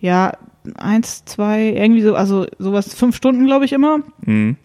[0.01, 0.33] ja
[0.75, 3.99] eins, zwei, irgendwie so, also sowas fünf Stunden, glaube ich immer.
[4.25, 4.57] Mhm.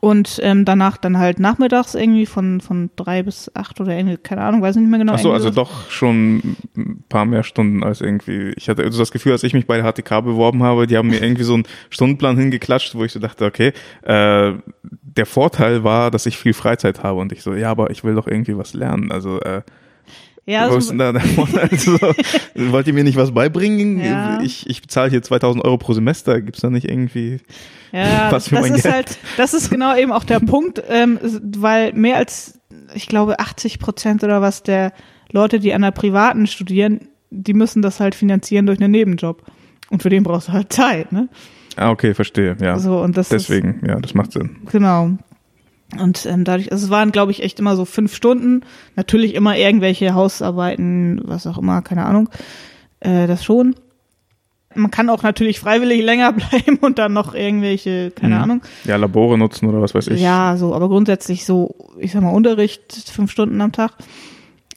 [0.00, 4.40] Und ähm, danach dann halt nachmittags irgendwie von von drei bis acht oder irgendwie, keine
[4.40, 5.12] Ahnung, weiß ich nicht mehr genau.
[5.12, 5.54] Ach so, irgendwie also so.
[5.60, 8.54] doch schon ein paar mehr Stunden als irgendwie.
[8.56, 11.08] Ich hatte so das Gefühl, als ich mich bei der HTK beworben habe, die haben
[11.08, 16.10] mir irgendwie so einen Stundenplan hingeklatscht, wo ich so dachte, okay, äh, der Vorteil war,
[16.10, 18.72] dass ich viel Freizeit habe und ich so, ja, aber ich will doch irgendwie was
[18.72, 19.12] lernen.
[19.12, 19.60] Also äh,
[20.46, 21.68] Ja, also, ist Vorteil?
[21.70, 21.98] Also,
[22.72, 24.00] wollt ihr mir nicht was beibringen?
[24.00, 24.40] Ja.
[24.40, 26.40] Ich, ich bezahle hier 2000 Euro pro Semester.
[26.40, 27.38] Gibt's da nicht irgendwie?
[27.92, 28.94] Ja, Was für das mein ist Geld.
[28.94, 31.18] halt, das ist genau eben auch der Punkt, ähm,
[31.56, 32.58] weil mehr als,
[32.94, 34.92] ich glaube, 80 Prozent oder was der
[35.30, 39.44] Leute, die an der privaten studieren, die müssen das halt finanzieren durch einen Nebenjob.
[39.90, 41.28] Und für den brauchst du halt Zeit, ne?
[41.76, 42.56] Ah, okay, verstehe.
[42.60, 43.80] Ja, So, und das deswegen.
[43.86, 44.58] Ja, das macht Sinn.
[44.64, 45.16] ist, genau.
[45.98, 48.62] Und ähm, dadurch, also es waren, glaube ich, echt immer so fünf Stunden.
[48.96, 52.28] Natürlich immer irgendwelche Hausarbeiten, was auch immer, keine Ahnung.
[53.00, 53.74] Äh, das schon.
[54.74, 58.42] Man kann auch natürlich freiwillig länger bleiben und dann noch irgendwelche, keine Mhm.
[58.42, 58.62] Ahnung.
[58.84, 60.20] Ja, Labore nutzen oder was weiß ich.
[60.20, 63.94] Ja, so, aber grundsätzlich so, ich sag mal, Unterricht fünf Stunden am Tag.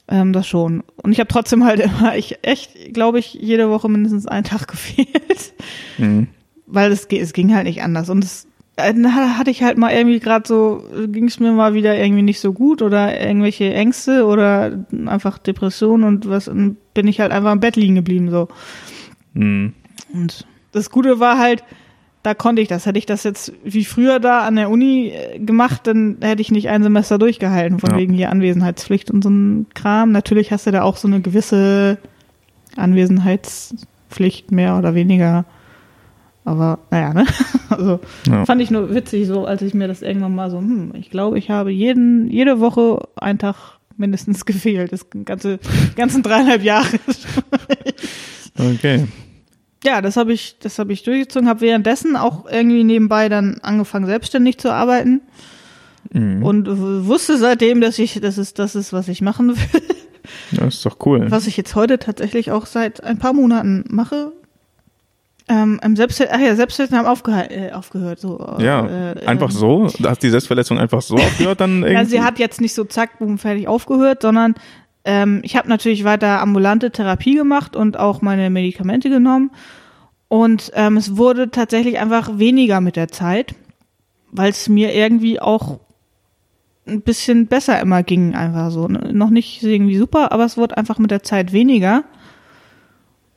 [0.08, 0.82] Ähm, das schon.
[0.96, 4.66] Und ich habe trotzdem halt immer, ich echt, glaube ich, jede Woche mindestens einen Tag
[4.68, 5.54] gefehlt.
[5.98, 6.26] Mhm.
[6.66, 8.10] Weil es, es ging halt nicht anders.
[8.10, 11.96] Und es dann hatte ich halt mal irgendwie gerade so, ging es mir mal wieder
[11.96, 17.20] irgendwie nicht so gut oder irgendwelche Ängste oder einfach Depressionen und was, und bin ich
[17.20, 18.48] halt einfach im Bett liegen geblieben so.
[19.34, 19.74] Mhm.
[20.12, 21.62] Und das Gute war halt,
[22.24, 22.86] da konnte ich das.
[22.86, 26.50] Hätte ich das jetzt wie früher da an der Uni äh, gemacht, dann hätte ich
[26.50, 27.96] nicht ein Semester durchgehalten, von Ja.
[27.98, 30.10] wegen hier Anwesenheitspflicht und so ein Kram.
[30.10, 31.98] Natürlich hast du da auch so eine gewisse
[32.76, 35.44] Anwesenheitspflicht, mehr oder weniger.
[36.44, 37.26] Aber naja, ne?
[37.70, 38.44] Also Ja.
[38.44, 41.38] fand ich nur witzig, so als ich mir das irgendwann mal so, hm, ich glaube,
[41.38, 44.92] ich habe jeden, jede Woche einen Tag mindestens gefehlt.
[44.92, 45.58] Das ganze,
[45.96, 46.86] ganzen dreieinhalb Jahre.
[48.58, 49.06] Okay.
[49.84, 54.06] Ja, das habe ich, das habe ich durchgezogen, habe währenddessen auch irgendwie nebenbei dann angefangen,
[54.06, 55.20] selbstständig zu arbeiten
[56.12, 56.42] Mhm.
[56.44, 56.68] und
[57.08, 59.82] wusste seitdem, dass ich, das ist, das ist, was ich machen will.
[60.52, 61.30] Ja, ist doch cool.
[61.30, 64.32] Was ich jetzt heute tatsächlich auch seit ein paar Monaten mache.
[65.46, 68.18] Ähm, im Selbst ach ja, Selbsthilfen haben äh, aufgehört.
[68.18, 69.90] So, Ja, äh, einfach ähm, so.
[69.98, 71.92] Da hat die Selbstverletzung einfach so aufgehört dann irgendwie.
[71.94, 74.54] Ja, sie hat jetzt nicht so zack, boom, fertig aufgehört, sondern
[75.04, 79.50] ähm, ich habe natürlich weiter ambulante Therapie gemacht und auch meine Medikamente genommen.
[80.28, 83.54] Und ähm, es wurde tatsächlich einfach weniger mit der Zeit,
[84.30, 85.78] weil es mir irgendwie auch
[86.86, 88.88] ein bisschen besser immer ging, einfach so.
[88.88, 92.04] Noch nicht irgendwie super, aber es wurde einfach mit der Zeit weniger.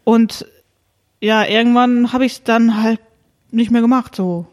[0.05, 0.45] Und
[1.21, 2.99] ja, irgendwann habe ich es dann halt
[3.51, 4.45] nicht mehr gemacht, so.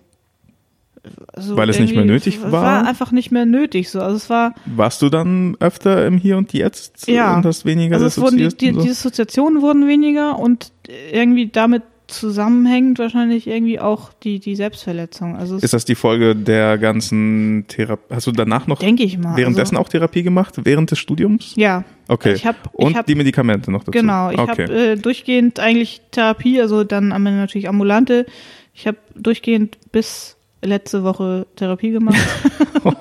[1.35, 2.62] Also Weil es nicht mehr nötig es war?
[2.62, 4.01] war einfach nicht mehr nötig, so.
[4.01, 7.37] Also es war, Warst du dann öfter im Hier und Jetzt Ja.
[7.37, 8.81] und hast weniger also es wurden die, die, so?
[8.81, 10.73] die Dissoziationen wurden weniger und
[11.12, 15.37] irgendwie damit zusammenhängend wahrscheinlich irgendwie auch die, die Selbstverletzung.
[15.37, 18.15] Also Ist das die Folge der ganzen Therapie?
[18.15, 19.37] Hast du danach noch denke ich mal.
[19.37, 20.55] währenddessen also, auch Therapie gemacht?
[20.63, 21.55] Während des Studiums?
[21.57, 21.85] Ja.
[22.09, 22.35] Okay.
[22.35, 23.93] Ich hab, und ich hab, die Medikamente noch dazu?
[23.93, 24.65] Genau, ich okay.
[24.65, 28.27] habe äh, durchgehend eigentlich Therapie, also dann am Ende natürlich ambulante.
[28.75, 32.19] Ich habe durchgehend bis letzte Woche Therapie gemacht.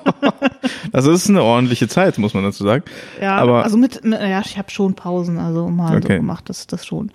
[0.92, 2.84] Also es ist eine ordentliche Zeit, muss man dazu sagen.
[3.20, 6.02] ja, Aber- also mit, mit ja, ich habe schon Pausen, also mal Okay.
[6.02, 7.10] so gemacht, das das schon.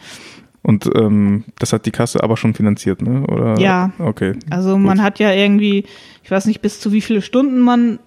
[0.61, 3.21] Und ähm, das hat die Kasse aber schon finanziert, ne?
[3.27, 3.59] Oder?
[3.59, 3.91] Ja.
[3.97, 4.33] Okay.
[4.49, 5.85] Also man hat ja irgendwie,
[6.23, 7.99] ich weiß nicht, bis zu wie viele Stunden man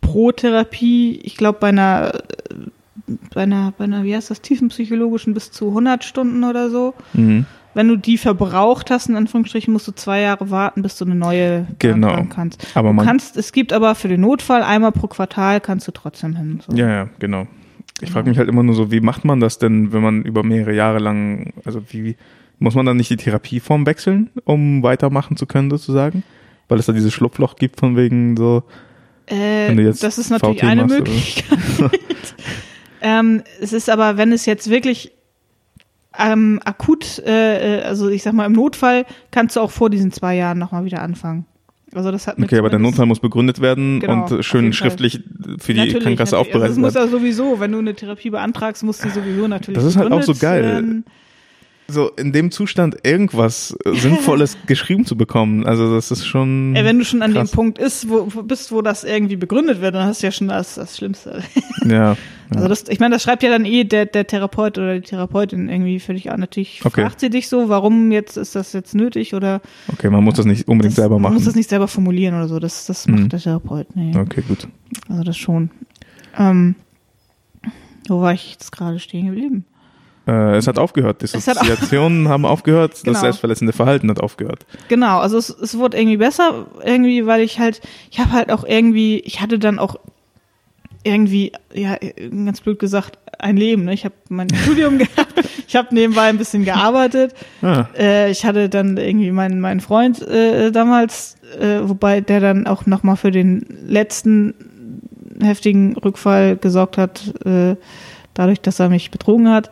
[0.00, 5.34] pro Therapie, ich glaube bei einer, äh, bei einer, bei einer, wie heißt das, tiefenpsychologischen
[5.34, 6.94] bis zu 100 Stunden oder so.
[7.12, 7.44] Mhm.
[7.74, 11.14] Wenn du die verbraucht hast, in Anführungsstrichen, musst du zwei Jahre warten, bis du eine
[11.14, 12.24] neue Genau.
[12.28, 12.66] kannst.
[12.74, 13.06] Aber Du man.
[13.06, 16.60] kannst, es gibt aber für den Notfall einmal pro Quartal kannst du trotzdem hin.
[16.66, 16.74] So.
[16.76, 17.46] Ja, ja, genau.
[18.00, 20.42] Ich frage mich halt immer nur so, wie macht man das denn, wenn man über
[20.42, 22.16] mehrere Jahre lang, also wie,
[22.58, 26.22] muss man dann nicht die Therapieform wechseln, um weitermachen zu können, sozusagen?
[26.68, 28.62] Weil es da dieses Schlupfloch gibt von wegen so,
[29.26, 30.96] Äh, das ist natürlich VT eine machst?
[30.96, 31.90] Möglichkeit.
[33.02, 35.12] ähm, es ist aber, wenn es jetzt wirklich
[36.18, 40.12] ähm, akut, äh, äh, also ich sag mal im Notfall, kannst du auch vor diesen
[40.12, 41.46] zwei Jahren nochmal wieder anfangen.
[41.94, 44.74] Also das hat Okay, aber der Notfall muss begründet werden Genau, und auf schön jeden
[44.74, 44.90] Fall.
[44.90, 45.20] schriftlich
[45.58, 46.54] für die Natürlich, Krankenkasse natürlich.
[46.54, 47.10] aufbereitet Also Das muss werden.
[47.12, 50.22] ja sowieso, wenn du eine Therapie beantragst, muss die sowieso natürlich Das ist halt auch
[50.22, 50.62] so geil.
[50.62, 51.04] werden.
[51.90, 56.76] So in dem Zustand irgendwas äh, Sinnvolles geschrieben zu bekommen, also das ist schon.
[56.76, 57.50] Ey, wenn du schon an Krass.
[57.50, 60.30] dem Punkt ist, wo, wo bist, wo das irgendwie begründet wird, dann hast du ja
[60.30, 61.42] schon das, das Schlimmste.
[61.86, 62.16] ja.
[62.50, 65.68] Also das, ich meine, das schreibt ja dann eh der, der Therapeut oder die Therapeutin
[65.68, 66.40] irgendwie dich an.
[66.40, 67.02] Natürlich Okay.
[67.02, 69.60] fragt sie dich so, warum jetzt ist das jetzt nötig oder
[69.92, 71.34] Okay, man muss das nicht unbedingt das, selber man machen.
[71.34, 72.58] muss das nicht selber formulieren oder so.
[72.58, 73.20] Das, das Mhm.
[73.20, 73.94] macht der Therapeut.
[73.94, 74.16] Nee.
[74.16, 74.66] okay, gut.
[75.10, 75.68] Also das schon.
[76.38, 76.74] Ähm,
[78.08, 79.66] wo war ich jetzt gerade stehen geblieben?
[80.28, 81.22] Äh, es hat aufgehört.
[81.22, 83.12] Dissoziationen haben aufgehört, Genau.
[83.14, 84.66] das selbstverletzende Verhalten hat aufgehört.
[84.88, 87.80] Genau, also es, es wurde irgendwie besser, irgendwie, weil ich halt,
[88.10, 89.96] ich habe halt auch irgendwie, ich hatte dann auch
[91.04, 91.96] irgendwie, ja,
[92.44, 93.84] ganz blöd gesagt, ein Leben.
[93.84, 93.94] Ne?
[93.94, 95.32] Ich habe mein Studium gehabt,
[95.66, 97.34] ich habe nebenbei ein bisschen gearbeitet.
[97.62, 102.66] Ah, Äh, ich hatte dann irgendwie meinen meinen Freund äh, damals, äh, wobei der dann
[102.66, 104.54] auch noch mal für den letzten
[105.40, 107.76] heftigen Rückfall gesorgt hat, äh,
[108.34, 109.70] dadurch, dass er mich betrogen hat.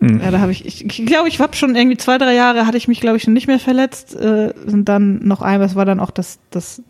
[0.00, 0.24] Mh.
[0.24, 2.76] Ja, da habe ich, ich, ich glaube, ich habe schon irgendwie zwei, drei Jahre hatte
[2.76, 4.14] ich mich, glaube ich, schon nicht mehr verletzt.
[4.14, 6.82] Äh, und dann noch einmal, das war dann auch das, das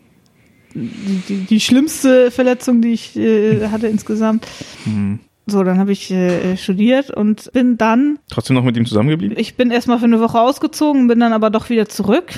[0.73, 4.45] die, die, schlimmste Verletzung, die ich äh, hatte insgesamt.
[4.85, 5.19] Mhm.
[5.47, 9.37] So, dann habe ich äh, studiert und bin dann, Trotzdem noch mit ihm zusammengeblieben?
[9.39, 12.33] ich bin erstmal für eine Woche ausgezogen, bin dann aber doch wieder zurück.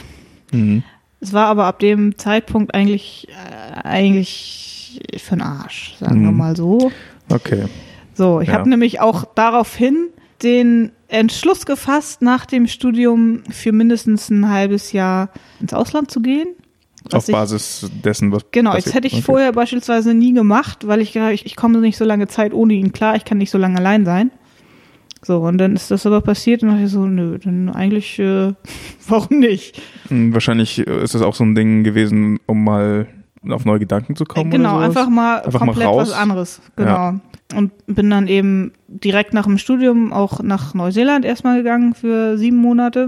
[0.51, 0.83] Mhm.
[1.19, 6.37] Es war aber ab dem Zeitpunkt eigentlich, äh, eigentlich für den Arsch, sagen wir Mhm.
[6.37, 6.91] mal so.
[7.29, 7.65] Okay.
[8.13, 8.53] So, ich Ja.
[8.55, 10.07] habe nämlich auch daraufhin
[10.43, 15.29] den Entschluss gefasst, nach dem Studium für mindestens ein halbes Jahr
[15.59, 16.47] ins Ausland zu gehen.
[17.11, 18.87] Auf ich, Basis dessen, was Genau, passiert.
[18.87, 19.21] das hätte ich okay.
[19.23, 22.91] vorher beispielsweise nie gemacht, weil ich ich, ich komme nicht so lange Zeit ohne ihn
[22.91, 24.31] klar, ich kann nicht so lange allein sein.
[25.21, 28.53] So, und dann ist das aber passiert und dachte ich so, nö, dann eigentlich, äh,
[29.07, 29.81] warum nicht?
[30.09, 33.07] Mhm, Wahrscheinlich äh, ist es auch so ein Ding gewesen, um mal
[33.49, 34.51] auf neue Gedanken zu kommen.
[34.51, 34.97] genau, oder sowas.
[34.97, 36.09] einfach mal Einfach mal komplett raus.
[36.09, 36.61] was anderes.
[36.75, 37.19] Genau.
[37.55, 42.57] Und bin dann eben direkt nach dem Studium auch nach Neuseeland erstmal gegangen für sieben
[42.57, 43.07] Monate.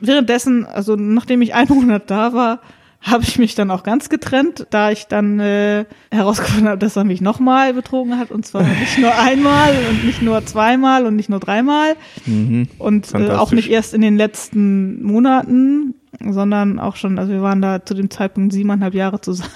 [0.00, 2.60] Währenddessen, also nachdem ich einen Monat da war,
[3.00, 7.04] habe ich mich dann auch ganz getrennt, da ich dann äh, herausgefunden habe, dass er
[7.04, 11.28] mich nochmal betrogen hat und zwar nicht nur einmal und nicht nur zweimal und nicht
[11.28, 11.94] nur dreimal
[12.26, 12.68] Mhm.
[12.78, 15.94] und äh, auch nicht erst in den letzten Monaten,
[16.28, 19.52] sondern auch schon, also wir waren da zu dem Zeitpunkt siebeneinhalb Jahre zusammen.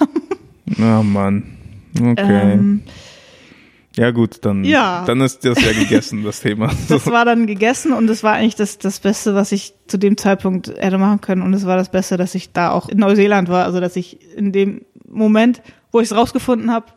[0.79, 1.43] Ah, Mann.
[1.99, 2.53] Okay.
[2.53, 2.81] Ähm,
[3.95, 5.03] ja, gut, dann, ja.
[5.05, 6.71] dann ist das ja gegessen, das Thema.
[6.89, 10.17] das war dann gegessen und es war eigentlich das, das Beste, was ich zu dem
[10.17, 11.43] Zeitpunkt hätte machen können.
[11.43, 13.65] Und es war das Beste, dass ich da auch in Neuseeland war.
[13.65, 15.61] Also, dass ich in dem Moment,
[15.91, 16.87] wo ich es rausgefunden habe,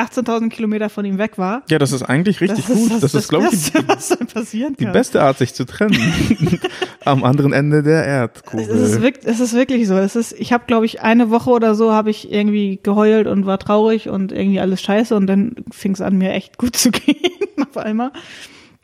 [0.00, 1.62] 18.000 Kilometer von ihm weg war.
[1.68, 3.02] Ja, das ist eigentlich richtig gut.
[3.02, 4.92] Das, ist, glaube ich, die, Beste, was dann passieren die kann.
[4.92, 6.60] beste Art, sich zu trennen.
[7.04, 8.68] Am anderen Ende der Erdkugel.
[8.68, 9.96] Es ist, wirklich, es ist wirklich so.
[9.96, 13.46] Es ist, ich habe, glaube ich, eine Woche oder so habe ich irgendwie geheult und
[13.46, 16.90] war traurig und irgendwie alles scheiße und dann fing es an, mir echt gut zu
[16.92, 17.16] gehen
[17.60, 18.12] auf einmal.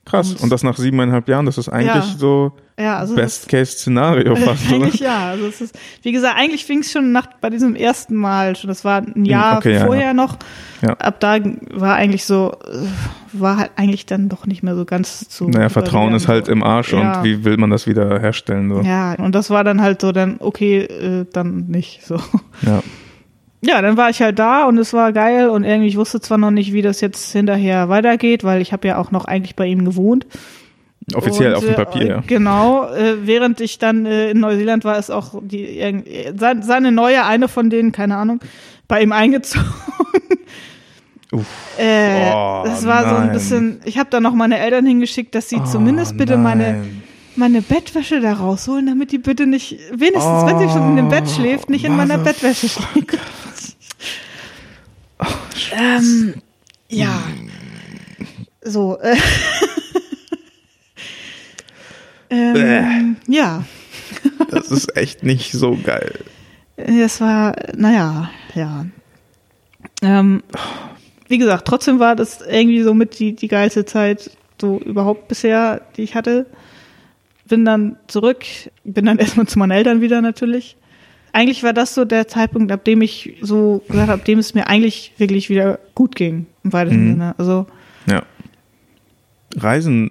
[0.07, 0.31] Krass.
[0.31, 2.19] und- Und das nach siebeneinhalb Jahren, das ist eigentlich Ja.
[2.19, 4.77] so Ja, also Best-Case-Szenario fast, oder?
[4.85, 5.29] Eigentlich ja.
[5.31, 8.69] Also es ist, wie gesagt, eigentlich fing es schon nach bei diesem ersten Mal schon.
[8.69, 10.15] Das war ein Jahr okay, vorher ja.
[10.15, 10.37] noch.
[10.99, 11.39] Ab da
[11.73, 12.53] war eigentlich so,
[13.33, 15.49] war halt eigentlich dann doch nicht mehr so ganz zu.
[15.49, 18.73] Naja, Vertrauen ist halt im Arsch und wie will man das wieder herstellen?
[18.73, 18.83] So.
[18.83, 22.21] Ja, und das war dann halt so, dann okay, äh, dann nicht so.
[22.63, 22.83] Ja.
[23.63, 26.39] Ja, dann war ich halt da und es war geil und irgendwie, ich wusste zwar
[26.39, 29.67] noch nicht, wie das jetzt hinterher weitergeht, weil ich habe ja auch noch eigentlich bei
[29.67, 30.27] ihm gewohnt.
[31.15, 32.23] Offiziell Und, auf dem äh, Papier, ja.
[32.27, 36.91] Genau, äh, während ich dann äh, in Neuseeland war, ist auch die äh, sein- seine
[36.93, 38.41] neue, eine von denen, keine Ahnung,
[38.89, 39.67] bei ihm eingezogen.
[41.33, 41.47] Uff.
[41.79, 43.33] Äh, Oh, das war so ein nein.
[43.33, 46.73] bisschen, ich habe da noch meine Eltern hingeschickt, dass sie zumindest Oh, bitte meine, nein.
[46.79, 46.87] meine
[47.63, 51.31] Bettwäsche da rausholen, damit die bitte nicht, wenigstens, wenn sie schon in dem Bett Oh,
[51.31, 53.19] schläft, nicht in meiner Bettwäsche schläft.
[55.73, 56.35] ähm,
[56.89, 57.23] ja.
[58.63, 59.17] So, äh.
[62.31, 63.65] ähm, ja.
[64.51, 66.21] Das ist echt nicht so geil.
[66.77, 68.87] Es war, naja, ja.
[70.03, 70.43] Ähm,
[71.29, 74.31] wie gesagt, trotzdem war das irgendwie so mit die, die geilste Zeit
[74.61, 76.47] so überhaupt bisher, die ich hatte.
[77.49, 78.45] Bin dann zurück,
[78.85, 80.77] bin dann erstmal zu meinen Eltern wieder natürlich.
[81.33, 84.55] Eigentlich war das so der Zeitpunkt, ab dem ich so gesagt habe, ab dem es
[84.55, 87.11] mir eigentlich wirklich wieder gut ging, im weitesten Mhm.
[87.13, 87.35] Sinne.
[87.39, 87.67] Also,
[88.09, 88.23] Ja.
[89.57, 90.11] Reisen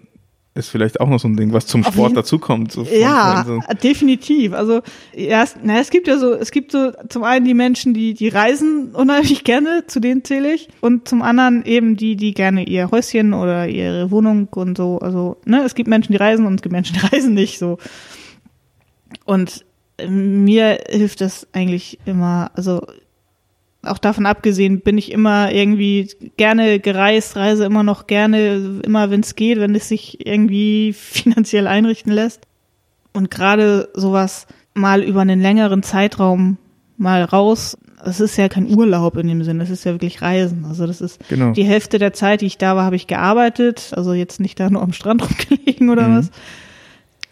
[0.55, 2.71] ist vielleicht auch noch so ein Ding, was zum Auf Sport dazukommt.
[2.71, 4.53] So Ja, so- definitiv.
[4.53, 4.81] Also
[5.13, 8.13] ja, es, na, es gibt ja so, es gibt so zum einen die Menschen, die
[8.13, 12.63] die reisen unheimlich gerne, zu denen zähle ich, und zum anderen eben die, die gerne
[12.65, 14.97] ihr Häuschen oder ihre Wohnung und so.
[14.99, 17.77] Also ne, es gibt Menschen, die reisen und es gibt Menschen, die reisen nicht so.
[19.25, 19.65] Und
[20.07, 22.81] mir hilft das eigentlich immer, also
[23.87, 29.21] auch davon abgesehen bin ich immer irgendwie gerne gereist, reise immer noch gerne, immer wenn
[29.21, 32.41] es geht, wenn es sich irgendwie finanziell einrichten lässt.
[33.13, 36.57] Und gerade sowas mal über einen längeren Zeitraum
[36.97, 40.65] mal raus, es ist ja kein Urlaub in dem Sinn, es ist ja wirklich Reisen.
[40.65, 41.51] Also das ist Genau.
[41.53, 44.69] die Hälfte der Zeit, die ich da war, habe ich gearbeitet, also jetzt nicht da
[44.69, 46.17] nur am Strand rumgelegen oder Mhm.
[46.17, 46.29] was.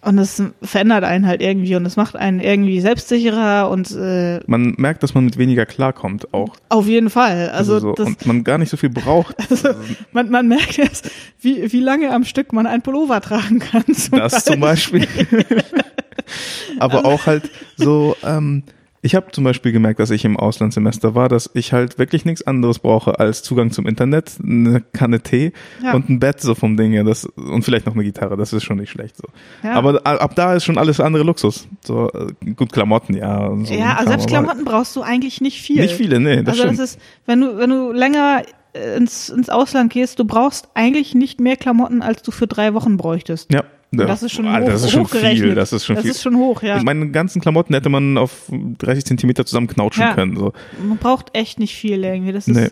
[0.04, 4.74] Und das verändert einen halt irgendwie und es macht einen irgendwie selbstsicherer und äh, Man
[4.78, 6.58] merkt, dass man mit weniger klarkommt auch.
[6.70, 7.50] auf jeden Fall.
[7.52, 9.36] Also, so, das, und man gar nicht so viel braucht.
[9.50, 9.70] also
[10.12, 11.10] man, man merkt jetzt,
[11.40, 13.86] wie, wie lange am Stück man ein Pullover tragen kann.
[13.94, 15.08] Zum Das zum Beispiel.
[15.08, 15.46] Beispiel.
[16.80, 18.64] Aber auch halt so, ähm,
[19.04, 22.48] ich habe zum Beispiel gemerkt, dass ich im Auslandssemester war, dass ich halt wirklich nichts
[22.48, 25.52] anderes brauche als Zugang zum Internet, eine Kanne Tee
[25.84, 25.94] Ja.
[25.94, 27.04] und ein Bett so vom Ding her.
[27.04, 29.28] Das, und vielleicht noch eine Gitarre, das ist schon nicht schlecht so.
[29.62, 29.74] Ja.
[29.74, 31.68] Aber ab da ist schon alles andere Luxus.
[31.86, 33.52] So, äh, gut, Klamotten, ja.
[33.64, 35.82] So Ja, Kram, selbst Klamotten brauchst du eigentlich nicht viel.
[35.82, 36.80] Nicht viele, nee, das also stimmt.
[36.80, 38.44] das ist, wenn du, wenn du länger
[38.74, 42.74] äh, ins, ins Ausland gehst, du brauchst eigentlich nicht mehr Klamotten, als du für drei
[42.74, 43.52] Wochen bräuchtest.
[43.54, 43.64] ja,
[44.00, 44.06] ja.
[44.06, 45.56] Das ist schon Ah, hoch, das ist schon viel.
[45.56, 46.12] Das ist schon das viel.
[46.12, 46.82] ist schon hoch, ja.
[46.84, 50.14] Meine ganzen Klamotten hätte man auf 30 Zentimeter zusammenknautschen Ja.
[50.14, 50.36] können.
[50.36, 50.54] So.
[50.88, 52.32] Man braucht echt nicht viel irgendwie.
[52.32, 52.70] Das Nee.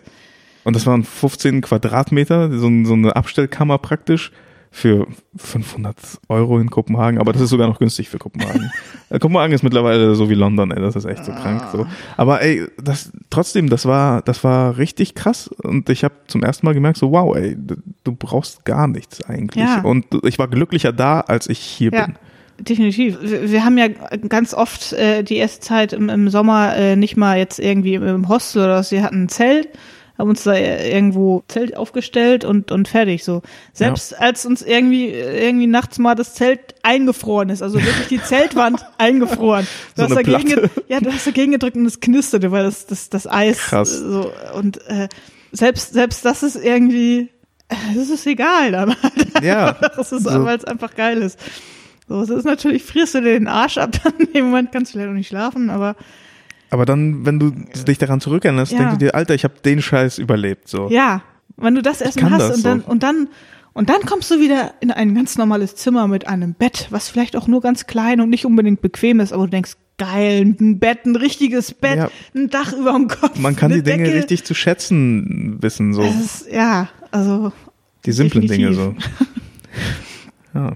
[0.64, 4.30] Und das waren 15 Quadratmeter, so, so eine Abstellkammer praktisch
[4.74, 5.94] für 500
[6.28, 7.20] Euro in Kopenhagen.
[7.20, 8.72] Aber das ist sogar noch günstig für Kopenhagen.
[9.10, 11.64] Äh, Kopenhagen ist mittlerweile so wie London, ey, das ist echt so krank.
[11.70, 11.86] So.
[12.16, 15.48] Aber ey, das trotzdem, das war, das war richtig krass.
[15.48, 17.54] Und ich habe zum ersten Mal gemerkt, so wow, ey,
[18.04, 19.62] du, brauchst gar nichts eigentlich.
[19.64, 19.82] Ja.
[19.82, 22.06] Und ich war glücklicher da, als ich hier Ja.
[22.06, 22.14] bin.
[22.58, 23.18] Definitiv.
[23.20, 27.18] Wir, wir haben ja ganz oft äh, die erste Zeit im, im Sommer äh, nicht
[27.18, 28.92] mal jetzt irgendwie im, im Hostel oder was.
[28.92, 29.68] Wir hatten ein Zelt,
[30.18, 33.42] haben uns da irgendwo Zelt aufgestellt und, und fertig so.
[33.72, 38.84] Selbst als uns irgendwie irgendwie nachts mal das Zelt eingefroren ist, also wirklich die Zeltwand
[38.98, 39.66] eingefroren.
[39.96, 40.70] Du So hast dagegen, Platte.
[40.88, 43.90] ja, du hast dagegen gedrückt und es knisterte, weil das das das Eis Krass.
[43.90, 45.08] so und äh,
[45.52, 47.30] selbst selbst das ist irgendwie
[47.68, 48.94] äh, das ist egal dann.
[49.42, 49.72] Ja.
[49.96, 50.44] Das ist, So.
[50.44, 51.38] weil es einfach geil ist.
[52.08, 54.98] So, es ist natürlich, frierst du dir den Arsch ab, dann dem Moment kannst du
[54.98, 55.96] vielleicht auch nicht schlafen, aber
[56.72, 57.50] Aber dann, wenn du
[57.86, 58.78] dich daran zurückerinnerst, Ja.
[58.78, 60.68] denkst du dir, Alter, ich habe den Scheiß überlebt.
[60.68, 60.88] So.
[60.90, 61.20] ja,
[61.58, 62.86] wenn du das erstmal hast das und dann, so.
[62.86, 63.28] und dann,
[63.74, 67.36] und dann kommst du wieder in ein ganz normales Zimmer mit einem Bett, was vielleicht
[67.36, 71.04] auch nur ganz klein und nicht unbedingt bequem ist, aber du denkst, geil, ein Bett,
[71.04, 72.10] ein richtiges Bett, Ja.
[72.34, 73.38] ein Dach über dem Kopf.
[73.38, 74.16] Man kann die Dinge Decke.
[74.16, 76.02] richtig zu schätzen wissen, so.
[76.02, 77.52] Das ist, ja, also.
[78.06, 78.92] Die simplen Dinge so.
[78.92, 79.10] definitiv.
[80.54, 80.72] Ja.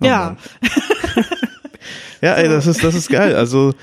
[0.00, 0.36] Oh Ja.
[2.20, 3.36] Ja, ey, das ist, das ist geil.
[3.36, 3.74] Also,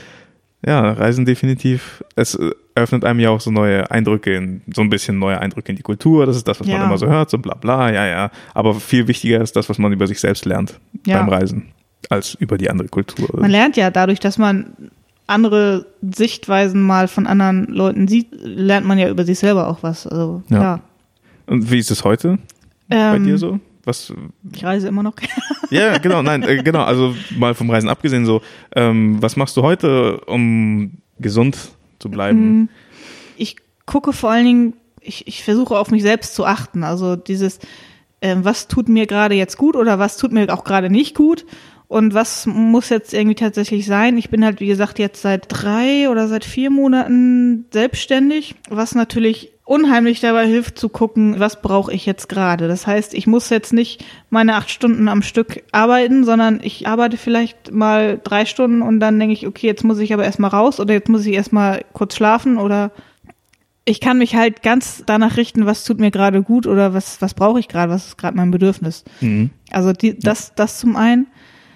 [0.65, 2.03] ja, Reisen definitiv.
[2.15, 5.71] Es äh, eröffnet einem ja auch so neue Eindrücke in, so ein bisschen neue Eindrücke
[5.71, 6.25] in die Kultur.
[6.25, 6.85] Das ist das, was man Ja.
[6.85, 8.31] immer so hört, so bla bla, ja, ja.
[8.53, 11.19] Aber viel wichtiger ist das, was man über sich selbst lernt Ja.
[11.19, 11.67] beim Reisen,
[12.09, 13.29] als über die andere Kultur.
[13.39, 14.73] man lernt ja dadurch, dass man
[15.27, 20.05] andere Sichtweisen mal von anderen Leuten sieht, lernt man ja über sich selber auch was.
[20.05, 20.61] Also, Ja.
[20.61, 20.79] ja.
[21.47, 22.37] Und wie ist es heute
[22.89, 23.59] bei Ähm, dir so?
[23.85, 24.13] Was,
[24.53, 25.15] Ich reise immer noch.
[25.69, 28.41] ja, genau, nein, äh, genau, also mal vom Reisen abgesehen so,
[28.75, 31.57] ähm, was machst du heute, um gesund
[31.99, 32.59] zu bleiben?
[32.59, 32.69] Mhm.
[33.37, 36.83] Ich gucke vor allen Dingen, ich, ich versuche auf mich selbst zu achten.
[36.83, 37.59] Also dieses,
[38.21, 41.45] ähm, was tut mir gerade jetzt gut oder was tut mir auch gerade nicht gut
[41.87, 44.17] und was muss jetzt irgendwie tatsächlich sein.
[44.17, 49.51] Ich bin halt, wie gesagt, jetzt seit drei oder seit vier Monaten selbstständig, was natürlich
[49.65, 52.67] unheimlich dabei hilft zu gucken, was brauche ich jetzt gerade.
[52.67, 57.17] Das heißt, ich muss jetzt nicht meine acht Stunden am Stück arbeiten, sondern ich arbeite
[57.17, 60.79] vielleicht mal drei Stunden und dann denke ich, okay, jetzt muss ich aber erstmal raus
[60.79, 62.91] oder jetzt muss ich erstmal kurz schlafen oder
[63.85, 67.33] ich kann mich halt ganz danach richten, was tut mir gerade gut oder was, was
[67.33, 69.03] brauche ich gerade, was ist gerade mein Bedürfnis.
[69.21, 69.49] Mhm.
[69.71, 71.27] Also die, das, das zum einen.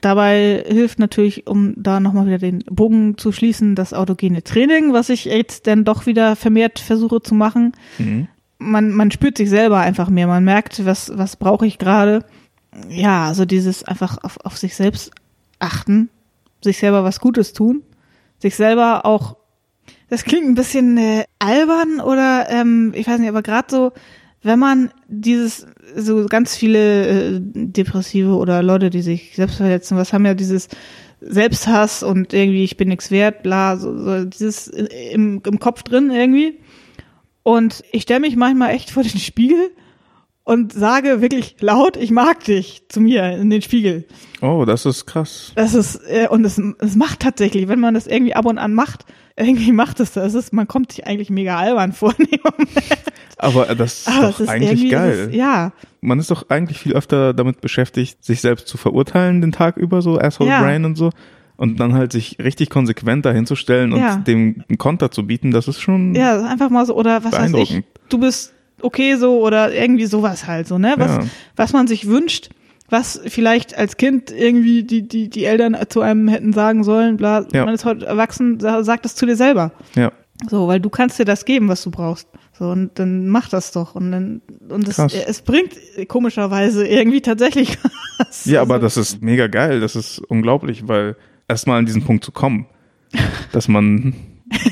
[0.02, 5.10] Dabei hilft natürlich, um da nochmal wieder den Bogen zu schließen, das autogene Training, was
[5.10, 7.74] ich jetzt dann doch wieder vermehrt versuche zu machen.
[7.98, 8.28] Mhm.
[8.58, 10.28] Man, man spürt sich selber einfach mehr.
[10.28, 12.26] Man merkt, was, was brauche ich gerade.
[12.90, 15.12] Ja, also dieses einfach auf, auf sich selbst
[15.60, 16.10] achten,
[16.64, 17.84] sich selber was Gutes tun,
[18.38, 19.38] sich selber auch,
[20.10, 23.92] das klingt ein bisschen äh, albern oder ähm, ich weiß nicht, aber gerade so,
[24.41, 30.14] wenn man dieses, so ganz viele äh, Depressive oder Leute, die sich selbst verletzen, was
[30.14, 30.70] haben ja dieses
[31.22, 36.11] Selbsthass und irgendwie ich bin nichts wert, bla, so, so dieses im, im Kopf drin
[36.11, 36.60] irgendwie.
[37.44, 39.72] Und ich stelle mich manchmal echt vor den Spiegel
[40.44, 44.06] und sage wirklich laut, ich mag dich zu mir in den Spiegel.
[44.41, 45.52] Oh, das ist krass.
[45.56, 48.74] Das ist, äh, und es, es macht tatsächlich, wenn man das irgendwie ab und an
[48.74, 49.06] macht,
[49.36, 50.34] irgendwie macht es das.
[50.34, 52.16] Ist, man kommt sich eigentlich mega albern vor.
[53.41, 55.30] Aber das ist Aber doch es ist eigentlich geil.
[55.30, 55.72] Ist, ja,
[56.02, 60.02] Man ist doch eigentlich viel öfter damit beschäftigt, sich selbst zu verurteilen den Tag über,
[60.02, 60.61] so Asshole Ja.
[60.61, 61.10] Brain und so,
[61.56, 64.16] Und dann halt sich richtig konsequent dahinzustellen und Ja.
[64.18, 67.53] dem einen Konter zu bieten, das ist schon Ja, einfach mal so, oder was weiß
[67.56, 70.94] ich, du bist okay so oder irgendwie sowas halt so, ne?
[70.98, 71.20] Was, Ja.
[71.57, 72.49] was man sich wünscht,
[72.90, 77.45] was vielleicht als Kind irgendwie die, die, die Eltern zu einem hätten sagen sollen, bla,
[77.53, 77.66] Ja.
[77.66, 79.72] man ist heute erwachsen, sa- sag das zu dir selber.
[79.95, 80.11] ja.
[80.49, 82.30] So, weil du kannst dir das geben, was du brauchst.
[82.60, 83.95] So, und dann mach das doch.
[83.95, 85.73] Und dann, und es, es bringt
[86.10, 87.77] komischerweise irgendwie tatsächlich
[88.19, 88.44] was.
[88.45, 91.15] Ja, aber also, das ist mega geil, das ist unglaublich, weil
[91.48, 92.68] erstmal an diesen Punkt zu kommen,
[93.53, 94.14] dass man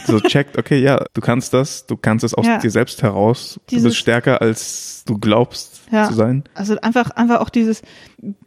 [0.05, 2.57] so checkt, okay, ja, du kannst das, du kannst es aus Ja.
[2.57, 6.07] dir selbst heraus, du Dieses- bist stärker, als du glaubst Ja.
[6.09, 6.43] zu sein.
[6.55, 7.81] Also einfach, einfach auch dieses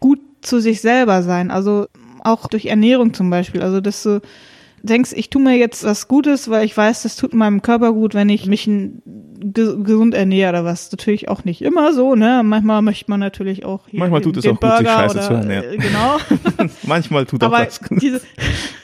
[0.00, 1.50] gut zu sich selber sein.
[1.50, 1.86] Also
[2.24, 3.62] auch durch Ernährung zum Beispiel.
[3.62, 4.20] Also dass du
[4.82, 8.15] denkst, ich tue mir jetzt was Gutes, weil ich weiß, das tut meinem Körper gut,
[8.15, 8.69] wenn ich mich
[9.40, 10.90] gesund ernähre oder was.
[10.93, 12.43] Natürlich auch nicht immer so, ne?
[12.44, 15.15] Manchmal möchte man natürlich auch hier Manchmal den, tut es auch gut, sich Burger scheiße
[15.16, 15.74] oder, zu ernähren.
[15.74, 16.70] äh, Genau.
[16.82, 17.81] Manchmal tut auch Aber das.
[17.90, 18.20] diese,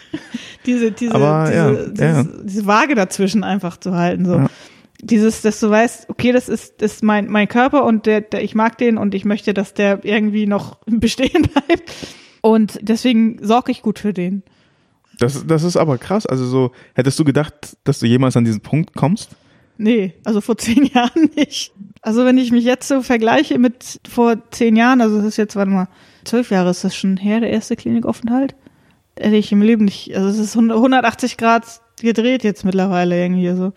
[0.66, 2.24] diese, diese, Aber diese, ja, diese, ja.
[2.44, 4.34] diese Waage dazwischen einfach zu halten, so.
[4.36, 4.46] Ja.
[5.02, 8.42] Dieses, dass du weißt, okay, das ist, das ist mein, mein Körper und der, der,
[8.42, 11.92] ich mag den und ich möchte, dass der irgendwie noch bestehen bleibt.
[12.40, 14.42] Und deswegen sorge ich gut für den.
[15.18, 16.26] Das, das ist aber krass.
[16.26, 19.30] Also so, hättest du gedacht, dass du jemals an diesen Punkt kommst?
[19.78, 21.72] Nee, also vor zehn Jahren nicht.
[22.02, 25.56] Also wenn ich mich jetzt so vergleiche mit vor zehn Jahren, also das ist jetzt,
[25.56, 25.88] warte mal,
[26.24, 28.54] zwölf Jahre ist das schon her, der erste Klinikaufenthalt,
[29.18, 31.64] hätte ich im Leben nicht, also es ist 100 180 Grad
[32.00, 33.72] gedreht jetzt mittlerweile irgendwie so.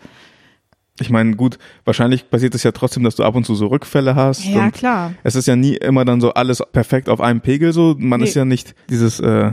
[1.00, 4.14] Ich meine, gut, wahrscheinlich passiert es ja trotzdem, dass du ab und zu so Rückfälle
[4.14, 4.44] hast.
[4.44, 5.14] Ja, klar.
[5.22, 7.94] Es ist ja nie immer dann so alles perfekt auf einem Pegel so.
[7.98, 8.26] Man Nee.
[8.26, 9.52] ist ja nicht dieses, äh,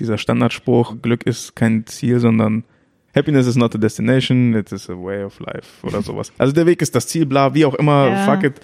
[0.00, 2.64] dieser Standardspruch, Glück ist kein Ziel, sondern
[3.14, 6.32] Happiness is not a destination, it is a way of life oder sowas.
[6.38, 8.24] Also der Weg ist das Ziel, bla, wie auch immer, Ja.
[8.24, 8.60] fuck it.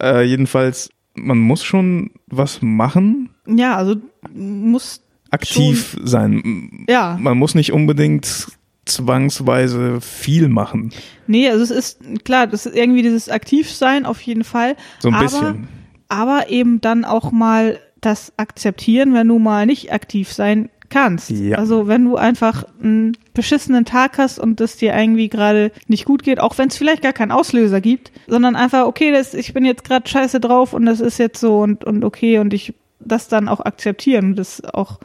[0.00, 3.96] Äh, jedenfalls, man muss schon was machen, Ja, also
[4.32, 5.00] muss,
[5.30, 6.84] aktiv sein.
[6.88, 7.16] ja.
[7.20, 8.46] Man muss nicht unbedingt
[8.84, 10.92] zwangsweise viel machen.
[11.26, 14.76] Nee, also es ist, klar, das ist irgendwie dieses Aktivsein auf jeden Fall.
[15.00, 15.68] So ein aber, bisschen.
[16.08, 21.30] Aber eben dann auch mal das akzeptieren, wenn du mal nicht aktiv sein kannst.
[21.30, 21.58] Ja.
[21.58, 26.22] Also wenn du einfach einen beschissenen Tag hast und es dir irgendwie gerade nicht gut
[26.22, 29.64] geht, auch wenn es vielleicht gar keinen Auslöser gibt, sondern einfach, okay, das, ich bin
[29.64, 33.28] jetzt gerade scheiße drauf und das ist jetzt so und, und okay und ich das
[33.28, 34.98] dann auch akzeptieren und das auch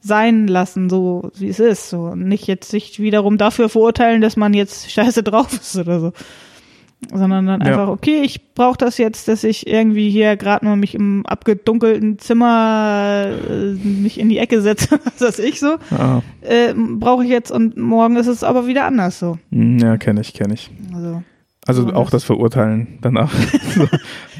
[0.00, 1.90] sein lassen, so wie es ist.
[1.90, 2.02] So.
[2.02, 6.12] Und nicht jetzt sich wiederum dafür verurteilen, dass man jetzt scheiße drauf ist oder so.
[7.12, 7.68] Sondern dann Ja.
[7.68, 12.18] einfach, okay, ich brauche das jetzt, dass ich irgendwie hier gerade nur mich im abgedunkelten
[12.18, 17.30] Zimmer äh, mich in die Ecke setze, was weiß ich so, Ah, äh, brauche ich
[17.30, 19.38] jetzt und morgen ist es aber wieder anders so.
[19.50, 20.70] hm, ja, kenne ich, kenne ich.
[20.94, 21.22] Also,
[21.66, 23.32] Also So, auch das- das Verurteilen danach.
[23.74, 23.88] so,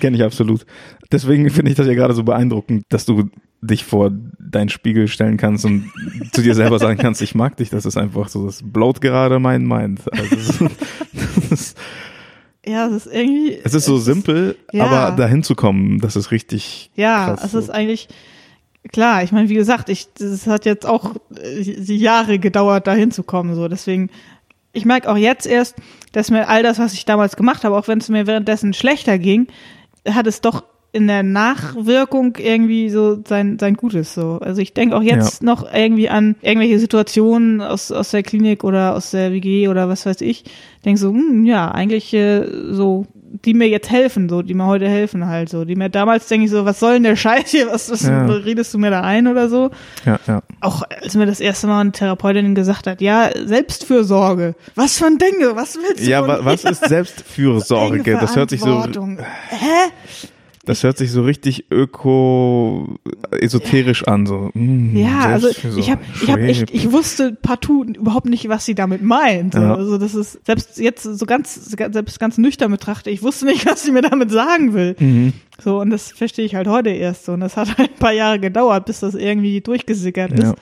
[0.00, 0.66] Kenne ich absolut.
[1.12, 3.30] Deswegen finde ich das ja gerade so beeindruckend, dass du
[3.62, 5.90] dich vor deinen Spiegel stellen kannst und
[6.32, 7.68] zu dir selber sagen kannst, ich mag dich.
[7.70, 10.00] Das ist einfach so, das blowt gerade mein Mind.
[10.12, 10.60] Also, ist-
[11.12, 11.78] das ist,
[12.64, 13.58] ja, es ist irgendwie.
[13.62, 14.84] es ist so simpel, ja.
[14.84, 17.44] aber dahin zu kommen, das ist richtig Ja, krass.
[17.44, 18.08] es ist eigentlich
[18.92, 19.22] klar.
[19.22, 23.54] Ich meine, wie gesagt, ich das hat jetzt auch äh, die Jahre gedauert, da hinzukommen.
[23.54, 24.10] So, deswegen.
[24.72, 25.74] Ich merke auch jetzt erst,
[26.12, 29.18] dass mir all das, was ich damals gemacht habe, auch wenn es mir währenddessen schlechter
[29.18, 29.48] ging,
[30.08, 30.62] hat es doch
[30.92, 34.38] in der Nachwirkung irgendwie so sein sein Gutes so.
[34.42, 38.94] Also ich denke auch jetzt noch irgendwie an irgendwelche Situationen aus aus der Klinik oder
[38.96, 40.44] aus der WG oder was weiß ich.
[40.84, 43.06] Denke so, hm, ja, eigentlich äh, so
[43.44, 45.64] die mir jetzt helfen, so, die mir heute helfen halt so.
[45.64, 47.68] Die mir damals denke ich so, was soll denn der Scheiß hier?
[47.68, 48.26] Was, was Ja.
[48.26, 49.70] redest du mir da ein oder so?
[50.04, 50.42] ja, ja.
[50.60, 54.56] Auch als mir das erste Mal eine Therapeutin gesagt hat, ja, Selbstfürsorge.
[54.74, 58.02] Was für ein Ding, was willst du Ja, was ist Selbstfürsorge?
[58.18, 58.82] Das hört sich so.
[58.82, 60.26] Hä?
[60.64, 62.96] Das hört sich so richtig öko
[63.30, 64.50] esoterisch an, so.
[64.52, 68.74] mm, Ja, also ich habe ich hab echt, ich wusste partout überhaupt nicht, was sie
[68.74, 69.54] damit meint.
[69.54, 69.74] Ja.
[69.74, 73.82] Also das ist selbst jetzt so ganz selbst ganz nüchtern betrachte, ich wusste nicht, was
[73.84, 74.96] sie mir damit sagen will.
[74.98, 75.32] Mhm.
[75.62, 78.12] So und das verstehe ich halt heute erst so und das hat halt ein paar
[78.12, 80.42] Jahre gedauert, bis das irgendwie durchgesickert ist.
[80.42, 80.54] Ja.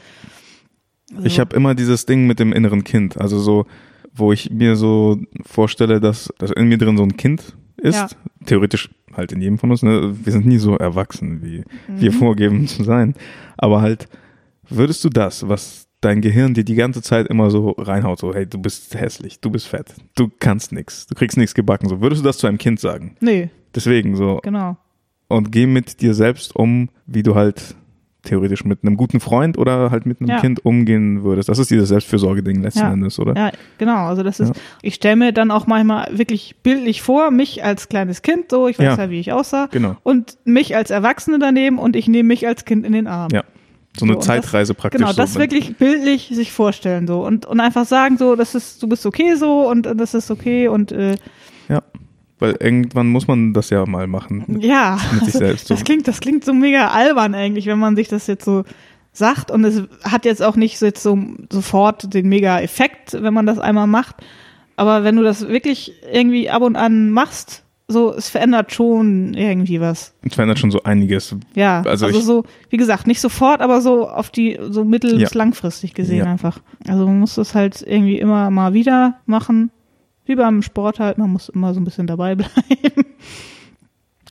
[1.14, 3.66] Also, Ich habe immer dieses Ding mit dem inneren Kind, also so,
[4.14, 7.96] wo ich mir so vorstelle, dass, dass in mir drin so ein Kind ist.
[7.96, 8.08] Ja.
[8.46, 9.82] Theoretisch halt in jedem von uns.
[9.82, 10.14] Ne?
[10.24, 11.58] Wir sind nie so erwachsen, wie
[11.88, 12.00] Mhm.
[12.00, 13.14] wir vorgeben zu sein.
[13.58, 14.08] Aber halt,
[14.70, 18.46] würdest du das, was dein Gehirn dir die ganze Zeit immer so reinhaut, so, hey,
[18.46, 22.22] du bist hässlich, du bist fett, du kannst nix, du kriegst nichts gebacken, so, würdest
[22.22, 23.16] du das zu einem Kind sagen?
[23.20, 24.76] nee, Deswegen so, genau.
[25.28, 27.74] und geh mit dir selbst um, wie du halt
[28.28, 30.40] theoretisch mit einem guten Freund oder halt mit einem Ja.
[30.40, 31.48] Kind umgehen würdest.
[31.48, 32.92] Das ist dieses Selbstfürsorge-Ding letzten Ja.
[32.92, 33.34] Endes, oder?
[33.36, 34.06] Ja, genau.
[34.06, 34.62] Also das ist, Ja.
[34.82, 38.78] ich stelle mir dann auch manchmal wirklich bildlich vor, mich als kleines Kind, so, ich
[38.78, 39.10] weiß Ja.
[39.10, 39.96] wie ich aussah, Genau.
[40.02, 43.30] und mich als Erwachsene daneben und ich nehme mich als Kind in den Arm.
[43.32, 43.42] Ja.
[43.98, 45.00] So eine So, und Zeitreise das, praktisch.
[45.00, 48.54] Genau, das so mit- wirklich bildlich sich vorstellen so und und einfach sagen so, das
[48.54, 51.16] ist, du bist okay so und das ist okay und äh,
[51.68, 51.82] Ja,
[52.38, 54.58] weil irgendwann muss man das ja mal machen.
[54.60, 55.68] ja, Mit sich selbst.
[55.68, 55.74] So.
[55.74, 58.64] das klingt, das klingt so mega albern eigentlich, wenn man sich das jetzt so
[59.12, 61.18] sagt und es hat jetzt auch nicht so jetzt so
[61.52, 64.16] sofort den mega Effekt, wenn man das einmal macht,
[64.76, 69.80] aber wenn du das wirklich irgendwie ab und an machst, so es verändert schon irgendwie
[69.80, 70.12] was.
[70.22, 71.34] Es verändert schon so einiges.
[71.54, 75.26] Ja, Also also, so, wie gesagt, nicht sofort, aber so auf die, so mittel- Ja.
[75.26, 76.24] bis langfristig gesehen Ja.
[76.26, 76.60] einfach.
[76.86, 79.70] Also man muss das halt irgendwie immer mal wieder machen.
[80.28, 82.52] Wie beim Sport halt, man muss immer so ein bisschen dabei bleiben.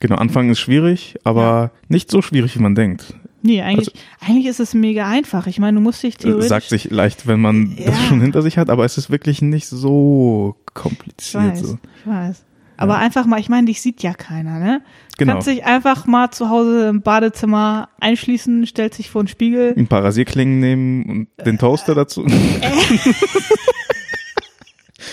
[0.00, 3.14] Genau, Anfangen ist schwierig, aber nicht so schwierig, wie man denkt.
[3.42, 5.46] Nee, eigentlich, eigentlich ist es mega einfach.
[5.46, 6.48] Ich meine, du musst dich Äh, theoretisch.
[6.48, 7.94] Sagt sich leicht, wenn man das Ja.
[8.08, 11.42] schon hinter sich hat, aber es ist wirklich nicht so ich kompliziert.
[11.44, 11.78] weiß, So.
[12.00, 12.44] ich weiß.
[12.80, 14.82] Aber einfach mal, ich meine, dich sieht ja keiner, ne?
[15.12, 15.32] Du Genau.
[15.32, 19.74] kannst dich einfach mal zu Hause im Badezimmer einschließen, stellst dich vor den Spiegel.
[19.76, 21.04] Ein paar Rasierklingen nehmen
[21.38, 22.24] und den Toaster dazu.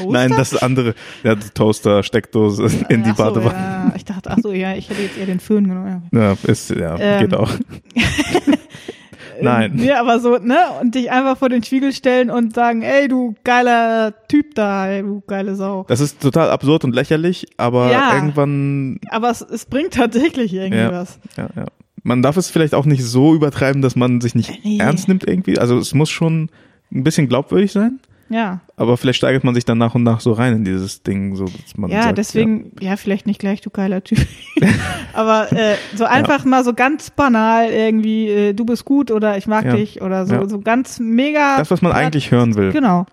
[0.09, 0.95] Nein, das ist andere.
[1.23, 3.53] Ja, Toaster, Steckdose in die Ach so, Badewanne.
[3.57, 6.09] Ja, ich dachte, ach so, ja, ich hätte jetzt eher den Föhn genommen.
[6.11, 6.19] Ja.
[6.31, 7.51] Ja, ist, ja, Ähm, geht auch.
[9.41, 9.79] Nein.
[9.83, 10.57] Ja, aber so, ne?
[10.81, 15.01] Und dich einfach vor den Spiegel stellen und sagen, ey, du geiler Typ da, ey,
[15.01, 15.83] du geile Sau.
[15.89, 18.13] Das ist total absurd und lächerlich, aber Ja.
[18.15, 20.91] irgendwann, Aber es, es bringt tatsächlich irgendwie Ja.
[20.91, 21.19] was.
[21.37, 21.65] ja, ja.
[22.03, 24.77] Man darf es vielleicht auch nicht so übertreiben, dass man sich nicht Nee.
[24.77, 25.57] ernst nimmt irgendwie.
[25.59, 26.49] Also es muss schon
[26.93, 28.61] ein bisschen glaubwürdig sein, Ja.
[28.75, 31.45] aber vielleicht steigert man sich dann nach und nach so rein in dieses Ding, so
[31.45, 32.95] dass man Ja, sagt, deswegen, ja.
[32.95, 34.17] vielleicht nicht gleich, du geiler Typ.
[35.13, 39.45] aber äh, so einfach mal so ganz banal irgendwie, äh, du bist gut oder ich
[39.45, 39.75] mag Ja.
[39.75, 40.49] dich oder so, Ja.
[40.49, 41.57] so ganz mega.
[41.57, 43.05] Das, was man eigentlich hören will, Genau.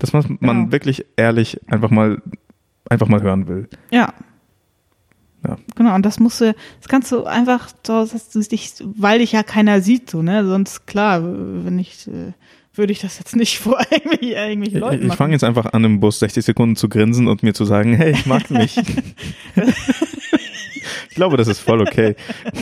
[0.00, 0.72] das, was man Genau.
[0.72, 2.20] wirklich ehrlich einfach mal,
[2.90, 3.68] einfach mal hören will.
[3.92, 4.12] Ja.
[5.46, 5.56] Ja.
[5.76, 9.30] Genau, und das musst du, das kannst du einfach, so, dass du dich, weil dich
[9.32, 10.44] ja keiner sieht, so, ne?
[10.44, 12.32] Sonst, klar, wenn ich, äh,
[12.78, 15.18] würde ich das jetzt nicht vor irgendwie, irgendwelchen Leuten Ich, ich machen.
[15.18, 18.12] fange jetzt einfach an, im Bus 60 Sekunden zu grinsen und mir zu sagen, hey,
[18.12, 18.76] ich mag mich.
[21.08, 22.14] ich glaube, das ist voll okay.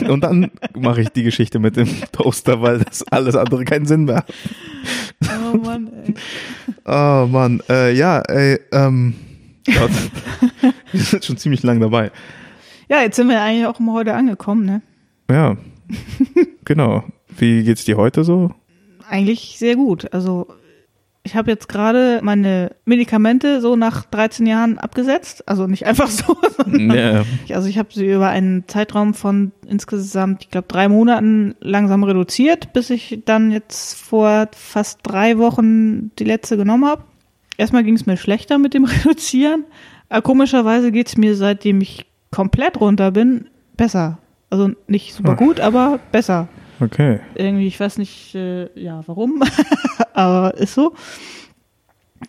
[0.07, 4.05] Und dann mache ich die Geschichte mit dem Toaster, weil das alles andere keinen Sinn
[4.05, 4.33] mehr hat.
[5.53, 6.13] Oh Mann, ey.
[6.85, 9.13] Oh Mann, äh, ja, ey, ähm,
[9.65, 9.91] Gott.
[10.91, 12.11] wir sind schon ziemlich lang dabei.
[12.89, 14.81] Ja, jetzt sind wir eigentlich auch mal heute angekommen, ne?
[15.29, 15.57] Ja,
[16.63, 17.03] genau.
[17.37, 18.51] Wie geht's dir heute so?
[19.09, 20.13] Eigentlich sehr gut.
[20.13, 20.47] Also,
[21.27, 25.47] ich habe jetzt gerade meine Medikamente so nach 13 Jahren abgesetzt.
[25.47, 30.43] Also nicht einfach so, sondern Ja, Also ich habe sie über einen Zeitraum von insgesamt,
[30.45, 36.23] ich glaube, drei Monaten langsam reduziert, bis ich dann jetzt vor fast drei Wochen die
[36.23, 37.03] letzte genommen habe.
[37.57, 39.65] Erstmal ging es mir schlechter mit dem Reduzieren.
[40.09, 44.19] Aber komischerweise geht es mir, seitdem ich komplett runter bin, besser.
[44.49, 45.37] Also nicht super Ach.
[45.37, 46.47] gut, aber besser.
[46.81, 47.19] Okay.
[47.35, 49.43] Irgendwie, ich weiß nicht, äh, ja, warum,
[50.13, 50.93] aber ist so.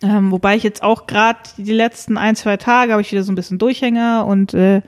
[0.02, 3.32] Ähm, wobei ich jetzt auch gerade die letzten ein, zwei Tage habe ich wieder so
[3.32, 4.82] ein bisschen Durchhänger und äh,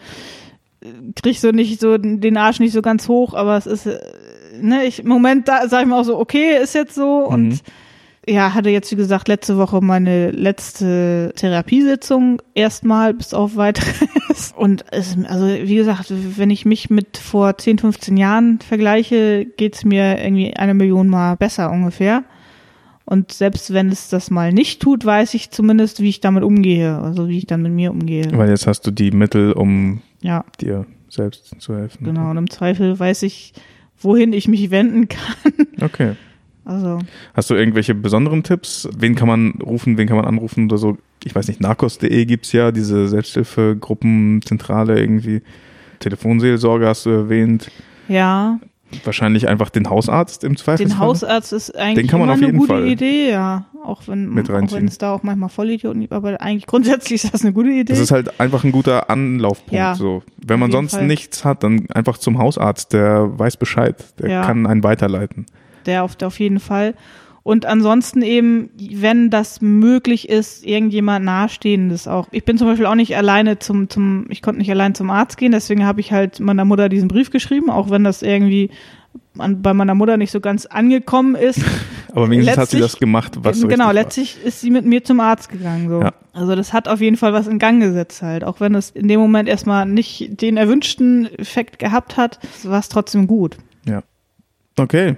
[1.23, 3.99] krieg so nicht so den Arsch nicht so ganz hoch, aber es ist, äh,
[4.61, 7.35] ne, ich im Moment da sage ich mal auch so, okay, ist jetzt so Mhm.
[7.35, 7.63] und
[8.31, 14.85] ja, hatte jetzt wie gesagt letzte Woche meine letzte Therapiesitzung erstmal bis auf weiteres und
[14.93, 20.23] es, also wie gesagt, wenn ich mich mit vor 10, 15 Jahren vergleiche, geht's mir
[20.23, 22.25] irgendwie eine Million mal besser ungefähr.
[23.05, 26.97] Und selbst wenn es das mal nicht tut, weiß ich zumindest, wie ich damit umgehe,
[26.97, 28.27] also wie ich dann mit mir umgehe.
[28.33, 32.05] Weil jetzt hast du die Mittel, um Ja, dir selbst zu helfen.
[32.05, 32.31] genau.
[32.31, 33.53] Und im Zweifel weiß ich,
[33.99, 35.67] wohin ich mich wenden kann.
[35.83, 36.13] Okay.
[36.65, 36.99] Also,
[37.35, 38.89] Hast du irgendwelche besonderen Tipps?
[38.97, 40.99] Wen kann man rufen, wen kann man anrufen oder so?
[41.25, 45.43] Ich weiß nicht, narcos.de gibt's ja, diese Selbsthilfegruppenzentrale irgendwie.
[45.99, 47.71] Telefonseelsorge hast du erwähnt.
[48.09, 48.59] ja,
[49.05, 50.89] Wahrscheinlich einfach den Hausarzt im Zweifelsfall.
[50.89, 53.67] den Hausarzt ist eigentlich Den kann man immer auf eine jeden gute Fall Idee, ja.
[53.85, 54.37] Auch wenn,
[54.87, 57.85] es da auch manchmal Vollidioten gibt, aber eigentlich grundsätzlich ist das eine gute Idee.
[57.93, 59.75] Das ist halt einfach ein guter Anlaufpunkt.
[59.75, 60.25] Ja, so.
[60.45, 61.07] Wenn man sonst Fall.
[61.07, 64.45] nichts hat, dann einfach zum Hausarzt, der weiß Bescheid, der Ja.
[64.45, 65.47] kann einen weiterleiten.
[65.87, 66.95] Der auf, auf jeden Fall.
[67.43, 72.29] Und ansonsten eben, wenn das möglich ist, irgendjemand Nahestehendes auch.
[72.33, 75.39] Ich bin zum Beispiel auch nicht alleine zum, zum, ich konnte nicht allein zum Arzt
[75.39, 78.71] gehen, deswegen habe ich halt meiner Mutter diesen Brief geschrieben, auch wenn das irgendwie
[79.39, 81.61] an, bei meiner Mutter nicht so ganz angekommen ist.
[82.13, 83.93] Aber wenigstens hat sie Letztlich- das gemacht, was so genau, richtig war.
[83.95, 85.89] letztlich ist sie mit mir zum Arzt gegangen.
[85.89, 86.01] So.
[86.03, 86.13] Ja.
[86.35, 88.45] Also das hat auf jeden Fall was in Gang gesetzt halt.
[88.45, 92.89] Auch wenn es in dem Moment erstmal nicht den erwünschten Effekt gehabt hat, war es
[92.91, 93.57] trotzdem gut.
[94.79, 95.17] Okay,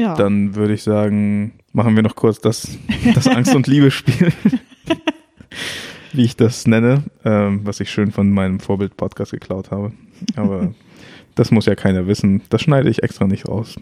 [0.00, 0.14] Ja.
[0.14, 2.78] dann würde ich sagen, machen wir noch kurz das,
[3.14, 4.32] das Angst- und Liebe-Spiel.
[6.12, 9.92] Wie ich das nenne, ähm, was ich schön von meinem Vorbild-Podcast geklaut habe.
[10.34, 10.74] Aber
[11.36, 12.42] das muss ja keiner wissen.
[12.48, 13.76] Das schneide ich extra nicht raus.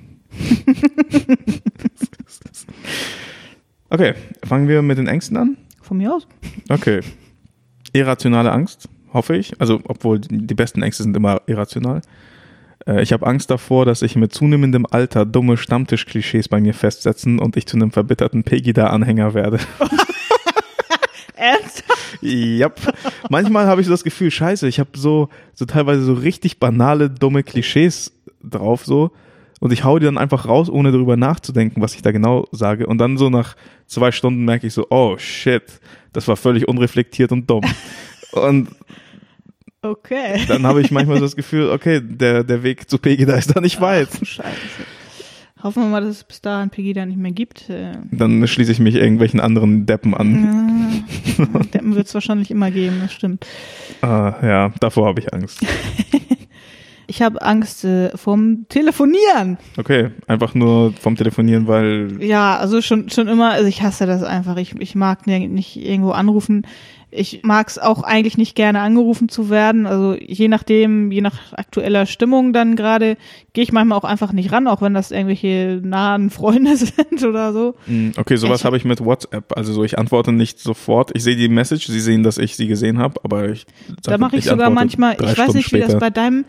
[3.89, 4.15] okay,
[4.45, 5.57] fangen wir mit den Ängsten an.
[5.81, 6.27] Von mir aus.
[6.69, 7.01] Okay.
[7.95, 9.59] Irrationale Angst, hoffe ich.
[9.59, 12.03] Also, obwohl die besten Ängste sind immer irrational.
[12.89, 17.39] Äh, Ich habe Angst davor, dass sich mit zunehmendem Alter dumme Stammtischklischees bei mir festsetzen
[17.39, 19.61] und ich zu einem verbitterten Pegida-Anhänger werde.
[21.37, 22.23] Ernsthaft?
[22.23, 22.81] Yep.
[23.31, 27.11] Manchmal habe ich so das Gefühl, scheiße, ich habe so, so teilweise so richtig banale,
[27.11, 28.13] dumme Klischees
[28.43, 29.13] drauf so
[29.61, 32.87] und ich hau die dann einfach raus, ohne darüber nachzudenken, was ich da genau sage
[32.87, 33.55] und dann so nach
[33.87, 35.81] zwei Stunden merke ich so, oh shit,
[36.13, 37.65] das war völlig unreflektiert und dumm.
[38.33, 38.69] Und
[39.83, 40.41] Okay.
[40.49, 43.61] dann habe ich manchmal so das Gefühl, okay, der, der Weg zu Pegida ist da
[43.61, 44.09] nicht weit.
[44.13, 44.49] Ach, Scheiße.
[45.63, 47.69] Hoffen wir mal, dass es bis dahin Pegida nicht mehr gibt.
[47.69, 51.05] Äh, Dann schließe ich mich irgendwelchen anderen Deppen an.
[51.39, 53.45] äh, Deppen wird es wahrscheinlich immer geben, das stimmt.
[54.03, 55.61] Ah, ja, davor habe ich Angst.
[57.11, 59.57] Ich habe Angst äh, vom Telefonieren.
[59.79, 64.23] Okay, einfach nur vom Telefonieren, weil Ja, also schon schon immer, also ich hasse das
[64.23, 64.59] einfach.
[64.59, 66.67] Ich, ich mag nicht irgendwo anrufen.
[67.11, 69.87] Ich mag es auch eigentlich nicht gerne angerufen zu werden.
[69.87, 73.17] Also je nachdem, je nach aktueller Stimmung dann gerade,
[73.55, 77.53] gehe ich manchmal auch einfach nicht ran, auch wenn das irgendwelche nahen Freunde sind oder
[77.55, 77.75] so.
[77.87, 79.57] Mm, Okay, sowas Ich- habe ich mit WhatsApp.
[79.57, 81.11] Also so, ich antworte nicht sofort.
[81.15, 83.65] Ich sehe die Message, sie sehen, dass ich sie gesehen habe, aber ich
[84.03, 86.01] Da mache ich sogar antworte manchmal, ich weiß nicht, wie das später.
[86.01, 86.45] bei deinem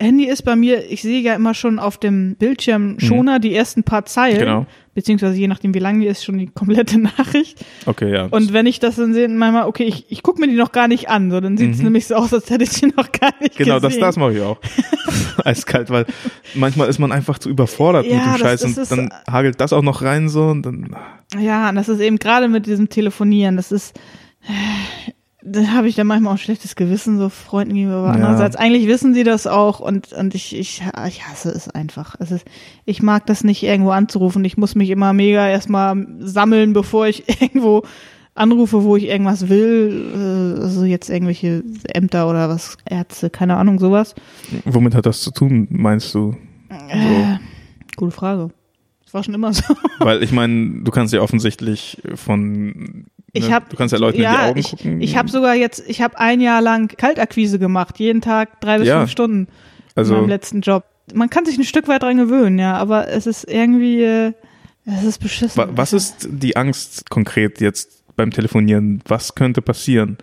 [0.00, 0.42] Handy ist.
[0.42, 4.36] Bei mir, ich sehe ja immer schon auf dem Bildschirm Schoner die ersten paar Zeilen.
[4.36, 4.40] Mhm.
[4.40, 4.66] Genau.
[4.94, 7.64] Beziehungsweise je nachdem, wie lang die ist, schon die komplette Nachricht.
[7.86, 8.24] Okay, ja.
[8.30, 10.88] Und wenn ich das dann sehe, manchmal, okay, ich, ich gucke mir die noch gar
[10.88, 11.84] nicht an, so dann sieht es Mhm.
[11.84, 14.00] nämlich so aus, als hätte ich die noch gar nicht genau, das, gesehen.
[14.00, 14.58] das mache ich auch.
[15.44, 16.06] Eiskalt, weil
[16.54, 19.72] manchmal ist man einfach zu überfordert mit Ja, dem das Scheiß und dann hagelt das
[19.72, 20.94] auch noch rein so und dann.
[21.38, 23.96] Ja, und das ist eben gerade mit diesem Telefonieren, das ist,
[24.42, 25.12] äh,
[25.42, 27.98] da habe ich dann manchmal auch schlechtes Gewissen, so Freunden gegenüber.
[27.98, 28.12] Aber Ja.
[28.14, 32.14] Andererseits, eigentlich wissen sie das auch und, und ich, ich, ich hasse es einfach.
[32.18, 32.44] Es ist,
[32.84, 34.44] ich mag das nicht irgendwo anzurufen.
[34.44, 37.82] Ich muss mich immer mega erstmal sammeln, bevor ich irgendwo
[38.34, 40.56] anrufe, wo ich irgendwas will.
[40.58, 41.62] Äh, Also jetzt irgendwelche
[41.92, 44.14] Ämter oder was, Ärzte, keine Ahnung, sowas.
[44.64, 46.36] Womit hat das zu tun, meinst du?
[46.68, 47.36] Äh,
[47.96, 48.50] gute Frage.
[49.10, 49.64] Das war schon immer so.
[49.98, 53.06] Weil ich meine, du kannst ja offensichtlich von.
[53.32, 55.00] Ich ne, hab, du kannst ja Leuten in die Augen ich, gucken.
[55.00, 58.86] Ich habe sogar jetzt, ich habe ein Jahr lang Kaltakquise gemacht, jeden Tag drei bis
[58.86, 59.00] Ja.
[59.00, 59.48] fünf Stunden in
[59.96, 60.84] also meinem letzten Job.
[61.12, 64.32] Man kann sich ein Stück weit dran gewöhnen, ja, aber es ist irgendwie, äh,
[64.84, 65.56] es ist beschissen.
[65.60, 69.02] Wa- Was ist die Angst konkret jetzt beim Telefonieren?
[69.08, 70.18] Was könnte passieren?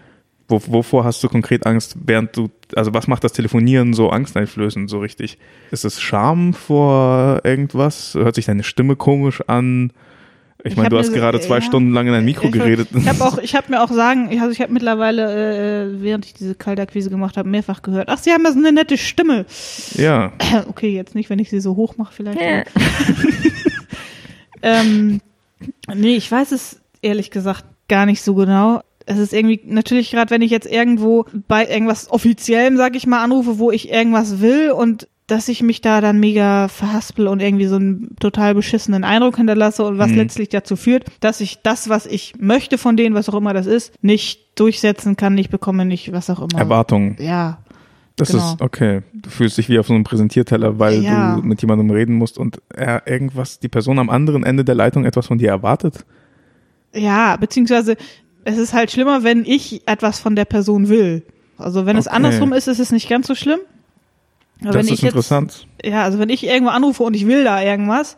[0.49, 4.90] Wo, wovor hast du konkret Angst, während du, also was macht das Telefonieren so angsteinflößend,
[4.90, 5.38] so richtig?
[5.72, 8.14] Ist es Scham vor irgendwas?
[8.15, 9.91] Hört sich deine Stimme komisch an?
[10.64, 11.61] Ich Ich meine, du hast gerade zwei ja.
[11.61, 12.88] Stunden lang in ein Mikro Ich- geredet.
[12.95, 16.26] Ich habe auch, ich habe mir auch sagen, ich- also ich habe mittlerweile, äh, während
[16.26, 18.07] ich diese Kaltakquise gemacht habe, mehrfach gehört.
[18.10, 19.45] Ach, Sie haben ja so eine nette Stimme.
[19.95, 20.32] ja,
[20.69, 22.40] Okay, jetzt nicht, wenn ich sie so hoch mache, vielleicht.
[24.61, 25.22] ähm,
[25.94, 28.82] nee, ich weiß es ehrlich gesagt gar nicht so genau.
[29.09, 33.23] Es ist irgendwie, natürlich gerade, wenn ich jetzt irgendwo bei irgendwas Offiziellem, sag ich mal,
[33.23, 37.65] anrufe, wo ich irgendwas will und dass ich mich da dann mega verhaspel und irgendwie
[37.67, 40.17] so einen total beschissenen Eindruck hinterlasse und was Mhm.
[40.17, 43.65] letztlich dazu führt, dass ich das, was ich möchte von denen, was auch immer das
[43.65, 46.59] ist, nicht durchsetzen kann, nicht bekomme, nicht was auch immer.
[46.59, 47.15] Erwartungen.
[47.19, 47.59] Ja,
[48.19, 48.53] Das Genau.
[48.53, 49.03] ist okay.
[49.13, 51.35] Du fühlst dich wie auf so einem Präsentierteller, weil Ja.
[51.35, 55.05] du mit jemandem reden musst und er irgendwas, die Person am anderen Ende der Leitung
[55.05, 56.03] etwas von dir erwartet.
[56.93, 57.95] Ja, beziehungsweise
[58.48, 61.24] es ist halt schlimmer, wenn ich etwas von der Person will.
[61.57, 62.15] Also wenn es Okay.
[62.15, 63.60] andersrum ist, ist es nicht ganz so schlimm.
[64.64, 65.68] Aber das ist interessant.
[65.84, 68.18] Jetzt, ja, also wenn ich irgendwo anrufe und ich will da irgendwas,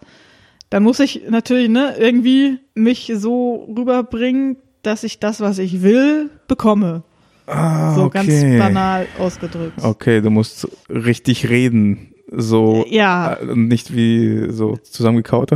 [0.69, 6.29] dann muss ich natürlich ne irgendwie mich so rüberbringen, dass ich das, was ich will,
[6.47, 7.01] bekomme.
[7.47, 8.27] Ah, So okay.
[8.27, 9.83] ganz banal ausgedrückt.
[9.83, 12.13] Okay, du musst richtig reden.
[12.31, 13.33] So Ja.
[13.33, 15.49] äh, nicht wie so zusammengekaut.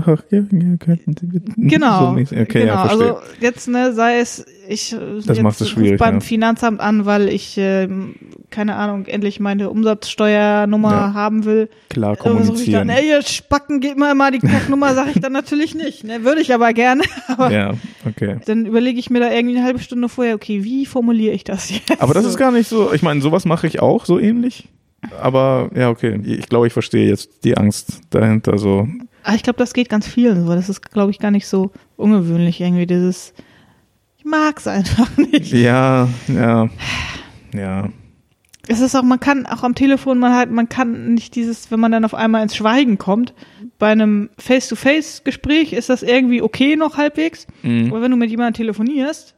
[1.58, 2.00] Genau.
[2.16, 2.66] So okay, genau.
[2.66, 6.20] ja, also jetzt ne, sei es ich äh, Das jetzt macht es schwierig, beim ja.
[6.22, 8.16] Finanzamt an, weil ich ähm,
[8.50, 11.14] keine Ahnung endlich meine Umsatzsteuernummer Ja.
[11.14, 11.70] haben will.
[11.90, 12.88] Klar Äh, was ruf ich dann?
[12.88, 12.90] kommunizieren.
[12.90, 16.04] Ey, ihr Spacken, gebt mir mal die Kacknummer, sage ich dann natürlich nicht.
[16.04, 17.04] Ne, würde ich aber gerne.
[17.28, 17.74] Aber ja,
[18.06, 18.38] okay.
[18.46, 21.70] dann überlege ich mir da irgendwie eine halbe Stunde vorher, okay, wie formuliere ich das
[21.70, 22.02] jetzt?
[22.02, 22.30] Aber das So.
[22.30, 24.68] ist gar nicht so, ich meine, sowas mache ich auch so ähnlich.
[25.22, 26.20] Aber ja, okay.
[26.24, 28.88] Ich glaube, ich verstehe jetzt die Angst dahinter so.
[29.24, 30.54] Ah, ich glaube, das geht ganz vielen so.
[30.56, 33.34] Das ist, glaube ich, gar nicht so ungewöhnlich irgendwie dieses.
[34.24, 35.52] Ich mag's einfach nicht.
[35.52, 36.70] Ja, ja,
[37.54, 37.90] ja.
[38.68, 41.82] Es ist auch, man kann auch am Telefon, man halt, man kann nicht dieses, wenn
[41.82, 43.34] man dann auf einmal ins Schweigen kommt.
[43.78, 47.46] Bei einem Face-to-Face-Gespräch ist das irgendwie okay noch halbwegs.
[47.62, 47.88] Mhm.
[47.92, 49.36] Aber wenn du mit jemandem telefonierst,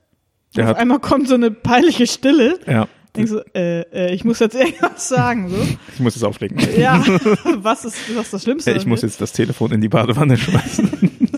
[0.56, 2.88] Der auf einmal kommt so eine peinliche Stille, Ja.
[3.16, 5.56] Denkst du, äh, äh, ich muss jetzt irgendwas sagen, so.
[5.94, 6.60] Ich muss es auflegen.
[6.78, 7.04] Ja,
[7.56, 8.72] was ist, was ist das Schlimmste?
[8.74, 10.92] Ich muss jetzt das Telefon in die Badewanne schmeißen.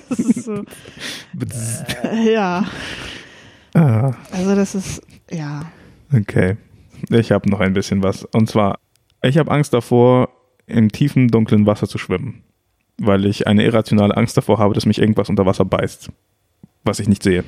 [0.09, 0.63] Das ist so,
[2.03, 2.65] äh, ja,
[3.77, 5.01] ah, also das ist,
[5.31, 5.63] ja.
[6.13, 6.57] okay.
[7.09, 8.23] Ich habe noch ein bisschen was.
[8.23, 8.79] Und zwar,
[9.21, 10.29] ich habe Angst davor,
[10.65, 12.43] im tiefen, dunklen Wasser zu schwimmen.
[12.97, 16.09] Weil ich eine irrationale Angst davor habe, dass mich irgendwas unter Wasser beißt.
[16.83, 17.43] Was ich nicht sehe.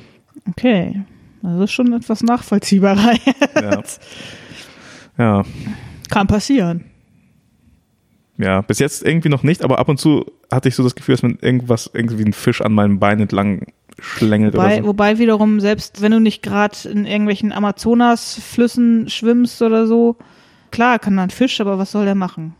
[0.48, 1.02] Okay.
[1.42, 3.14] Das ist schon etwas nachvollziehbarer.
[3.60, 3.82] Ja.
[5.18, 5.44] Ja,
[6.08, 6.84] Kann passieren.
[8.38, 11.14] ja, bis jetzt irgendwie noch nicht, aber ab und zu hatte ich so das Gefühl,
[11.14, 13.66] dass man irgendwas, irgendwie ein Fisch an meinem Bein entlang
[14.00, 14.88] schlängelt Wobei, oder so.
[14.88, 20.16] wobei wiederum, selbst wenn du nicht gerade in irgendwelchen Amazonasflüssen schwimmst oder so,
[20.70, 22.54] klar kann da ein Fisch, aber was soll der machen?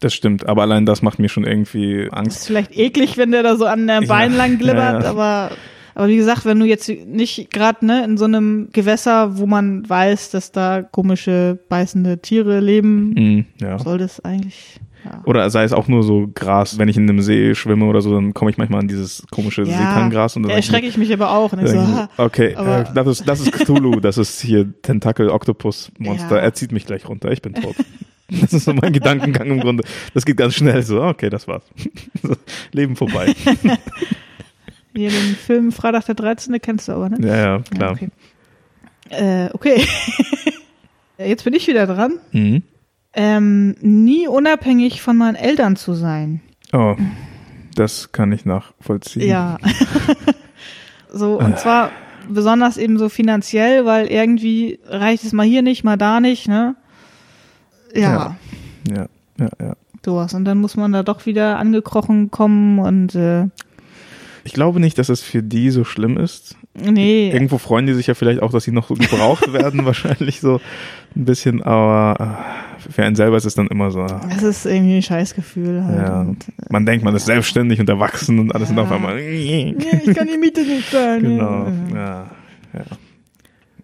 [0.00, 2.36] Das stimmt, aber allein das macht mir schon irgendwie Das Angst.
[2.38, 5.10] ist vielleicht eklig, wenn der da so an der Ja, Bein lang glibbert, ja, ja.
[5.10, 5.50] aber
[5.96, 9.88] aber wie gesagt, wenn du jetzt nicht gerade ne, in so einem Gewässer, wo man
[9.88, 13.80] weiß, dass da komische beißende Tiere leben, Mhm, ja.
[13.80, 14.78] soll das eigentlich
[15.10, 15.22] ja.
[15.24, 18.14] Oder sei es auch nur so Gras, wenn ich in einem See schwimme oder so,
[18.14, 21.30] dann komme ich manchmal an dieses komische Ja, Seetanggras und dann erschrecke ich mich aber
[21.30, 21.52] auch.
[21.52, 25.30] Und mir- ich so, okay, äh, das ist das ist Cthulhu, das ist hier Tentakel
[25.30, 26.36] Octopus Monster.
[26.36, 26.42] Ja.
[26.42, 27.74] Er zieht mich gleich runter, ich bin tot.
[28.30, 29.84] Das ist so mein Gedankengang im Grunde.
[30.12, 31.02] Das geht ganz schnell so.
[31.02, 31.62] Okay, das war's.
[32.72, 33.34] Leben vorbei.
[34.94, 36.60] hier den Film Freitag der 13.
[36.60, 37.26] kennst du aber, ne?
[37.26, 37.90] Ja, ja, klar.
[37.90, 38.08] Ja, okay.
[39.08, 39.86] Äh, okay.
[41.18, 42.18] Jetzt bin ich wieder dran.
[42.32, 42.62] Mhm.
[43.20, 46.40] Ähm, nie unabhängig von meinen Eltern zu sein.
[46.72, 46.94] Oh,
[47.74, 49.26] das kann ich nachvollziehen.
[49.28, 49.58] Ja.
[51.12, 51.90] so, und zwar
[52.28, 56.76] besonders eben so finanziell, weil irgendwie reicht es mal hier nicht, mal da nicht, ne?
[57.92, 58.36] Ja,
[58.88, 59.06] Ja,
[59.38, 59.76] ja, ja.
[60.04, 60.34] sowas.
[60.34, 63.46] Und dann muss man da doch wieder angekrochen kommen und äh,
[64.44, 66.56] Ich glaube nicht, dass es für die so schlimm ist.
[66.74, 67.30] Nee.
[67.30, 70.60] Irgendwo freuen die sich ja vielleicht auch, dass sie noch so gebraucht werden, wahrscheinlich so
[71.16, 72.46] ein bisschen, aber
[72.78, 74.02] äh, für einen selber ist es dann immer so.
[74.04, 75.98] äh, Das ist irgendwie ein Scheißgefühl halt.
[75.98, 76.20] Ja.
[76.20, 78.82] Und, Man denkt, man ist selbstständig und erwachsen und alles und Ja.
[78.84, 79.16] auf einmal.
[79.16, 79.74] nee,
[80.04, 81.22] ich kann die Miete nicht zahlen.
[81.22, 81.66] Genau.
[81.94, 82.30] Ja,
[82.74, 82.84] ja.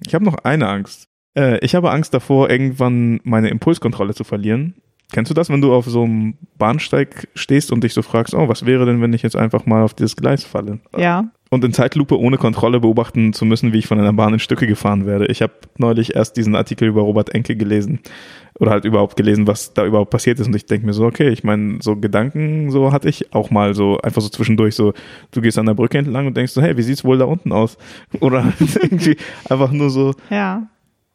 [0.07, 1.09] Ich habe noch eine Angst.
[1.37, 4.75] Äh, ich habe Angst davor, irgendwann meine Impulskontrolle zu verlieren.
[5.13, 8.49] Kennst du das, wenn du auf so einem Bahnsteig stehst und dich so fragst, oh,
[8.49, 10.81] was wäre denn, wenn ich jetzt einfach mal auf dieses Gleis falle?
[10.97, 11.31] Ja.
[11.55, 14.67] Und in Zeitlupe ohne Kontrolle beobachten zu müssen, wie ich von einer Bahn in Stücke
[14.67, 15.27] gefahren werde.
[15.27, 18.01] Ich habe neulich erst diesen Artikel über Robert Enke gelesen
[18.59, 20.47] oder halt überhaupt gelesen, was da überhaupt passiert ist.
[20.49, 23.75] Und ich denke mir so, okay, ich meine, so Gedanken, so hatte ich auch mal
[23.75, 24.93] so einfach so zwischendurch so,
[25.31, 27.53] du gehst an der Brücke entlang und denkst so, hey, wie sieht's wohl da unten
[27.53, 27.79] aus?
[28.21, 28.53] Oder
[28.83, 29.17] irgendwie
[29.49, 30.69] einfach nur so, Ja.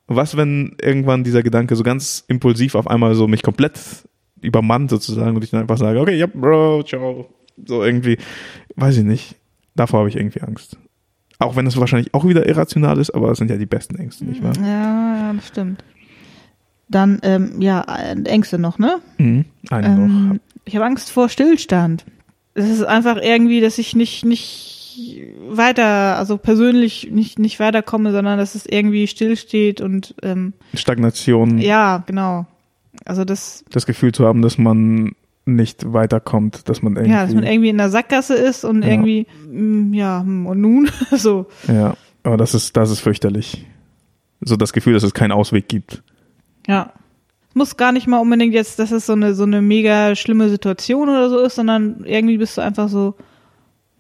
[0.08, 3.80] was, wenn irgendwann dieser Gedanke so ganz impulsiv auf einmal so mich komplett
[4.42, 7.28] übermannt sozusagen und ich dann einfach sage, okay, ja, Bro, ciao.
[7.66, 8.18] So irgendwie,
[8.78, 9.36] weiß ich nicht.
[9.80, 10.78] Davor habe ich irgendwie Angst.
[11.38, 14.26] Auch wenn es wahrscheinlich auch wieder irrational ist, aber es sind ja die besten Ängste,
[14.26, 14.52] nicht wahr?
[14.62, 15.86] Ja, das stimmt.
[16.90, 17.86] Dann, ähm, ja,
[18.26, 19.00] Ängste noch, ne?
[19.20, 19.46] Mhm.
[19.70, 20.04] Eine noch.
[20.04, 22.04] Ähm, ich habe Angst vor Stillstand.
[22.56, 28.38] Es ist einfach irgendwie, dass ich nicht, nicht weiter, also persönlich nicht, nicht weiterkomme, sondern
[28.38, 32.48] dass es irgendwie stillsteht und ähm, Stagnation, ja, genau.
[33.06, 35.14] Also das, das Gefühl zu haben, dass man
[35.56, 38.90] nicht weiterkommt, dass man irgendwie, ja, dass man irgendwie in der Sackgasse ist und Ja.
[38.90, 41.48] irgendwie, mm, ja, hm, und nun, so.
[41.68, 43.66] ja, aber das ist, das ist fürchterlich.
[44.42, 46.02] So das Gefühl, dass es keinen Ausweg gibt.
[46.68, 46.94] Ja.
[47.50, 50.50] Es muss gar nicht mal unbedingt jetzt, dass es so eine, so eine mega schlimme
[50.50, 53.16] Situation oder so ist, sondern irgendwie bist du einfach so,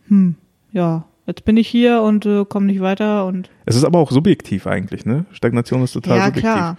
[0.07, 0.35] hm,
[0.71, 4.11] ja, jetzt bin ich hier und äh, komme nicht weiter und Es ist aber auch
[4.11, 5.25] subjektiv eigentlich, ne?
[5.31, 6.53] Stagnation ist total ja, subjektiv.
[6.53, 6.77] klar.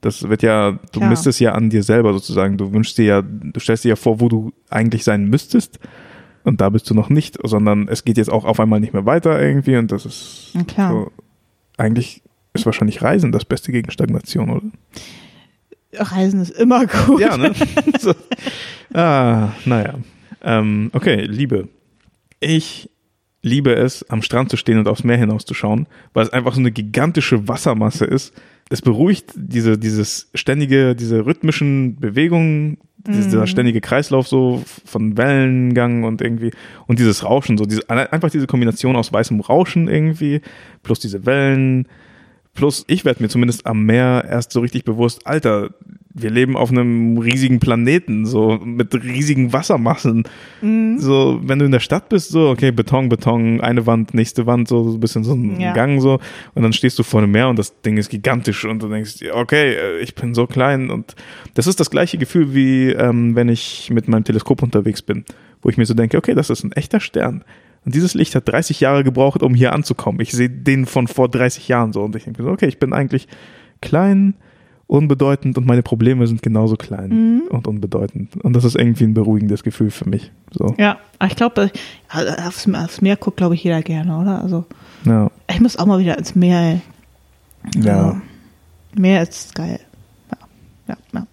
[0.00, 1.10] Das wird ja, du Klar.
[1.10, 2.56] misst es ja an dir selber sozusagen.
[2.56, 5.78] Du wünschst dir ja, du stellst dir ja vor, wo du eigentlich sein müsstest.
[6.42, 9.04] Und da bist du noch nicht, sondern es geht jetzt auch auf einmal nicht mehr
[9.04, 10.90] weiter irgendwie und das ist klar.
[10.92, 11.12] so.
[11.76, 12.22] Eigentlich
[12.54, 14.62] ist wahrscheinlich Reisen das Beste gegen Stagnation, oder?
[15.92, 17.20] Reisen ist immer gut.
[17.20, 17.52] Ja, ne?
[17.98, 18.14] so.
[18.94, 19.94] Ah, naja.
[20.42, 21.68] Ähm, okay, Liebe.
[22.38, 22.88] Ich
[23.42, 26.72] liebe es, am Strand zu stehen und aufs Meer hinauszuschauen, weil es einfach so eine
[26.72, 28.34] gigantische Wassermasse ist.
[28.70, 36.20] Es beruhigt diese, dieses ständige, diese rhythmischen Bewegungen, dieser ständige Kreislauf so von Wellengang und
[36.20, 36.52] irgendwie
[36.86, 40.40] und dieses Rauschen, so diese, einfach diese Kombination aus weißem Rauschen irgendwie,
[40.82, 41.86] plus diese Wellen,
[42.54, 45.70] Plus, ich werde mir zumindest am Meer erst so richtig bewusst, Alter,
[46.20, 50.24] wir leben auf einem riesigen Planeten, so mit riesigen Wassermassen.
[50.98, 54.68] So, wenn du in der Stadt bist, so, okay, Beton, Beton, eine Wand, nächste Wand,
[54.68, 55.72] so so ein bisschen so ein Ja.
[55.72, 56.18] Gang, so.
[56.54, 59.16] Und dann stehst du vor dem Meer und das Ding ist gigantisch und du denkst,
[59.32, 60.90] okay, äh, ich bin so klein.
[60.90, 61.14] Und
[61.54, 65.24] das ist das gleiche Gefühl, wie ähm, wenn ich mit meinem Teleskop unterwegs bin,
[65.62, 67.44] wo ich mir so denke, okay, das ist ein echter Stern.
[67.84, 70.20] Und dieses Licht hat 30 Jahre gebraucht, um hier anzukommen.
[70.20, 72.92] Ich sehe den von vor 30 Jahren so und ich denke so, okay, ich bin
[72.92, 73.26] eigentlich
[73.80, 74.34] klein,
[74.90, 77.42] unbedeutend und meine Probleme sind genauso klein Mhm.
[77.50, 78.36] und unbedeutend.
[78.42, 80.32] Und das ist irgendwie ein beruhigendes Gefühl für mich.
[80.52, 81.70] So, Ja, ich glaube,
[82.12, 84.42] aufs, aufs Meer guckt, glaube ich, jeder gerne, oder?
[84.42, 84.64] Also,
[85.04, 85.30] ja.
[85.48, 86.58] ich muss auch mal wieder ins Meer.
[86.60, 86.80] ey.
[87.82, 88.04] Ja.
[88.08, 88.20] Also,
[88.96, 89.78] Meer ist geil.
[90.32, 90.38] Ja,
[90.88, 91.26] ja, ja.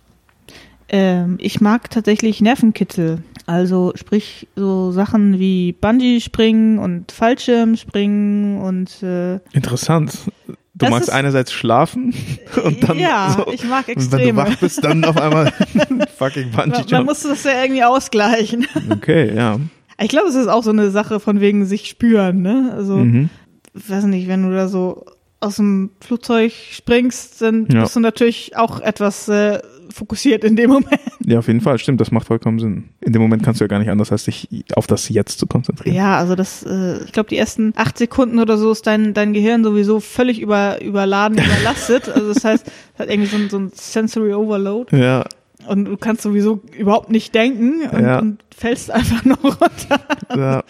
[0.89, 3.23] Ähm, ich mag tatsächlich Nervenkitzel.
[3.47, 10.13] Also sprich so Sachen wie Bungee-Springen und Fallschirmspringen und äh, Interessant.
[10.45, 12.13] Du Das magst einerseits schlafen
[12.63, 15.51] und dann ja, so, ich mag und wenn du wach bist, dann auf einmal
[16.17, 17.05] fucking Bungee Man, man Jump.
[17.07, 18.67] muss das ja irgendwie ausgleichen.
[18.91, 19.59] Okay, ja.
[19.99, 22.71] Ich glaube, es ist auch so eine Sache von wegen sich spüren, ne?
[22.75, 23.29] Also, Mhm.
[23.73, 25.05] weiß nicht, wenn du da so
[25.39, 27.81] aus dem Flugzeug springst, dann Ja.
[27.81, 29.59] bist du natürlich auch etwas äh,
[29.89, 30.99] fokussiert in dem Moment.
[31.25, 32.89] Ja, auf jeden Fall, stimmt, das macht vollkommen Sinn.
[33.01, 35.47] In dem Moment kannst du ja gar nicht anders, als dich auf das Jetzt zu
[35.47, 35.95] konzentrieren.
[35.95, 39.33] Ja, also das, äh, ich glaube, die ersten acht Sekunden oder so ist dein, dein
[39.33, 42.07] Gehirn sowieso völlig über, überladen, überlastet.
[42.15, 45.25] Also das heißt, es hat irgendwie so ein, so ein Sensory Overload Ja,
[45.67, 48.19] und du kannst sowieso überhaupt nicht denken und, Ja.
[48.19, 49.99] und fällst einfach nur runter.
[50.35, 50.63] ja.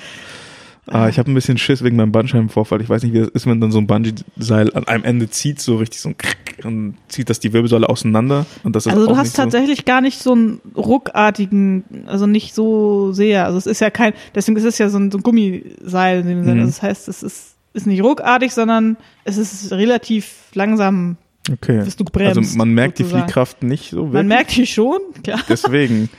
[0.90, 2.82] Ah, ich habe ein bisschen Schiss wegen meinem Bandscheibenvorfall.
[2.82, 5.60] Ich weiß nicht, wie das ist, wenn dann so ein Bungee-Seil an einem Ende zieht,
[5.60, 8.46] so richtig so ein Krick und zieht das die Wirbelsäule auseinander.
[8.64, 9.42] Und das ist Also auch du hast nicht so.
[9.44, 10.62] tatsächlich gar nicht so einen
[11.12, 13.46] ruckartigen, also nicht so sehr.
[13.46, 16.28] Also es ist ja kein, deswegen ist es ja so ein, so ein Gummiseil in
[16.28, 16.56] dem Sinne.
[16.56, 16.62] Mhm.
[16.62, 21.18] Also das heißt, es ist, ist nicht ruckartig, sondern es ist relativ langsam,
[21.52, 21.82] Okay.
[21.84, 22.38] bis du bremst.
[22.38, 23.24] Also man merkt die sozusagen.
[23.26, 24.14] Fliehkraft nicht so wirklich.
[24.14, 25.40] Man merkt die schon, klar.
[25.48, 26.10] Deswegen.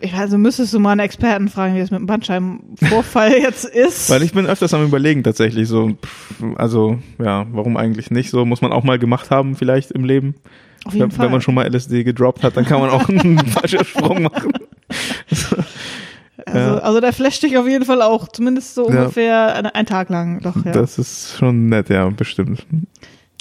[0.00, 4.08] Ich, also müsstest du mal einen Experten fragen, wie das mit dem Bandscheibenvorfall jetzt ist.
[4.10, 5.96] Weil ich bin öfters am überlegen tatsächlich so,
[6.56, 8.44] also ja, warum eigentlich nicht so?
[8.44, 10.36] Muss man auch mal gemacht haben vielleicht im Leben.
[10.84, 11.24] Auf jeden Wenn, Fall.
[11.26, 14.52] wenn man schon mal LSD gedroppt hat, dann kann man auch einen falschen Sprung machen.
[16.46, 16.78] also, ja.
[16.78, 19.00] also der flasht dich auf jeden Fall auch, zumindest so Ja.
[19.00, 20.40] ungefähr ein, ein Tag lang.
[20.42, 20.72] Doch, ja.
[20.72, 22.64] Das ist schon nett, ja, bestimmt.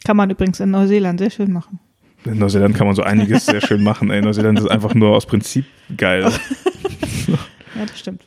[0.03, 1.79] Kann man übrigens in Neuseeland sehr schön machen.
[2.25, 4.09] In Neuseeland kann man so einiges sehr schön machen.
[4.11, 4.21] Ey.
[4.21, 5.65] Neuseeland ist einfach nur aus Prinzip
[5.95, 6.23] geil.
[7.27, 7.37] Ja,
[7.85, 8.23] das stimmt.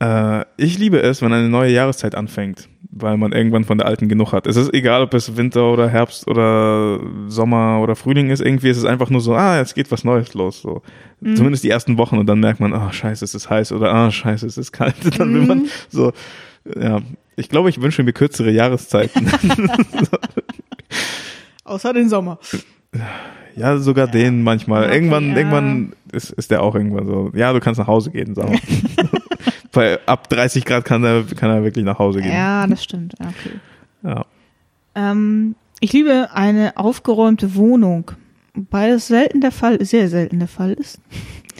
[0.00, 4.08] Äh, ich liebe es, wenn eine neue Jahreszeit anfängt, weil man irgendwann von der alten
[4.08, 4.46] genug hat.
[4.46, 8.76] Es ist egal, ob es Winter oder Herbst oder Sommer oder Frühling ist, irgendwie ist
[8.76, 10.62] es einfach nur so, ah, jetzt geht was Neues los.
[10.62, 10.82] So.
[11.20, 11.36] Mhm.
[11.36, 14.10] Zumindest die ersten Wochen und dann merkt man, ah, scheiße, es ist heiß oder ah,
[14.10, 14.94] scheiße, es ist kalt.
[15.18, 15.46] Dann will Mhm.
[15.48, 16.12] man so,
[16.80, 17.00] ja.
[17.36, 19.30] Ich glaube, ich wünsche mir kürzere Jahreszeiten.
[21.68, 22.38] Außer den Sommer.
[23.56, 24.84] ja, sogar den manchmal.
[24.84, 25.36] Okay, irgendwann, ja.
[25.36, 28.52] irgendwann ist, ist der auch irgendwann so, ja, du kannst nach Hause gehen, mal.
[29.72, 32.32] Bei ab 30 Grad kann er, kann er wirklich nach Hause gehen.
[32.32, 33.14] Ja, das stimmt.
[33.20, 33.60] Ja, okay.
[34.02, 34.24] Ja.
[34.94, 38.10] Ähm, ich liebe eine aufgeräumte Wohnung.
[38.54, 41.00] Wobei das selten der Fall, sehr selten der Fall ist.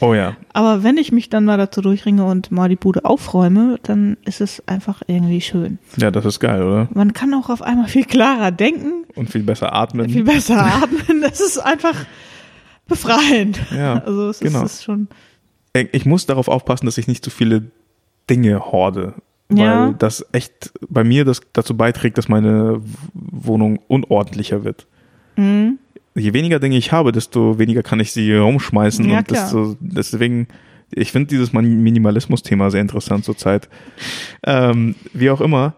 [0.00, 0.36] Oh ja.
[0.52, 4.40] Aber wenn ich mich dann mal dazu durchringe und mal die Bude aufräume, dann ist
[4.40, 5.78] es einfach irgendwie schön.
[5.96, 6.88] Ja, das ist geil, oder?
[6.94, 10.08] Man kann auch auf einmal viel klarer denken, Und viel besser atmen.
[10.08, 11.20] viel besser atmen.
[11.22, 11.96] Das ist einfach
[12.86, 13.60] befreiend.
[13.74, 14.64] Ja, Also es genau.
[14.64, 15.08] ist, schon.
[15.92, 17.70] Ich muss darauf aufpassen, dass ich nicht zu viele
[18.30, 19.14] Dinge horde.
[19.48, 19.94] Weil Ja.
[19.98, 22.80] das echt bei mir das dazu beiträgt, dass meine
[23.14, 24.86] Wohnung unordentlicher wird.
[25.36, 25.78] Mhm.
[26.18, 29.08] Je weniger Dinge ich habe, desto weniger kann ich sie rumschmeißen.
[29.08, 30.48] Ja, und desto, deswegen,
[30.90, 33.68] ich finde dieses Minimalismus-Thema sehr interessant zurzeit.
[34.44, 35.74] Ähm, wie auch immer.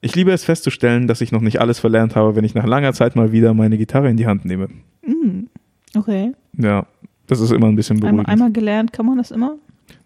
[0.00, 2.92] Ich liebe es festzustellen, dass ich noch nicht alles verlernt habe, wenn ich nach langer
[2.92, 4.68] Zeit mal wieder meine Gitarre in die Hand nehme.
[5.06, 5.48] Mhm.
[5.96, 6.32] Okay.
[6.58, 6.86] Ja,
[7.26, 8.28] das ist immer ein bisschen Einmal, beruhigend.
[8.28, 9.56] einmal gelernt kann man das immer.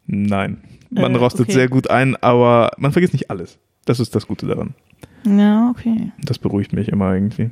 [0.06, 0.58] Nein.
[0.90, 1.52] Man Äh, rostet okay.
[1.52, 3.58] sehr gut ein, aber man vergisst nicht alles.
[3.86, 4.74] Das ist das Gute daran.
[5.26, 6.12] Ja, okay.
[6.24, 7.50] Das beruhigt mich immer irgendwie.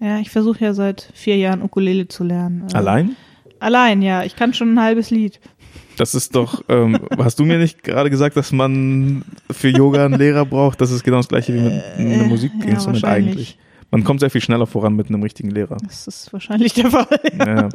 [0.00, 2.66] Ja, ich versuche ja seit vier Jahren Ukulele zu lernen.
[2.72, 3.16] Äh, Allein?
[3.60, 4.24] Allein, ja.
[4.24, 5.40] Ich kann schon ein halbes Lied.
[5.96, 10.18] Das ist doch, ähm, hast du mir nicht gerade gesagt, dass man für Yoga einen
[10.18, 10.80] Lehrer braucht?
[10.80, 13.30] Das ist genau das gleiche wie mit einem Äh, ja, Musikinstrument wahrscheinlich.
[13.32, 13.58] eigentlich.
[13.92, 15.76] Man kommt sehr viel schneller voran mit einem richtigen Lehrer.
[15.86, 17.06] Das ist wahrscheinlich der Fall.
[17.38, 17.68] Ja.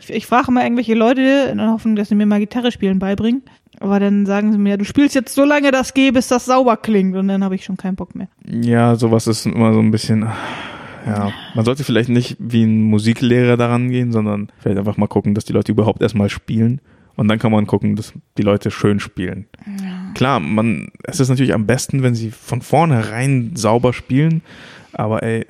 [0.00, 2.98] Ich, ich frage mal irgendwelche Leute in der Hoffnung, dass sie mir mal Gitarre spielen
[2.98, 3.42] beibringen.
[3.78, 6.76] Aber dann sagen sie mir, du spielst jetzt so lange das G, bis das sauber
[6.76, 7.14] klingt.
[7.14, 8.26] Und dann habe ich schon keinen Bock mehr.
[8.44, 10.26] ja, sowas ist immer so ein bisschen,
[11.06, 11.32] ja.
[11.54, 15.44] Man sollte vielleicht nicht wie ein Musiklehrer daran gehen, sondern vielleicht einfach mal gucken, dass
[15.44, 16.80] die Leute überhaupt erstmal spielen.
[17.16, 19.46] Und dann kann man gucken, dass die Leute schön spielen.
[20.14, 24.42] Klar, man, es ist natürlich am besten, wenn sie von vornherein sauber spielen.
[24.92, 25.44] Aber ey,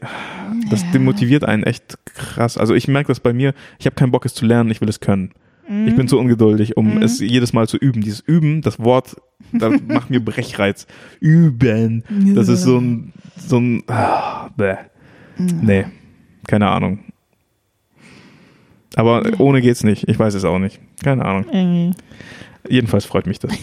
[0.70, 0.90] das Ja.
[0.92, 2.56] demotiviert einen echt krass.
[2.56, 4.88] Also ich merke das bei mir, ich habe keinen Bock, es zu lernen, ich will
[4.88, 5.32] es können.
[5.86, 7.02] Ich bin zu ungeduldig, um Mhm.
[7.02, 8.00] es jedes Mal zu üben.
[8.00, 9.16] Dieses Üben, das Wort,
[9.52, 10.86] das macht mir Brechreiz.
[11.20, 12.04] Üben.
[12.34, 14.76] Das ist so ein, so ein, ah, bäh.
[15.38, 15.86] Nee,
[16.46, 17.00] keine Ahnung.
[18.96, 20.08] Aber ohne geht's nicht.
[20.08, 20.80] Ich weiß es auch nicht.
[21.04, 21.46] Keine Ahnung.
[21.52, 21.96] Irgendwie.
[22.68, 23.52] Jedenfalls freut mich das.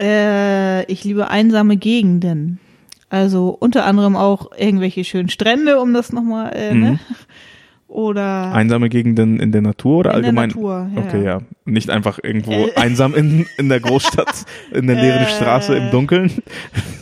[0.00, 2.58] Äh, ich liebe einsame Gegenden.
[3.08, 6.80] Also unter anderem auch irgendwelche schönen Strände, um das nochmal, äh, Mhm.
[6.80, 6.98] ne?
[7.92, 10.48] Oder Einsame Gegenden in der Natur oder in allgemein?
[10.48, 10.90] der Natur.
[10.96, 11.02] Ja.
[11.02, 11.38] Okay, ja.
[11.66, 12.74] Nicht einfach irgendwo Äh.
[12.76, 15.28] einsam in, in der Großstadt, in der leeren Äh.
[15.28, 16.32] Straße im Dunkeln.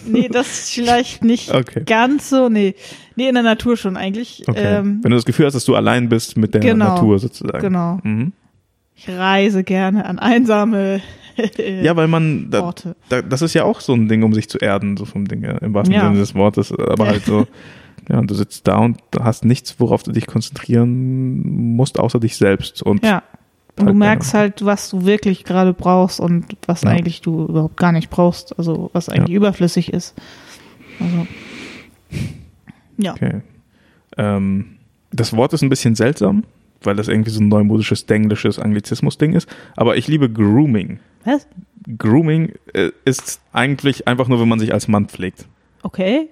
[0.04, 1.84] Nee, das ist vielleicht nicht Okay.
[1.86, 2.74] ganz so, nee.
[3.14, 4.42] Nee, in der Natur schon eigentlich.
[4.48, 4.78] Okay.
[4.78, 6.94] Ähm, Wenn du das Gefühl hast, dass du allein bist mit der Genau.
[6.94, 7.60] Natur sozusagen.
[7.60, 8.00] genau.
[8.02, 8.32] Mhm.
[8.96, 11.00] Ich reise gerne an einsame
[11.82, 12.74] Ja, weil man, da,
[13.08, 15.40] da, das ist ja auch so ein Ding, um sich zu erden, so vom Ding,
[15.42, 16.02] her, im wahrsten Ja.
[16.08, 16.70] Sinne des Wortes.
[16.72, 17.46] Aber halt so,
[18.08, 22.36] ja, du sitzt da und du hast nichts, worauf du dich konzentrieren musst, außer dich
[22.36, 22.82] selbst.
[22.82, 23.22] Und Ja.
[23.76, 26.90] Und du Halt, merkst halt, was du wirklich gerade brauchst und was Ja.
[26.90, 30.14] eigentlich du überhaupt gar nicht brauchst, also was eigentlich überflüssig ist.
[30.98, 31.26] Also,
[32.98, 33.12] ja.
[33.14, 33.40] Okay.
[34.18, 34.76] Ähm,
[35.12, 36.44] das Wort ist ein bisschen seltsam,
[36.82, 39.48] weil das irgendwie so ein neumodisches, denglisches Anglizismus-Ding ist.
[39.76, 40.98] Aber ich liebe Grooming.
[41.24, 41.46] Was?
[41.96, 45.46] Grooming äh, ist eigentlich einfach nur, wenn man sich als Mann pflegt.
[45.82, 46.28] Okay.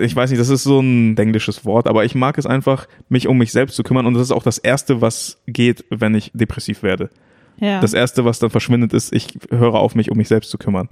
[0.00, 3.26] Ich weiß nicht, das ist so ein englisches Wort, aber ich mag es einfach, mich
[3.28, 4.06] um mich selbst zu kümmern.
[4.06, 7.10] Und das ist auch das Erste, was geht, wenn ich depressiv werde.
[7.58, 7.80] Ja.
[7.80, 10.88] Das Erste, was dann verschwindet, ist, ich höre auf, mich um mich selbst zu kümmern.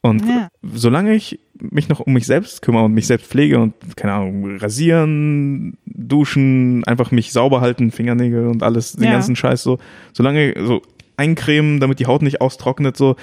[0.00, 0.48] Und Ja.
[0.62, 4.56] solange ich mich noch um mich selbst kümmere und mich selbst pflege und, keine Ahnung,
[4.58, 9.12] rasieren, duschen, einfach mich sauber halten, Fingernägel und alles, den Ja.
[9.12, 9.78] ganzen Scheiß so,
[10.12, 10.82] solange so
[11.16, 13.16] eincremen, damit die Haut nicht austrocknet, so,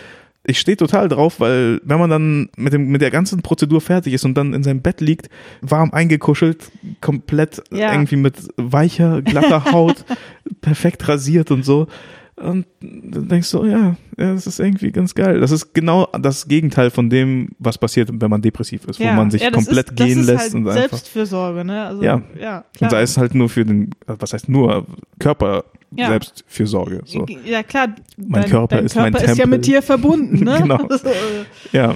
[0.47, 4.13] ich stehe total drauf, weil wenn man dann mit, dem, mit der ganzen Prozedur fertig
[4.13, 5.29] ist und dann in seinem Bett liegt,
[5.61, 7.91] warm eingekuschelt, komplett Ja.
[7.91, 10.05] irgendwie mit weicher, glatter Haut,
[10.61, 11.87] perfekt rasiert und so.
[12.37, 15.39] Und dann denkst du, ja, ja, das ist irgendwie ganz geil.
[15.39, 19.31] Das ist genau das Gegenteil von dem, was passiert, wenn man depressiv ist, wo man
[19.31, 20.89] sich ja, komplett ist, das gehen ist lässt halt und einfach.
[20.89, 21.85] Selbstfürsorge, ne?
[21.85, 22.21] Also, Ja.
[22.37, 22.89] ja Und klar.
[22.91, 24.85] sei es halt nur für den, was heißt nur,
[25.17, 25.63] Körper
[25.95, 26.07] Ja.
[26.09, 27.03] Selbstfürsorge.
[27.05, 27.25] So.
[27.45, 27.95] Ja, klar.
[28.17, 29.57] Mein dein, Körper dein ist mein Körper ist ja Tempel.
[29.59, 30.59] mit dir verbunden, ne?
[30.61, 30.77] Genau.
[30.89, 31.13] Also, äh,
[31.71, 31.95] Ja,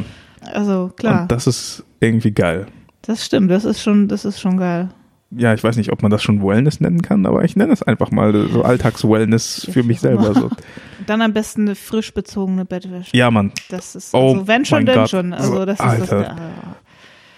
[0.53, 1.23] also klar.
[1.23, 2.65] und das ist irgendwie geil.
[3.01, 4.87] Das stimmt, das ist schon, das ist schon geil.
[5.31, 7.83] Ja, ich weiß nicht, ob man das schon Wellness nennen kann, aber ich nenne es
[7.83, 10.33] einfach mal so Alltags-Wellness für mich selber.
[10.33, 10.49] So.
[11.05, 13.15] Dann am besten eine frisch bezogene Bettwäsche.
[13.15, 13.51] Ja, Mann.
[13.69, 15.33] Das ist, Oh also wenn schon, denn schon.
[15.33, 16.35] Also das ist Alter.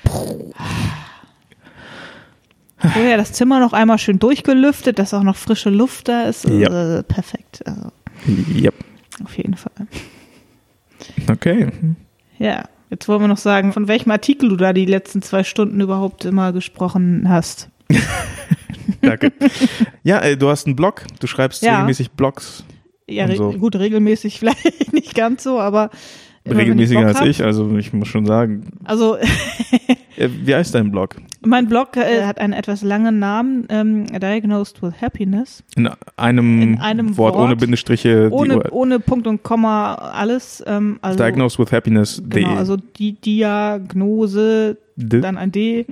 [0.04, 0.14] das.
[2.84, 6.46] Äh, Vorher das Zimmer noch einmal schön durchgelüftet, dass auch noch frische Luft da ist.
[6.48, 7.00] Ja.
[7.00, 7.62] Äh, perfekt.
[7.66, 7.92] Also
[8.28, 8.74] Yep.
[9.24, 9.72] auf jeden Fall.
[11.30, 11.68] Okay.
[12.40, 12.64] Ja.
[12.90, 16.26] Jetzt wollen wir noch sagen, von welchem Artikel du da die letzten zwei Stunden überhaupt
[16.26, 17.70] immer gesprochen hast.
[19.02, 19.32] Danke.
[20.04, 21.74] ja, ey, du hast einen Blog, du schreibst Ja.
[21.76, 22.64] regelmäßig Blogs,
[23.08, 23.52] Ja, re so.
[23.54, 25.90] gut, regelmäßig vielleicht nicht ganz so, aber
[26.44, 27.28] immer, regelmäßiger Bock als hab.
[27.28, 28.72] ich, also ich muss schon sagen.
[28.84, 29.18] Also
[30.18, 31.16] Äh, Wie heißt dein Blog?
[31.44, 35.64] mein Blog äh, hat einen etwas langen Namen, ähm, Diagnosed with Happiness.
[35.78, 37.46] In einem, In einem Wort, Wort.
[37.46, 40.62] ohne Bindestriche, Ohne, ohne Punkt und Komma alles.
[40.68, 42.44] Ähm, also, Diagnosed with Happiness.de.
[42.44, 45.86] Genau, also die Diagnose, D- dann ein D.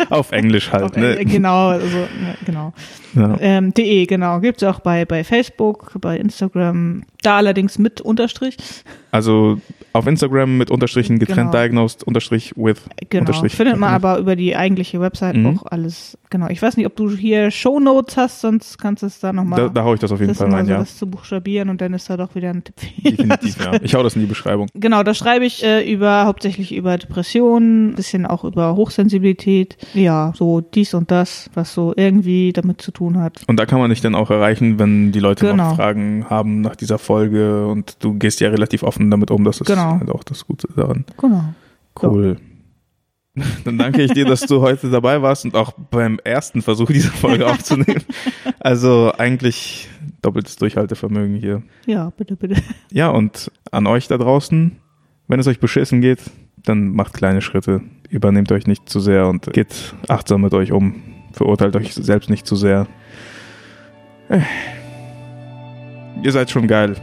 [0.10, 1.24] Auf Englisch halt, Auf- ne?
[1.24, 2.72] Genau, also, ja, genau.
[3.14, 3.36] Ja.
[3.40, 4.40] Ähm, de, genau.
[4.40, 8.56] Gibt's auch bei, bei Facebook, bei Instagram, da allerdings mit Unterstrich.
[9.10, 9.58] Also
[9.92, 11.62] auf Instagram mit Unterstrichen getrennt, Genau.
[11.62, 12.80] diagnosed, Unterstrich with,
[13.10, 13.22] Genau.
[13.22, 13.54] Unterstrich.
[13.54, 15.58] Findet man aber über die eigentliche Website Mhm.
[15.58, 16.16] auch alles.
[16.30, 16.48] Genau.
[16.48, 19.68] Ich weiß nicht, ob du hier Shownotes hast, sonst kannst du es da nochmal Da,
[19.68, 20.78] da hau ich das auf jeden Fall mal rein, so ja.
[20.78, 22.74] das zu buchstabieren und dann ist da doch wieder ein Tipp.
[23.04, 23.72] Definitiv, ja.
[23.82, 24.68] Ich hau das in die Beschreibung.
[24.72, 30.62] Genau, da schreibe ich äh, über hauptsächlich über Depressionen, bisschen auch über Hochsensibilität, ja, so
[30.62, 33.42] dies und das, was so irgendwie damit zu tun hat.
[33.46, 35.68] Und da kann man dich dann auch erreichen, wenn die Leute Genau.
[35.70, 39.60] noch Fragen haben nach dieser Folge und du gehst ja relativ offen damit um, das
[39.60, 39.98] ist Genau.
[39.98, 41.04] halt auch das Gute daran.
[41.20, 41.44] Genau.
[42.02, 42.38] Cool.
[43.64, 47.10] Dann danke ich dir, dass du heute dabei warst und auch beim ersten Versuch diese
[47.10, 48.02] Folge aufzunehmen.
[48.60, 49.88] Also eigentlich
[50.22, 51.62] doppeltes Durchhaltevermögen hier.
[51.86, 52.56] Ja, bitte, bitte.
[52.90, 54.76] Ja, und an euch da draußen,
[55.28, 56.20] wenn es euch beschissen geht,
[56.64, 57.80] dann macht kleine Schritte.
[58.10, 60.96] Übernehmt euch nicht zu sehr und geht achtsam mit euch um.
[61.32, 62.86] Verurteilt euch selbst nicht zu sehr.
[66.22, 66.94] Ihr seid schon geil.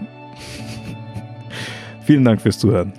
[2.06, 2.94] Vielen Dank fürs Zuhören.